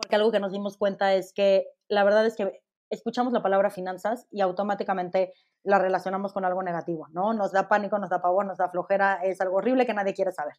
porque 0.00 0.16
algo 0.16 0.32
que 0.32 0.40
nos 0.40 0.52
dimos 0.52 0.76
cuenta 0.76 1.14
es 1.14 1.32
que 1.32 1.66
la 1.88 2.04
verdad 2.04 2.26
es 2.26 2.36
que 2.36 2.62
escuchamos 2.90 3.32
la 3.32 3.42
palabra 3.42 3.70
finanzas 3.70 4.26
y 4.30 4.40
automáticamente 4.40 5.32
la 5.62 5.78
relacionamos 5.78 6.32
con 6.32 6.44
algo 6.44 6.62
negativo, 6.62 7.06
¿no? 7.12 7.32
Nos 7.34 7.52
da 7.52 7.68
pánico, 7.68 7.98
nos 7.98 8.10
da 8.10 8.20
pavor, 8.20 8.46
nos 8.46 8.58
da 8.58 8.70
flojera, 8.70 9.20
es 9.22 9.40
algo 9.40 9.56
horrible 9.56 9.86
que 9.86 9.94
nadie 9.94 10.14
quiere 10.14 10.32
saber. 10.32 10.54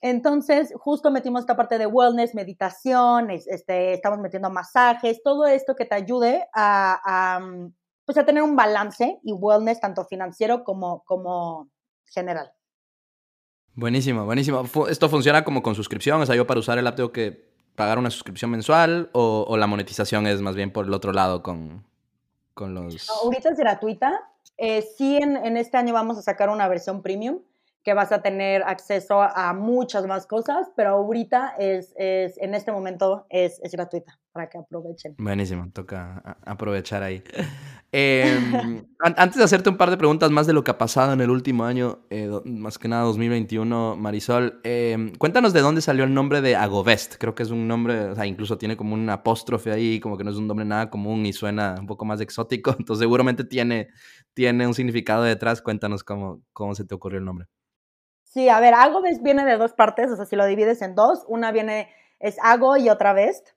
Entonces, 0.00 0.72
justo 0.76 1.10
metimos 1.10 1.42
esta 1.42 1.56
parte 1.56 1.78
de 1.78 1.86
wellness, 1.86 2.34
meditación, 2.34 3.30
este, 3.30 3.92
estamos 3.92 4.18
metiendo 4.18 4.50
masajes, 4.50 5.22
todo 5.22 5.46
esto 5.46 5.76
que 5.76 5.84
te 5.84 5.94
ayude 5.94 6.48
a, 6.54 7.38
mm, 7.40 7.74
pues 8.04 8.18
a 8.18 8.24
tener 8.24 8.42
un 8.42 8.56
balance 8.56 9.20
y 9.22 9.32
wellness 9.32 9.80
tanto 9.80 10.04
financiero 10.06 10.64
como, 10.64 11.04
como 11.04 11.68
general. 12.06 12.52
Buenísimo, 13.74 14.24
buenísimo. 14.24 14.64
¿Esto 14.88 15.08
funciona 15.08 15.44
como 15.44 15.62
con 15.62 15.74
suscripción? 15.74 16.20
O 16.20 16.26
sea, 16.26 16.36
yo 16.36 16.46
para 16.46 16.60
usar 16.60 16.78
el 16.78 16.86
app 16.86 16.98
que 17.12 17.51
pagar 17.74 17.98
una 17.98 18.10
suscripción 18.10 18.50
mensual 18.50 19.10
o, 19.12 19.56
la 19.56 19.66
monetización 19.66 20.26
es 20.26 20.40
más 20.40 20.54
bien 20.54 20.72
por 20.72 20.86
el 20.86 20.94
otro 20.94 21.12
lado 21.12 21.42
con, 21.42 21.84
con 22.54 22.74
los... 22.74 23.08
Ahorita 23.08 23.50
es 23.50 23.58
gratuita. 23.58 24.28
Eh, 24.58 24.82
sí, 24.82 25.16
en, 25.16 25.36
en, 25.36 25.56
este 25.56 25.76
año 25.76 25.94
vamos 25.94 26.18
a 26.18 26.22
sacar 26.22 26.50
una 26.50 26.68
versión 26.68 27.02
premium 27.02 27.40
que 27.82 27.94
vas 27.94 28.12
a 28.12 28.22
tener 28.22 28.62
acceso 28.62 29.20
a 29.20 29.52
muchas 29.54 30.06
más 30.06 30.26
cosas, 30.26 30.70
pero 30.76 30.90
ahorita 30.90 31.54
es, 31.58 31.92
es 31.96 32.38
en 32.38 32.54
este 32.54 32.70
momento 32.70 33.26
es, 33.28 33.60
es, 33.62 33.72
gratuita 33.72 34.18
para 34.30 34.48
que 34.48 34.58
aprovechen. 34.58 35.14
Buenísimo, 35.18 35.68
toca 35.72 36.38
aprovechar 36.44 37.02
ahí. 37.02 37.22
Em, 37.90 38.86
antes 39.00 39.36
de 39.36 39.44
hacerte 39.44 39.68
un 39.68 39.76
par 39.76 39.90
de 39.90 39.96
preguntas 39.96 40.30
más 40.30 40.46
de 40.46 40.52
lo 40.52 40.62
que 40.62 40.70
ha 40.70 40.78
pasado 40.78 41.12
en 41.12 41.20
el 41.20 41.30
último 41.30 41.64
año, 41.64 42.06
eh, 42.10 42.30
más 42.44 42.78
que 42.78 42.86
nada 42.86 43.02
2021, 43.02 43.96
Marisol, 43.96 44.60
eh, 44.62 45.12
cuéntanos 45.18 45.52
de 45.52 45.60
dónde 45.60 45.82
salió 45.82 46.04
el 46.04 46.14
nombre 46.14 46.40
de 46.40 46.54
Agovest. 46.54 47.16
Creo 47.18 47.34
que 47.34 47.42
es 47.42 47.50
un 47.50 47.66
nombre, 47.66 48.10
o 48.10 48.14
sea, 48.14 48.26
incluso 48.26 48.58
tiene 48.58 48.76
como 48.76 48.94
un 48.94 49.10
apóstrofe 49.10 49.72
ahí, 49.72 49.98
como 49.98 50.16
que 50.16 50.22
no 50.22 50.30
es 50.30 50.36
un 50.36 50.46
nombre 50.46 50.64
nada 50.64 50.88
común 50.88 51.26
y 51.26 51.32
suena 51.32 51.74
un 51.80 51.86
poco 51.86 52.04
más 52.04 52.20
exótico, 52.20 52.74
entonces 52.78 53.00
seguramente 53.00 53.42
tiene, 53.42 53.88
tiene 54.34 54.68
un 54.68 54.74
significado 54.74 55.24
detrás. 55.24 55.60
Cuéntanos 55.62 56.04
cómo, 56.04 56.42
cómo 56.52 56.76
se 56.76 56.84
te 56.84 56.94
ocurrió 56.94 57.18
el 57.18 57.24
nombre. 57.24 57.48
Sí, 58.32 58.48
a 58.48 58.60
ver, 58.60 58.72
Ago 58.72 59.02
viene 59.20 59.44
de 59.44 59.58
dos 59.58 59.74
partes, 59.74 60.10
o 60.10 60.16
sea, 60.16 60.24
si 60.24 60.36
lo 60.36 60.46
divides 60.46 60.80
en 60.80 60.94
dos, 60.94 61.22
una 61.28 61.52
viene, 61.52 61.90
es 62.18 62.38
Ago 62.42 62.78
y 62.78 62.88
otra 62.88 63.12
Vest. 63.12 63.50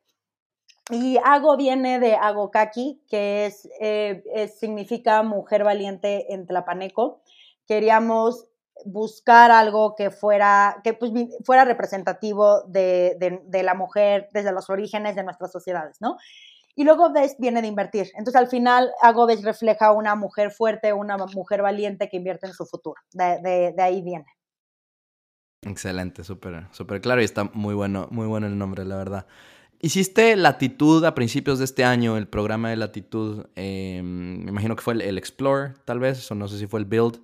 Y 0.89 1.17
Ago 1.23 1.55
viene 1.55 1.97
de 1.97 2.15
Agokaki, 2.15 3.01
que 3.07 3.45
es, 3.45 3.69
eh, 3.80 4.21
significa 4.59 5.23
mujer 5.23 5.63
valiente 5.63 6.34
en 6.34 6.45
Tlapaneco. 6.45 7.21
Queríamos 7.65 8.47
buscar 8.84 9.49
algo 9.49 9.95
que 9.95 10.11
fuera, 10.11 10.82
que 10.84 10.93
pues, 10.93 11.13
fuera 11.45 11.63
representativo 11.63 12.63
de, 12.63 13.41
de, 13.45 13.63
la 13.63 13.76
mujer 13.76 14.28
desde 14.34 14.51
los 14.51 14.69
orígenes 14.69 15.15
de 15.15 15.23
nuestras 15.23 15.53
sociedades, 15.53 16.01
¿no? 16.01 16.17
Y 16.76 16.84
luego 16.84 17.13
Vest 17.13 17.39
viene 17.39 17.61
de 17.61 17.69
invertir. 17.69 18.11
Entonces, 18.17 18.36
al 18.36 18.49
final, 18.49 18.91
Ago 19.01 19.26
Vest 19.26 19.45
refleja 19.45 19.93
una 19.93 20.15
mujer 20.15 20.51
fuerte, 20.51 20.91
una 20.91 21.15
mujer 21.15 21.61
valiente 21.61 22.09
que 22.09 22.17
invierte 22.17 22.47
en 22.47 22.53
su 22.53 22.65
futuro. 22.65 23.01
de 23.13 23.73
ahí 23.82 24.01
viene. 24.01 24.34
Excelente, 25.66 26.24
súper, 26.24 26.68
súper 26.72 27.01
claro 27.01 27.22
y 27.22 27.26
está 27.26 27.45
muy 27.53 27.74
bueno, 27.74 28.07
muy 28.11 28.28
bueno 28.28 28.45
el 28.45 28.57
nombre, 28.57 28.86
la 28.86 28.97
verdad. 28.97 29.26
Hiciste 29.82 30.36
Latitud 30.36 31.03
a 31.03 31.16
principios 31.16 31.57
de 31.59 31.66
este 31.66 31.84
año, 31.84 32.18
el 32.18 32.28
programa 32.28 32.70
de 32.70 32.76
Latitud, 32.76 33.47
em, 33.55 34.43
me 34.43 34.51
imagino 34.51 34.76
que 34.76 34.84
fue 34.84 34.93
el, 34.93 35.18
Explore, 35.18 35.74
tal 35.84 35.99
vez, 35.99 36.32
o 36.32 36.36
no 36.36 36.47
sé 36.47 36.59
si 36.59 36.68
fue 36.68 36.80
el 36.80 36.86
Build. 36.86 37.20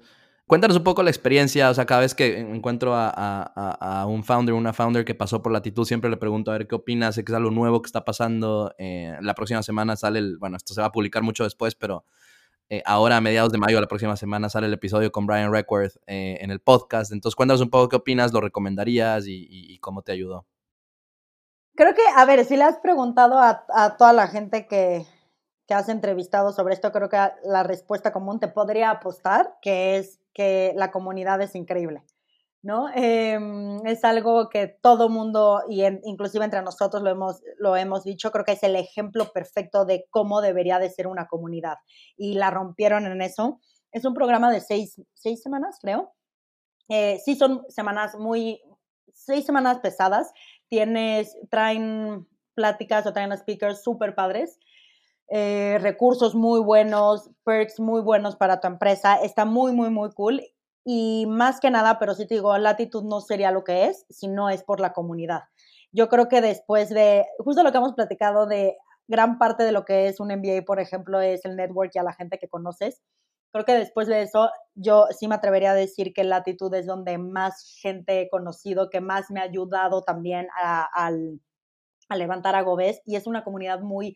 Cuéntanos 0.48 0.76
un 0.76 0.84
poco 0.84 1.04
la 1.04 1.12
experiencia, 1.12 1.70
o 1.70 1.74
sea, 1.74 1.86
cada 1.86 2.02
vez 2.02 2.14
que 2.14 2.40
encuentro 2.40 2.94
a, 2.96 4.06
un 4.08 4.24
founder, 4.24 4.54
una 4.54 4.74
founder 4.74 5.06
que 5.06 5.16
pasó 5.16 5.42
por 5.42 5.52
Latitud, 5.52 5.86
siempre 5.86 6.10
le 6.10 6.18
pregunto 6.18 6.52
a 6.52 6.58
ver 6.58 6.68
qué 6.68 6.76
opinas, 6.76 7.16
que 7.16 7.22
es 7.22 7.34
algo 7.34 7.52
nuevo 7.52 7.82
que 7.82 7.88
está 7.88 8.04
pasando. 8.04 8.74
Eh, 8.78 9.16
la 9.22 9.34
próxima 9.34 9.64
semana 9.64 9.96
sale 9.96 10.20
el, 10.20 10.38
bueno, 10.38 10.58
esto 10.58 10.74
se 10.74 10.82
va 10.82 10.88
a 10.88 10.92
publicar 10.92 11.24
mucho 11.24 11.44
después, 11.46 11.76
pero 11.76 12.06
eh, 12.72 12.82
ahora 12.86 13.18
a 13.18 13.22
mediados 13.22 13.52
de 13.52 13.58
mayo, 13.58 13.82
la 13.82 13.88
próxima 13.88 14.16
semana, 14.16 14.48
sale 14.48 14.68
el 14.68 14.74
episodio 14.74 15.12
con 15.12 15.26
Brian 15.26 15.52
Reckworth 15.52 15.98
eh, 16.08 16.38
en 16.40 16.52
el 16.52 16.62
podcast. 16.62 17.12
Entonces, 17.12 17.36
cuéntanos 17.36 17.60
un 17.60 17.70
poco 17.70 17.90
qué 17.90 17.98
opinas, 17.98 18.32
lo 18.32 18.40
recomendarías 18.40 19.26
y, 19.28 19.78
cómo 19.80 20.04
te 20.04 20.14
ayudó. 20.14 20.46
Creo 21.76 21.94
que, 21.94 22.02
a 22.16 22.24
ver, 22.24 22.46
si 22.46 22.56
le 22.56 22.64
has 22.64 22.80
preguntado 22.80 23.38
a, 23.40 23.98
toda 23.98 24.14
la 24.14 24.30
gente 24.30 24.68
que, 24.68 25.06
que, 25.68 25.74
has 25.74 25.90
entrevistado 25.90 26.54
sobre 26.54 26.74
esto, 26.74 26.94
creo 26.94 27.10
que 27.10 27.18
la 27.44 27.64
respuesta 27.64 28.14
común 28.14 28.40
te 28.40 28.48
podría 28.48 28.90
apostar 28.90 29.58
que 29.62 29.98
es 29.98 30.22
que 30.34 30.72
la 30.78 30.92
comunidad 30.92 31.42
es 31.42 31.56
increíble. 31.56 32.04
¿No? 32.64 32.90
Em, 32.94 33.86
es 33.86 34.04
algo 34.04 34.50
que 34.50 34.68
todo 34.68 35.10
mundo, 35.10 35.64
y 35.68 35.84
inclusive 36.04 36.46
entre 36.46 36.62
nosotros 36.62 37.02
lo 37.02 37.10
hemos, 37.10 37.42
lo 37.58 37.76
hemos 37.76 38.04
dicho, 38.04 38.32
creo 38.32 38.46
que 38.46 38.54
es 38.54 38.64
el 38.64 38.76
ejemplo 38.76 39.32
perfecto 39.34 39.86
de 39.86 40.06
cómo 40.10 40.42
debería 40.42 40.80
de 40.80 40.90
ser 40.90 41.08
una 41.08 41.28
comunidad. 41.28 41.78
Y 42.18 42.36
la 42.36 42.52
rompieron 42.52 43.06
en 43.06 43.22
eso. 43.22 43.60
Es 43.92 44.06
un 44.06 44.14
programa 44.14 44.52
de 44.52 44.62
seis, 44.62 45.02
seis 45.14 45.42
semanas, 45.42 45.80
creo. 45.82 46.14
Eh, 46.90 47.20
sí, 47.24 47.36
son 47.36 47.64
semanas 47.70 48.16
muy, 48.18 48.62
seis 49.14 49.46
semanas 49.46 49.80
pesadas. 49.80 50.32
Tienes, 50.70 51.38
traen 51.50 52.28
pláticas 52.54 53.06
o 53.08 53.14
traen 53.14 53.36
speakers 53.38 53.84
súper 53.84 54.14
padres. 54.14 54.60
Eh, 55.30 55.78
recursos 55.82 56.36
muy 56.36 56.60
buenos, 56.60 57.30
perks 57.46 57.80
muy 57.80 58.02
buenos 58.02 58.36
para 58.36 58.60
tu 58.60 58.68
empresa. 58.68 59.16
Está 59.16 59.46
muy, 59.46 59.72
muy, 59.72 59.90
muy 59.90 60.12
cool. 60.12 60.42
Y 60.84 61.26
más 61.28 61.60
que 61.60 61.70
nada, 61.70 62.00
pero 62.00 62.16
sí 62.16 62.26
te 62.28 62.36
digo, 62.36 62.58
latitud 62.58 63.04
no 63.04 63.22
sería 63.22 63.52
lo 63.52 63.64
que 63.64 63.86
es 63.86 64.06
si 64.10 64.28
no 64.28 64.50
es 64.50 64.64
por 64.64 64.80
la 64.80 64.94
comunidad. 64.94 65.42
Yo 65.92 66.10
creo 66.10 66.28
que 66.28 66.42
después 66.42 66.90
de, 66.90 67.26
justo 67.40 67.64
lo 67.64 67.72
que 67.72 67.78
hemos 67.78 67.94
platicado 67.94 68.48
de 68.48 68.78
gran 69.08 69.38
parte 69.38 69.64
de 69.64 69.72
lo 69.72 69.86
que 69.86 70.08
es 70.08 70.20
un 70.20 70.30
MBA, 70.30 70.64
por 70.66 70.80
ejemplo, 70.80 71.22
es 71.22 71.46
el 71.46 71.56
network 71.56 71.92
y 71.94 72.00
a 72.00 72.04
la 72.04 72.14
gente 72.14 72.40
que 72.40 72.48
conoces. 72.48 73.02
Creo 73.52 73.66
que 73.66 73.74
después 73.74 74.08
de 74.08 74.22
eso, 74.22 74.50
yo 74.76 75.08
sí 75.12 75.28
me 75.28 75.36
atrevería 75.36 75.72
a 75.72 75.76
decir 75.76 76.14
que 76.14 76.24
latitud 76.24 76.74
es 76.74 76.86
donde 76.88 77.18
más 77.18 77.78
gente 77.82 78.22
he 78.22 78.30
conocido, 78.30 78.90
que 78.90 79.02
más 79.02 79.30
me 79.30 79.42
ha 79.42 79.44
ayudado 79.44 80.04
también 80.04 80.48
a, 80.62 80.88
a 82.12 82.16
levantar 82.16 82.56
a 82.56 82.62
Gobés 82.62 83.02
y 83.06 83.18
es 83.18 83.28
una 83.28 83.44
comunidad 83.44 83.82
muy, 83.82 84.16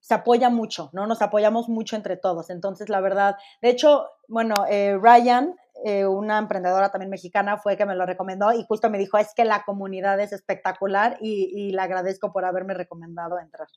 se 0.00 0.12
apoya 0.12 0.50
mucho, 0.50 0.90
¿no? 0.92 1.06
Nos 1.06 1.22
apoyamos 1.22 1.70
mucho 1.70 1.96
entre 1.96 2.18
todos. 2.18 2.50
Entonces, 2.50 2.90
la 2.90 3.00
verdad, 3.00 3.36
de 3.62 3.70
hecho, 3.70 4.06
bueno, 4.28 4.54
eh, 4.68 4.98
Ryan, 5.00 5.56
eh, 5.84 6.06
una 6.06 6.38
emprendedora 6.38 6.90
también 6.90 7.10
mexicana, 7.10 7.58
fue 7.58 7.76
que 7.76 7.86
me 7.86 7.94
lo 7.94 8.06
recomendó 8.06 8.52
y 8.52 8.64
justo 8.66 8.90
me 8.90 8.98
dijo, 8.98 9.18
es 9.18 9.32
que 9.34 9.44
la 9.44 9.64
comunidad 9.64 10.20
es 10.20 10.32
espectacular 10.32 11.18
y, 11.20 11.72
le 11.72 11.80
agradezco 11.80 12.32
por 12.32 12.44
haberme 12.44 12.74
recomendado 12.74 13.38
entrar. 13.38 13.68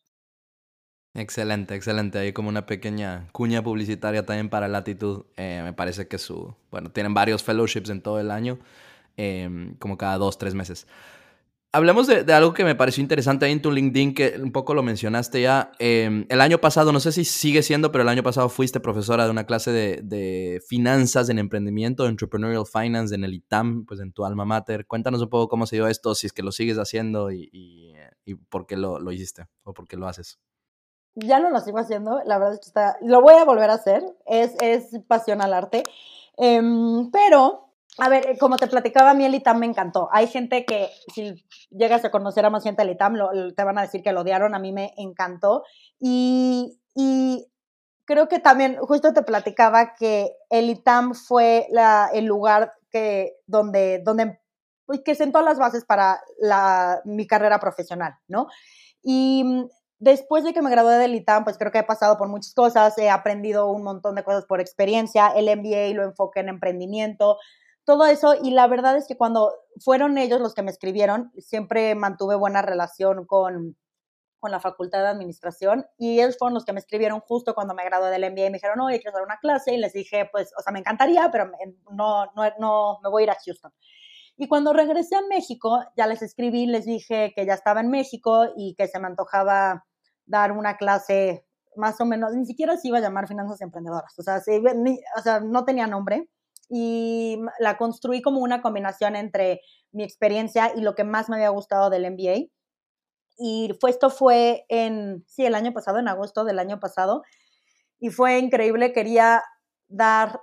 Excelente, 1.13 1.73
excelente. 1.73 2.19
Hay 2.19 2.33
como 2.33 2.49
una 2.49 2.67
pequeña 2.67 3.27
cuña 3.31 3.63
publicitaria 3.63 4.25
también 4.25 4.49
para 4.49 4.67
Latitud. 4.67 5.25
Eh, 5.35 5.61
me 5.63 5.73
parece 5.73 6.07
que 6.07 6.19
su, 6.19 6.53
bueno, 6.69 6.91
tienen 6.91 7.15
varios 7.15 7.43
fellowships 7.43 7.89
en 7.89 8.01
todo 8.01 8.19
el 8.19 8.29
año, 8.29 8.59
como 9.79 9.97
cada 9.97 10.17
dos, 10.19 10.37
tres 10.37 10.53
meses. 10.53 10.85
Hablemos 11.73 12.07
de, 12.07 12.33
algo 12.33 12.53
que 12.53 12.63
me 12.63 12.75
pareció 12.75 13.01
interesante 13.01 13.45
ahí 13.45 13.51
en 13.51 13.61
tu 13.61 13.71
LinkedIn, 13.71 14.13
que 14.13 14.39
un 14.41 14.53
poco 14.53 14.73
lo 14.73 14.83
mencionaste 14.83 15.41
ya. 15.41 15.73
Em, 15.79 16.25
el 16.29 16.39
año 16.39 16.59
pasado, 16.59 16.93
no 16.93 17.01
sé 17.01 17.11
si 17.11 17.25
sigue 17.25 17.61
siendo, 17.61 17.91
pero 17.91 18.03
el 18.03 18.07
año 18.09 18.23
pasado 18.23 18.47
fuiste 18.47 18.79
profesora 18.79 19.25
de 19.25 19.31
una 19.31 19.45
clase 19.45 19.71
de, 19.71 20.61
finanzas 20.65 21.27
en 21.27 21.39
emprendimiento, 21.39 22.07
entrepreneurial 22.07 22.65
finance 22.65 23.13
en 23.13 23.25
el 23.25 23.33
ITAM, 23.33 23.85
pues 23.85 23.99
en 23.99 24.13
tu 24.13 24.23
alma 24.23 24.45
mater. 24.45 24.87
Cuéntanos 24.87 25.21
un 25.21 25.29
poco 25.29 25.49
cómo 25.49 25.65
se 25.65 25.75
dio 25.75 25.87
esto, 25.87 26.15
si 26.15 26.27
es 26.27 26.33
que 26.33 26.41
lo 26.41 26.53
sigues 26.53 26.77
haciendo 26.77 27.31
y, 27.31 27.93
por 28.49 28.65
qué 28.65 28.77
lo, 28.77 29.11
hiciste 29.11 29.45
o 29.63 29.73
por 29.73 29.87
qué 29.87 29.97
lo 29.97 30.07
haces. 30.07 30.39
Ya 31.15 31.39
no 31.39 31.49
lo 31.49 31.59
sigo 31.59 31.79
haciendo, 31.79 32.21
la 32.25 32.37
verdad 32.37 32.53
es 32.53 32.59
que 32.61 32.67
está, 32.67 32.97
lo 33.01 33.21
voy 33.21 33.33
a 33.33 33.43
volver 33.43 33.69
a 33.71 33.73
hacer, 33.73 34.03
es, 34.25 34.55
es 34.61 34.99
pasión 35.07 35.41
al 35.41 35.53
arte, 35.53 35.83
em, 36.37 37.09
pero 37.11 37.66
a 37.99 38.09
ver, 38.09 38.27
eh, 38.27 38.37
como 38.37 38.57
te 38.57 38.67
platicaba, 38.67 39.11
a 39.11 39.13
mí 39.13 39.25
el 39.25 39.35
ITAM 39.35 39.59
me 39.59 39.65
encantó. 39.65 40.09
Hay 40.11 40.27
gente 40.27 40.65
que, 40.65 40.89
si 41.13 41.43
llegas 41.71 42.05
a 42.05 42.11
conocer 42.11 42.45
a 42.45 42.49
más 42.49 42.63
gente 42.63 42.83
del 42.83 42.93
ITAM, 42.93 43.15
te 43.55 43.63
van 43.63 43.77
a 43.77 43.81
decir 43.81 44.03
que 44.03 44.11
lo 44.11 44.21
odiaron. 44.21 44.53
A 44.53 44.59
mí 44.59 44.71
me 44.71 44.93
encantó. 44.97 45.63
Y, 45.99 46.79
creo 48.05 48.27
que 48.27 48.39
también, 48.39 48.77
justo 48.77 49.13
te 49.13 49.23
platicaba 49.23 49.95
que 49.95 50.31
el 50.49 50.69
ITAM 50.69 51.13
fue 51.13 51.67
el 52.13 52.25
lugar 52.25 52.73
que, 52.89 53.35
donde, 53.47 53.99
donde 54.03 54.39
pues, 54.85 55.01
que 55.03 55.15
sentó 55.15 55.41
las 55.41 55.59
bases 55.59 55.83
para 55.83 56.21
mi 57.03 57.27
carrera 57.27 57.59
profesional, 57.59 58.13
¿no? 58.27 58.47
Y 59.03 59.67
después 59.99 60.43
de 60.43 60.53
que 60.53 60.61
me 60.61 60.69
gradué 60.69 60.95
del 60.97 61.15
ITAM, 61.15 61.43
pues 61.43 61.57
creo 61.57 61.71
que 61.71 61.79
he 61.79 61.83
pasado 61.83 62.17
por 62.17 62.27
muchas 62.27 62.53
cosas, 62.53 62.97
he 62.97 63.09
aprendido 63.09 63.69
un 63.69 63.83
montón 63.83 64.15
de 64.15 64.23
cosas 64.23 64.45
por 64.45 64.61
experiencia, 64.61 65.27
el 65.35 65.45
MBA 65.45 65.93
lo 65.95 66.03
enfoqué 66.03 66.41
en 66.41 66.49
emprendimiento, 66.49 67.37
todo 67.87 68.05
eso. 68.05 68.35
Y 68.43 68.51
la 68.51 68.67
verdad 68.67 68.97
es 68.97 69.07
que 69.07 69.15
cuando 69.15 69.53
fueron 69.79 70.17
ellos 70.17 70.41
los 70.41 70.53
que 70.53 70.61
me 70.61 70.71
escribieron, 70.71 71.31
siempre 71.37 71.95
mantuve 71.95 72.35
buena 72.35 72.61
relación 72.61 73.25
con, 73.25 73.77
con 74.39 74.51
la 74.51 74.59
Facultad 74.59 75.03
de 75.03 75.07
Administración 75.07 75.85
y 75.97 76.19
ellos 76.19 76.35
fueron 76.37 76.53
los 76.53 76.65
que 76.65 76.73
me 76.73 76.81
escribieron 76.81 77.21
justo 77.21 77.55
cuando 77.55 77.73
me 77.73 77.85
gradué 77.85 78.09
del 78.11 78.29
MBA 78.29 78.47
y 78.47 78.49
me 78.49 78.57
dijeron, 78.57 78.81
oye, 78.81 78.99
quiero 78.99 79.15
hacer 79.15 79.25
una 79.25 79.39
clase 79.39 79.73
y 79.73 79.77
les 79.77 79.93
dije, 79.93 80.27
pues, 80.33 80.51
o 80.59 80.61
sea, 80.61 80.73
me 80.73 80.79
encantaría, 80.79 81.29
pero 81.31 81.49
no, 81.93 82.25
no, 82.35 82.43
no, 82.59 82.99
me 83.01 83.09
voy 83.09 83.23
a 83.23 83.25
ir 83.27 83.31
a 83.31 83.37
Houston. 83.45 83.71
Y 84.35 84.49
cuando 84.49 84.73
regresé 84.73 85.15
a 85.15 85.21
México, 85.21 85.81
ya 85.95 86.07
les 86.07 86.21
escribí, 86.21 86.65
les 86.65 86.83
dije 86.83 87.31
que 87.33 87.45
ya 87.45 87.53
estaba 87.53 87.79
en 87.79 87.89
México 87.89 88.47
y 88.57 88.75
que 88.75 88.89
se 88.89 88.99
me 88.99 89.07
antojaba 89.07 89.85
dar 90.25 90.51
una 90.51 90.75
clase 90.75 91.45
más 91.77 92.01
o 92.01 92.05
menos, 92.05 92.35
ni 92.35 92.45
siquiera 92.45 92.75
se 92.75 92.89
iba 92.89 92.97
a 92.97 93.01
llamar 93.01 93.29
finanzas 93.29 93.61
emprendedoras, 93.61 94.13
o 94.19 94.23
sea, 94.23 94.41
o 94.41 95.21
sea, 95.21 95.39
no 95.39 95.63
tenía 95.63 95.87
nombre 95.87 96.27
y 96.69 97.39
la 97.59 97.77
construí 97.77 98.21
como 98.21 98.41
una 98.41 98.61
combinación 98.61 99.15
entre 99.15 99.61
mi 99.91 100.03
experiencia 100.03 100.71
y 100.75 100.81
lo 100.81 100.95
que 100.95 101.03
más 101.03 101.29
me 101.29 101.37
había 101.37 101.49
gustado 101.49 101.89
del 101.89 102.05
MBA. 102.11 102.49
Y 103.37 103.71
fue, 103.79 103.91
esto 103.91 104.09
fue 104.09 104.65
en, 104.69 105.23
sí, 105.27 105.45
el 105.45 105.55
año 105.55 105.73
pasado, 105.73 105.99
en 105.99 106.07
agosto 106.07 106.43
del 106.43 106.59
año 106.59 106.79
pasado, 106.79 107.23
y 107.99 108.09
fue 108.09 108.39
increíble, 108.39 108.93
quería 108.93 109.43
dar 109.87 110.41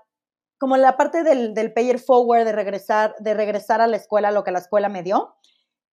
como 0.59 0.77
la 0.77 0.97
parte 0.97 1.25
del, 1.25 1.55
del 1.55 1.73
payer 1.73 1.99
forward, 1.99 2.45
de 2.45 2.53
regresar, 2.53 3.15
de 3.21 3.35
regresar 3.35 3.81
a 3.81 3.87
la 3.87 3.97
escuela, 3.97 4.31
lo 4.31 4.45
que 4.45 4.53
la 4.53 4.61
escuela 4.61 4.89
me 4.89 5.03
dio, 5.03 5.35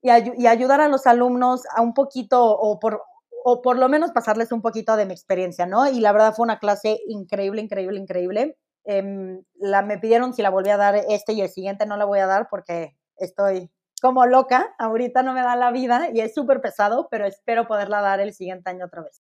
y, 0.02 0.10
y 0.44 0.48
ayudar 0.48 0.82
a 0.82 0.88
los 0.88 1.08
alumnos 1.08 1.64
a 1.76 1.82
un 1.82 1.94
poquito, 1.94 2.44
o 2.46 2.80
por, 2.80 3.02
o 3.44 3.62
por 3.62 3.78
lo 3.78 3.90
menos 3.90 4.12
pasarles 4.12 4.52
un 4.52 4.62
poquito 4.62 4.96
de 4.96 5.06
mi 5.06 5.14
experiencia, 5.14 5.66
¿no? 5.66 5.88
Y 5.90 6.00
la 6.00 6.12
verdad 6.12 6.34
fue 6.36 6.44
una 6.44 6.60
clase 6.60 7.00
increíble, 7.08 7.62
increíble, 7.62 8.00
increíble. 8.00 8.58
Em, 8.84 9.44
la, 9.60 9.82
me 9.82 10.00
pidieron 10.00 10.34
si 10.34 10.42
la 10.42 10.50
volvía 10.50 10.74
a 10.74 10.78
dar 10.78 10.96
este 11.10 11.34
y 11.34 11.42
el 11.42 11.50
siguiente 11.50 11.86
no 11.86 11.98
la 11.98 12.06
voy 12.06 12.20
a 12.20 12.26
dar 12.26 12.48
porque 12.50 12.98
estoy 13.18 13.70
como 14.02 14.26
loca, 14.26 14.74
ahorita 14.80 15.22
no 15.22 15.34
me 15.34 15.42
da 15.42 15.56
la 15.56 15.72
vida 15.72 16.10
y 16.12 16.22
es 16.22 16.34
súper 16.34 16.60
pesado, 16.60 17.08
pero 17.12 17.26
espero 17.26 17.68
poderla 17.68 18.02
dar 18.02 18.20
el 18.20 18.34
siguiente 18.34 18.70
año 18.70 18.86
otra 18.86 19.04
vez. 19.04 19.22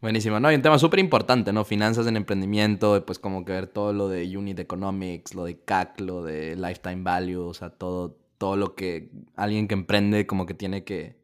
Buenísimo, 0.00 0.38
¿no? 0.38 0.52
Y 0.52 0.56
un 0.56 0.60
tema 0.60 0.78
súper 0.78 0.98
importante, 0.98 1.52
¿no? 1.52 1.64
Finanzas 1.64 2.06
en 2.06 2.16
emprendimiento, 2.16 3.06
pues 3.06 3.18
como 3.18 3.44
que 3.44 3.52
ver 3.52 3.68
todo 3.68 3.92
lo 3.92 4.08
de 4.08 4.36
Unit 4.36 4.58
Economics, 4.58 5.34
lo 5.34 5.44
de 5.44 5.60
CAC, 5.60 6.00
lo 6.00 6.22
de 6.22 6.56
Lifetime 6.56 7.02
Value, 7.02 7.46
o 7.46 7.54
sea, 7.54 7.70
todo, 7.70 8.18
todo 8.36 8.56
lo 8.56 8.74
que 8.74 9.10
alguien 9.36 9.66
que 9.66 9.74
emprende 9.74 10.26
como 10.26 10.44
que 10.44 10.52
tiene 10.52 10.84
que, 10.84 11.16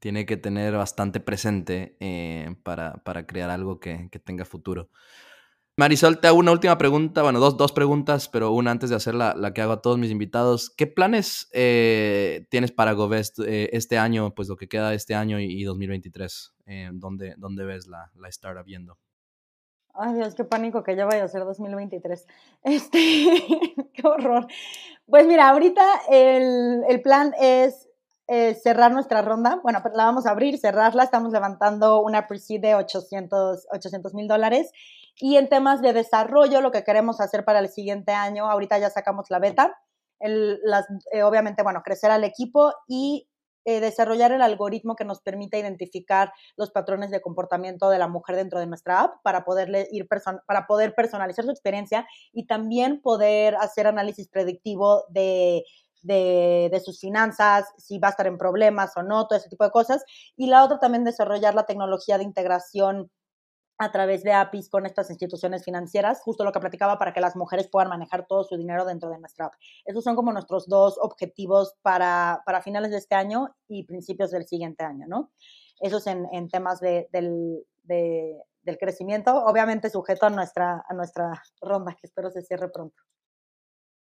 tiene 0.00 0.26
que 0.26 0.36
tener 0.36 0.74
bastante 0.74 1.20
presente 1.20 1.96
eh, 2.00 2.54
para, 2.62 2.94
para, 3.04 3.26
crear 3.26 3.48
algo 3.48 3.80
que, 3.80 4.08
que 4.10 4.18
tenga 4.18 4.44
futuro. 4.44 4.90
Marisol, 5.78 6.20
te 6.20 6.28
hago 6.28 6.38
una 6.38 6.52
última 6.52 6.78
pregunta, 6.78 7.22
bueno, 7.22 7.38
dos, 7.38 7.58
dos 7.58 7.70
preguntas, 7.70 8.30
pero 8.30 8.50
una 8.52 8.70
antes 8.70 8.88
de 8.88 8.96
hacer 8.96 9.14
la, 9.14 9.52
que 9.52 9.60
hago 9.60 9.72
a 9.74 9.82
todos 9.82 9.98
mis 9.98 10.10
invitados. 10.10 10.70
¿Qué 10.70 10.86
planes 10.86 11.50
eh, 11.52 12.46
tienes 12.48 12.72
para 12.72 12.92
GoVest 12.92 13.40
eh, 13.40 13.68
este 13.74 13.98
año, 13.98 14.34
pues 14.34 14.48
lo 14.48 14.56
que 14.56 14.70
queda 14.70 14.94
este 14.94 15.14
año 15.14 15.38
y, 15.38 15.62
2023? 15.64 16.54
Eh, 16.64 16.88
¿dónde, 16.94 17.34
¿dónde, 17.36 17.66
ves 17.66 17.88
la, 17.88 18.10
la 18.14 18.28
startup 18.30 18.64
viendo? 18.64 18.96
Ay, 19.92 20.14
Dios, 20.14 20.34
qué 20.34 20.44
pánico 20.44 20.82
que 20.82 20.96
ya 20.96 21.04
vaya 21.04 21.24
a 21.24 21.28
ser 21.28 21.44
2023. 21.44 22.26
Este, 22.62 22.98
qué 23.92 24.06
horror. 24.06 24.46
Pues 25.04 25.26
mira, 25.26 25.50
ahorita 25.50 25.84
el, 26.08 26.84
el 26.88 27.02
plan 27.02 27.34
es 27.38 27.86
eh, 28.28 28.54
cerrar 28.54 28.92
nuestra 28.92 29.22
ronda. 29.22 29.60
Bueno, 29.62 29.82
la 29.94 30.04
vamos 30.06 30.26
a 30.26 30.30
abrir, 30.30 30.58
cerrarla. 30.58 31.04
Estamos 31.04 31.32
levantando 31.32 32.00
una 32.00 32.26
pre 32.26 32.38
de 32.58 32.74
800 32.74 34.14
mil 34.14 34.26
dólares 34.26 34.72
y 35.18 35.36
en 35.36 35.48
temas 35.48 35.82
de 35.82 35.92
desarrollo, 35.92 36.60
lo 36.60 36.70
que 36.70 36.84
queremos 36.84 37.20
hacer 37.20 37.44
para 37.44 37.60
el 37.60 37.68
siguiente 37.68 38.12
año, 38.12 38.50
ahorita 38.50 38.78
ya 38.78 38.90
sacamos 38.90 39.30
la 39.30 39.38
beta, 39.38 39.76
eh, 40.20 41.22
obviamente, 41.22 41.62
bueno, 41.62 41.82
crecer 41.82 42.10
al 42.10 42.24
equipo 42.24 42.72
y 42.86 43.28
eh, 43.64 43.80
desarrollar 43.80 44.30
el 44.32 44.42
algoritmo 44.42 44.94
que 44.94 45.04
nos 45.04 45.20
permita 45.20 45.58
identificar 45.58 46.32
los 46.56 46.70
patrones 46.70 47.10
de 47.10 47.20
comportamiento 47.20 47.90
de 47.90 47.98
la 47.98 48.08
mujer 48.08 48.36
dentro 48.36 48.60
de 48.60 48.66
nuestra 48.66 49.00
app 49.00 49.22
para 49.22 49.44
poderle 49.44 49.88
ir 49.90 50.06
para 50.08 50.66
poder 50.66 50.94
personalizar 50.94 51.44
su 51.44 51.50
experiencia 51.50 52.06
y 52.32 52.46
también 52.46 53.02
poder 53.02 53.56
hacer 53.56 53.88
análisis 53.88 54.28
predictivo 54.28 55.04
de, 55.08 55.64
de, 56.02 56.68
de, 56.70 56.80
sus 56.80 57.00
finanzas, 57.00 57.66
si 57.76 57.98
va 57.98 58.08
a 58.08 58.10
estar 58.12 58.28
en 58.28 58.38
problemas 58.38 58.96
o 58.96 59.02
no, 59.02 59.26
todo 59.26 59.38
ese 59.38 59.48
tipo 59.48 59.64
de 59.64 59.72
cosas. 59.72 60.04
Y 60.36 60.46
la 60.46 60.62
otra 60.64 60.78
también 60.78 61.02
desarrollar 61.02 61.54
la 61.54 61.66
tecnología 61.66 62.18
de 62.18 62.24
integración 62.24 63.10
a 63.78 63.92
través 63.92 64.22
de 64.22 64.32
APIs 64.32 64.68
con 64.68 64.86
estas 64.86 65.10
instituciones 65.10 65.64
financieras, 65.64 66.20
justo 66.22 66.44
lo 66.44 66.52
que 66.52 66.60
platicaba, 66.60 66.98
para 66.98 67.12
que 67.12 67.20
las 67.20 67.36
mujeres 67.36 67.68
puedan 67.68 67.88
manejar 67.88 68.26
todo 68.26 68.44
su 68.44 68.56
dinero 68.56 68.84
dentro 68.84 69.10
de 69.10 69.18
nuestra 69.18 69.46
app. 69.46 69.54
Esos 69.84 70.02
son 70.04 70.16
como 70.16 70.32
nuestros 70.32 70.66
dos 70.66 70.98
objetivos 71.00 71.74
para, 71.82 72.42
para 72.46 72.62
finales 72.62 72.90
de 72.90 72.98
este 72.98 73.14
año 73.14 73.54
y 73.68 73.84
principios 73.84 74.30
del 74.30 74.46
siguiente 74.46 74.84
año, 74.84 75.06
¿no? 75.06 75.30
Eso 75.80 75.98
es 75.98 76.06
en, 76.06 76.26
en 76.32 76.48
temas 76.48 76.80
de, 76.80 77.08
del, 77.12 77.66
de, 77.82 78.42
del 78.62 78.78
crecimiento, 78.78 79.44
obviamente 79.44 79.90
sujeto 79.90 80.26
a 80.26 80.30
nuestra, 80.30 80.84
a 80.88 80.94
nuestra 80.94 81.42
ronda, 81.60 81.92
que 81.92 82.06
espero 82.06 82.30
se 82.30 82.42
cierre 82.42 82.70
pronto. 82.70 83.02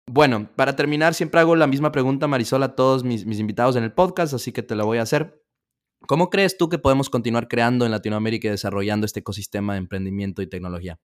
Bueno, 0.10 0.50
para 0.56 0.78
terminar, 0.78 1.14
siempre 1.14 1.42
hago 1.42 1.58
la 1.58 1.68
misma 1.68 1.92
pregunta, 1.92 2.28
Marisol, 2.28 2.64
a 2.64 2.76
todos 2.76 3.04
mis, 3.04 3.26
mis 3.26 3.40
invitados 3.40 3.76
en 3.76 3.84
el 3.84 3.94
podcast, 3.94 4.34
así 4.34 4.54
que 4.54 4.64
te 4.64 4.76
la 4.76 4.86
voy 4.86 5.00
a 5.00 5.02
hacer. 5.02 5.44
¿Cómo 6.06 6.30
crees 6.30 6.58
tú 6.58 6.70
que 6.70 6.78
podemos 6.78 7.10
continuar 7.10 7.48
creando 7.48 7.86
en 7.86 7.92
Latinoamérica 7.92 8.48
y 8.48 8.52
desarrollando 8.52 9.06
este 9.06 9.22
ecosistema 9.22 9.74
de 9.74 9.80
emprendimiento 9.80 10.42
y 10.42 10.48
tecnología? 10.48 11.00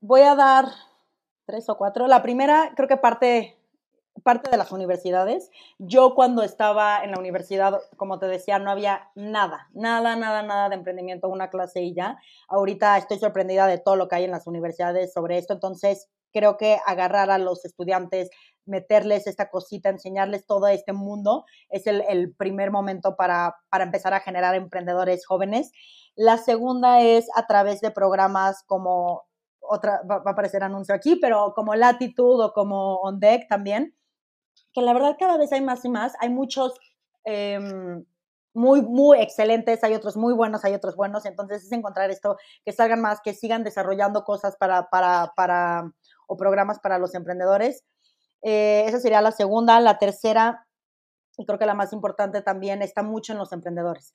Voy 0.00 0.22
a 0.22 0.34
dar 0.34 0.66
tres 1.44 1.68
o 1.68 1.76
cuatro. 1.76 2.06
La 2.06 2.22
primera, 2.22 2.72
creo 2.74 2.88
que 2.88 2.96
parte, 2.96 3.58
parte 4.22 4.50
de 4.50 4.56
las 4.56 4.72
universidades. 4.72 5.50
Yo 5.78 6.14
cuando 6.14 6.42
estaba 6.42 7.04
en 7.04 7.10
la 7.10 7.18
universidad, 7.18 7.80
como 7.96 8.18
te 8.18 8.26
decía, 8.26 8.58
no 8.58 8.70
había 8.70 9.10
nada, 9.14 9.68
nada, 9.72 10.16
nada, 10.16 10.42
nada 10.42 10.68
de 10.68 10.76
emprendimiento, 10.76 11.28
una 11.28 11.50
clase 11.50 11.82
y 11.82 11.94
ya. 11.94 12.18
Ahorita 12.48 12.96
estoy 12.96 13.18
sorprendida 13.18 13.66
de 13.66 13.78
todo 13.78 13.96
lo 13.96 14.08
que 14.08 14.16
hay 14.16 14.24
en 14.24 14.30
las 14.30 14.46
universidades 14.46 15.12
sobre 15.12 15.36
esto. 15.36 15.52
Entonces, 15.52 16.08
creo 16.32 16.56
que 16.56 16.78
agarrar 16.86 17.30
a 17.30 17.38
los 17.38 17.64
estudiantes, 17.64 18.30
meterles 18.66 19.26
esta 19.26 19.50
cosita, 19.50 19.88
enseñarles 19.88 20.46
todo 20.46 20.68
este 20.68 20.92
mundo, 20.92 21.44
es 21.68 21.86
el, 21.86 22.34
primer 22.34 22.70
momento 22.70 23.16
para, 23.16 23.56
para, 23.70 23.84
empezar 23.84 24.14
a 24.14 24.20
generar 24.20 24.54
emprendedores 24.54 25.26
jóvenes. 25.26 25.72
La 26.14 26.38
segunda 26.38 27.00
es 27.02 27.28
a 27.34 27.46
través 27.46 27.80
de 27.80 27.90
programas 27.90 28.62
como, 28.66 29.24
otra, 29.60 30.02
va, 30.08 30.16
a 30.16 30.30
aparecer 30.30 30.62
anuncio 30.62 30.94
aquí, 30.94 31.16
pero 31.16 31.52
como 31.54 31.74
Latitude 31.74 32.44
o 32.44 32.52
como 32.52 32.96
On 32.96 33.18
Deck 33.20 33.48
también, 33.48 33.94
que 34.72 34.82
la 34.82 34.92
verdad 34.92 35.16
cada 35.18 35.36
vez 35.36 35.52
hay 35.52 35.60
más 35.60 35.84
y 35.84 35.88
más, 35.88 36.14
hay 36.20 36.30
muchos... 36.30 36.78
Em, 37.24 38.04
muy, 38.52 38.82
muy 38.82 39.20
excelentes, 39.20 39.84
hay 39.84 39.94
otros 39.94 40.16
muy 40.16 40.34
buenos, 40.34 40.64
hay 40.64 40.74
otros 40.74 40.96
buenos, 40.96 41.24
entonces 41.24 41.64
es 41.64 41.72
encontrar 41.72 42.10
esto, 42.10 42.36
que 42.64 42.72
salgan 42.72 43.00
más, 43.00 43.20
que 43.20 43.32
sigan 43.32 43.62
desarrollando 43.62 44.24
cosas 44.24 44.56
para, 44.56 44.90
para, 44.90 45.32
para 45.36 45.92
o 46.26 46.36
programas 46.36 46.80
para 46.80 46.98
los 46.98 47.14
emprendedores. 47.14 47.84
Eh, 48.42 48.84
esa 48.86 49.00
sería 49.00 49.20
la 49.22 49.32
segunda. 49.32 49.80
La 49.80 49.98
tercera, 49.98 50.66
y 51.36 51.46
creo 51.46 51.58
que 51.58 51.66
la 51.66 51.74
más 51.74 51.92
importante 51.92 52.42
también, 52.42 52.82
está 52.82 53.02
mucho 53.02 53.32
en 53.32 53.38
los 53.38 53.52
emprendedores. 53.52 54.14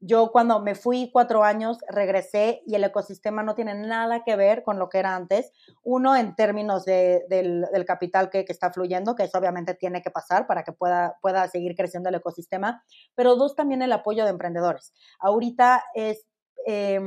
Yo 0.00 0.32
cuando 0.32 0.60
me 0.60 0.74
fui 0.74 1.10
cuatro 1.12 1.44
años, 1.44 1.78
regresé 1.88 2.62
y 2.66 2.74
el 2.74 2.84
ecosistema 2.84 3.42
no 3.42 3.54
tiene 3.54 3.74
nada 3.74 4.22
que 4.22 4.36
ver 4.36 4.62
con 4.62 4.78
lo 4.78 4.90
que 4.90 4.98
era 4.98 5.16
antes. 5.16 5.50
Uno, 5.82 6.14
en 6.14 6.34
términos 6.34 6.84
de, 6.84 7.24
del, 7.30 7.84
capital 7.86 8.28
que, 8.28 8.44
está 8.46 8.70
fluyendo, 8.70 9.14
que 9.14 9.22
eso 9.22 9.38
obviamente 9.38 9.74
tiene 9.74 10.02
que 10.02 10.10
pasar 10.10 10.46
para 10.46 10.62
que 10.62 10.72
pueda, 10.72 11.16
pueda 11.22 11.48
seguir 11.48 11.74
creciendo 11.74 12.10
el 12.10 12.16
ecosistema. 12.16 12.84
Pero 13.14 13.36
dos, 13.36 13.54
también 13.54 13.80
el 13.80 13.92
apoyo 13.92 14.24
de 14.24 14.30
emprendedores. 14.30 14.92
Ahorita 15.20 15.82
es... 15.94 16.26
Eh, 16.66 17.00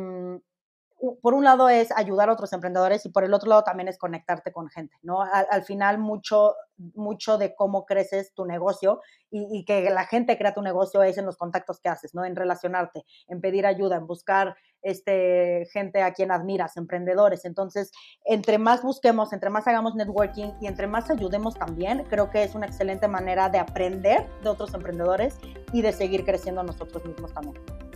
por 1.21 1.33
un 1.33 1.43
lado 1.43 1.69
es 1.69 1.91
ayudar 1.95 2.29
a 2.29 2.33
otros 2.33 2.53
emprendedores 2.53 3.05
y 3.05 3.09
por 3.09 3.23
el 3.23 3.33
otro 3.33 3.49
lado 3.49 3.63
también 3.63 3.87
es 3.87 3.97
conectarte 3.97 4.51
con 4.51 4.67
gente, 4.67 4.95
¿no? 5.03 5.21
Al, 5.21 5.63
final 5.63 5.99
mucho, 5.99 6.55
mucho 6.95 7.37
de 7.37 7.55
cómo 7.55 7.85
creces 7.85 8.33
tu 8.33 8.45
negocio 8.45 9.01
y, 9.29 9.63
que 9.65 9.89
la 9.91 10.05
gente 10.05 10.37
crea 10.37 10.53
tu 10.53 10.61
negocio 10.61 11.03
es 11.03 11.17
en 11.17 11.25
los 11.25 11.37
contactos 11.37 11.79
que 11.79 11.89
haces, 11.89 12.15
¿no? 12.15 12.25
En 12.25 12.35
relacionarte, 12.35 13.05
en 13.27 13.41
pedir 13.41 13.67
ayuda, 13.67 13.97
en 13.97 14.07
buscar 14.07 14.55
este, 14.81 15.67
gente 15.71 16.01
a 16.01 16.13
quien 16.13 16.31
admiras, 16.31 16.77
emprendedores. 16.77 17.45
Entonces, 17.45 17.91
entre 18.25 18.57
más 18.57 18.81
busquemos, 18.81 19.33
entre 19.33 19.51
más 19.51 19.67
hagamos 19.67 19.93
networking 19.95 20.53
y 20.61 20.67
entre 20.67 20.87
más 20.87 21.11
ayudemos 21.11 21.55
también, 21.55 22.05
creo 22.09 22.31
que 22.31 22.43
es 22.43 22.55
una 22.55 22.65
excelente 22.65 23.07
manera 23.07 23.49
de 23.49 23.59
aprender 23.59 24.27
de 24.41 24.49
otros 24.49 24.73
emprendedores 24.73 25.37
y 25.73 25.81
de 25.81 25.93
seguir 25.93 26.25
creciendo 26.25 26.63
nosotros 26.63 27.05
mismos 27.05 27.33
también. 27.33 27.86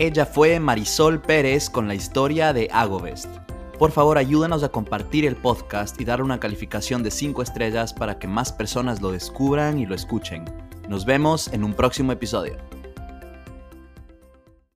Ella 0.00 0.26
fue 0.26 0.60
Marisol 0.60 1.20
Pérez 1.20 1.68
con 1.68 1.88
la 1.88 1.94
historia 1.96 2.52
de 2.52 2.68
Agovest. 2.72 3.26
Por 3.80 3.90
favor, 3.90 4.16
ayúdanos 4.16 4.62
a 4.62 4.68
compartir 4.68 5.26
el 5.26 5.34
podcast 5.34 6.00
y 6.00 6.04
dar 6.04 6.22
una 6.22 6.38
calificación 6.38 7.02
de 7.02 7.10
5 7.10 7.42
estrellas 7.42 7.94
para 7.94 8.16
que 8.20 8.28
más 8.28 8.52
personas 8.52 9.02
lo 9.02 9.10
descubran 9.10 9.80
y 9.80 9.86
lo 9.86 9.96
escuchen. 9.96 10.44
Nos 10.88 11.04
vemos 11.04 11.52
en 11.52 11.64
un 11.64 11.74
próximo 11.74 12.12
episodio. 12.12 12.77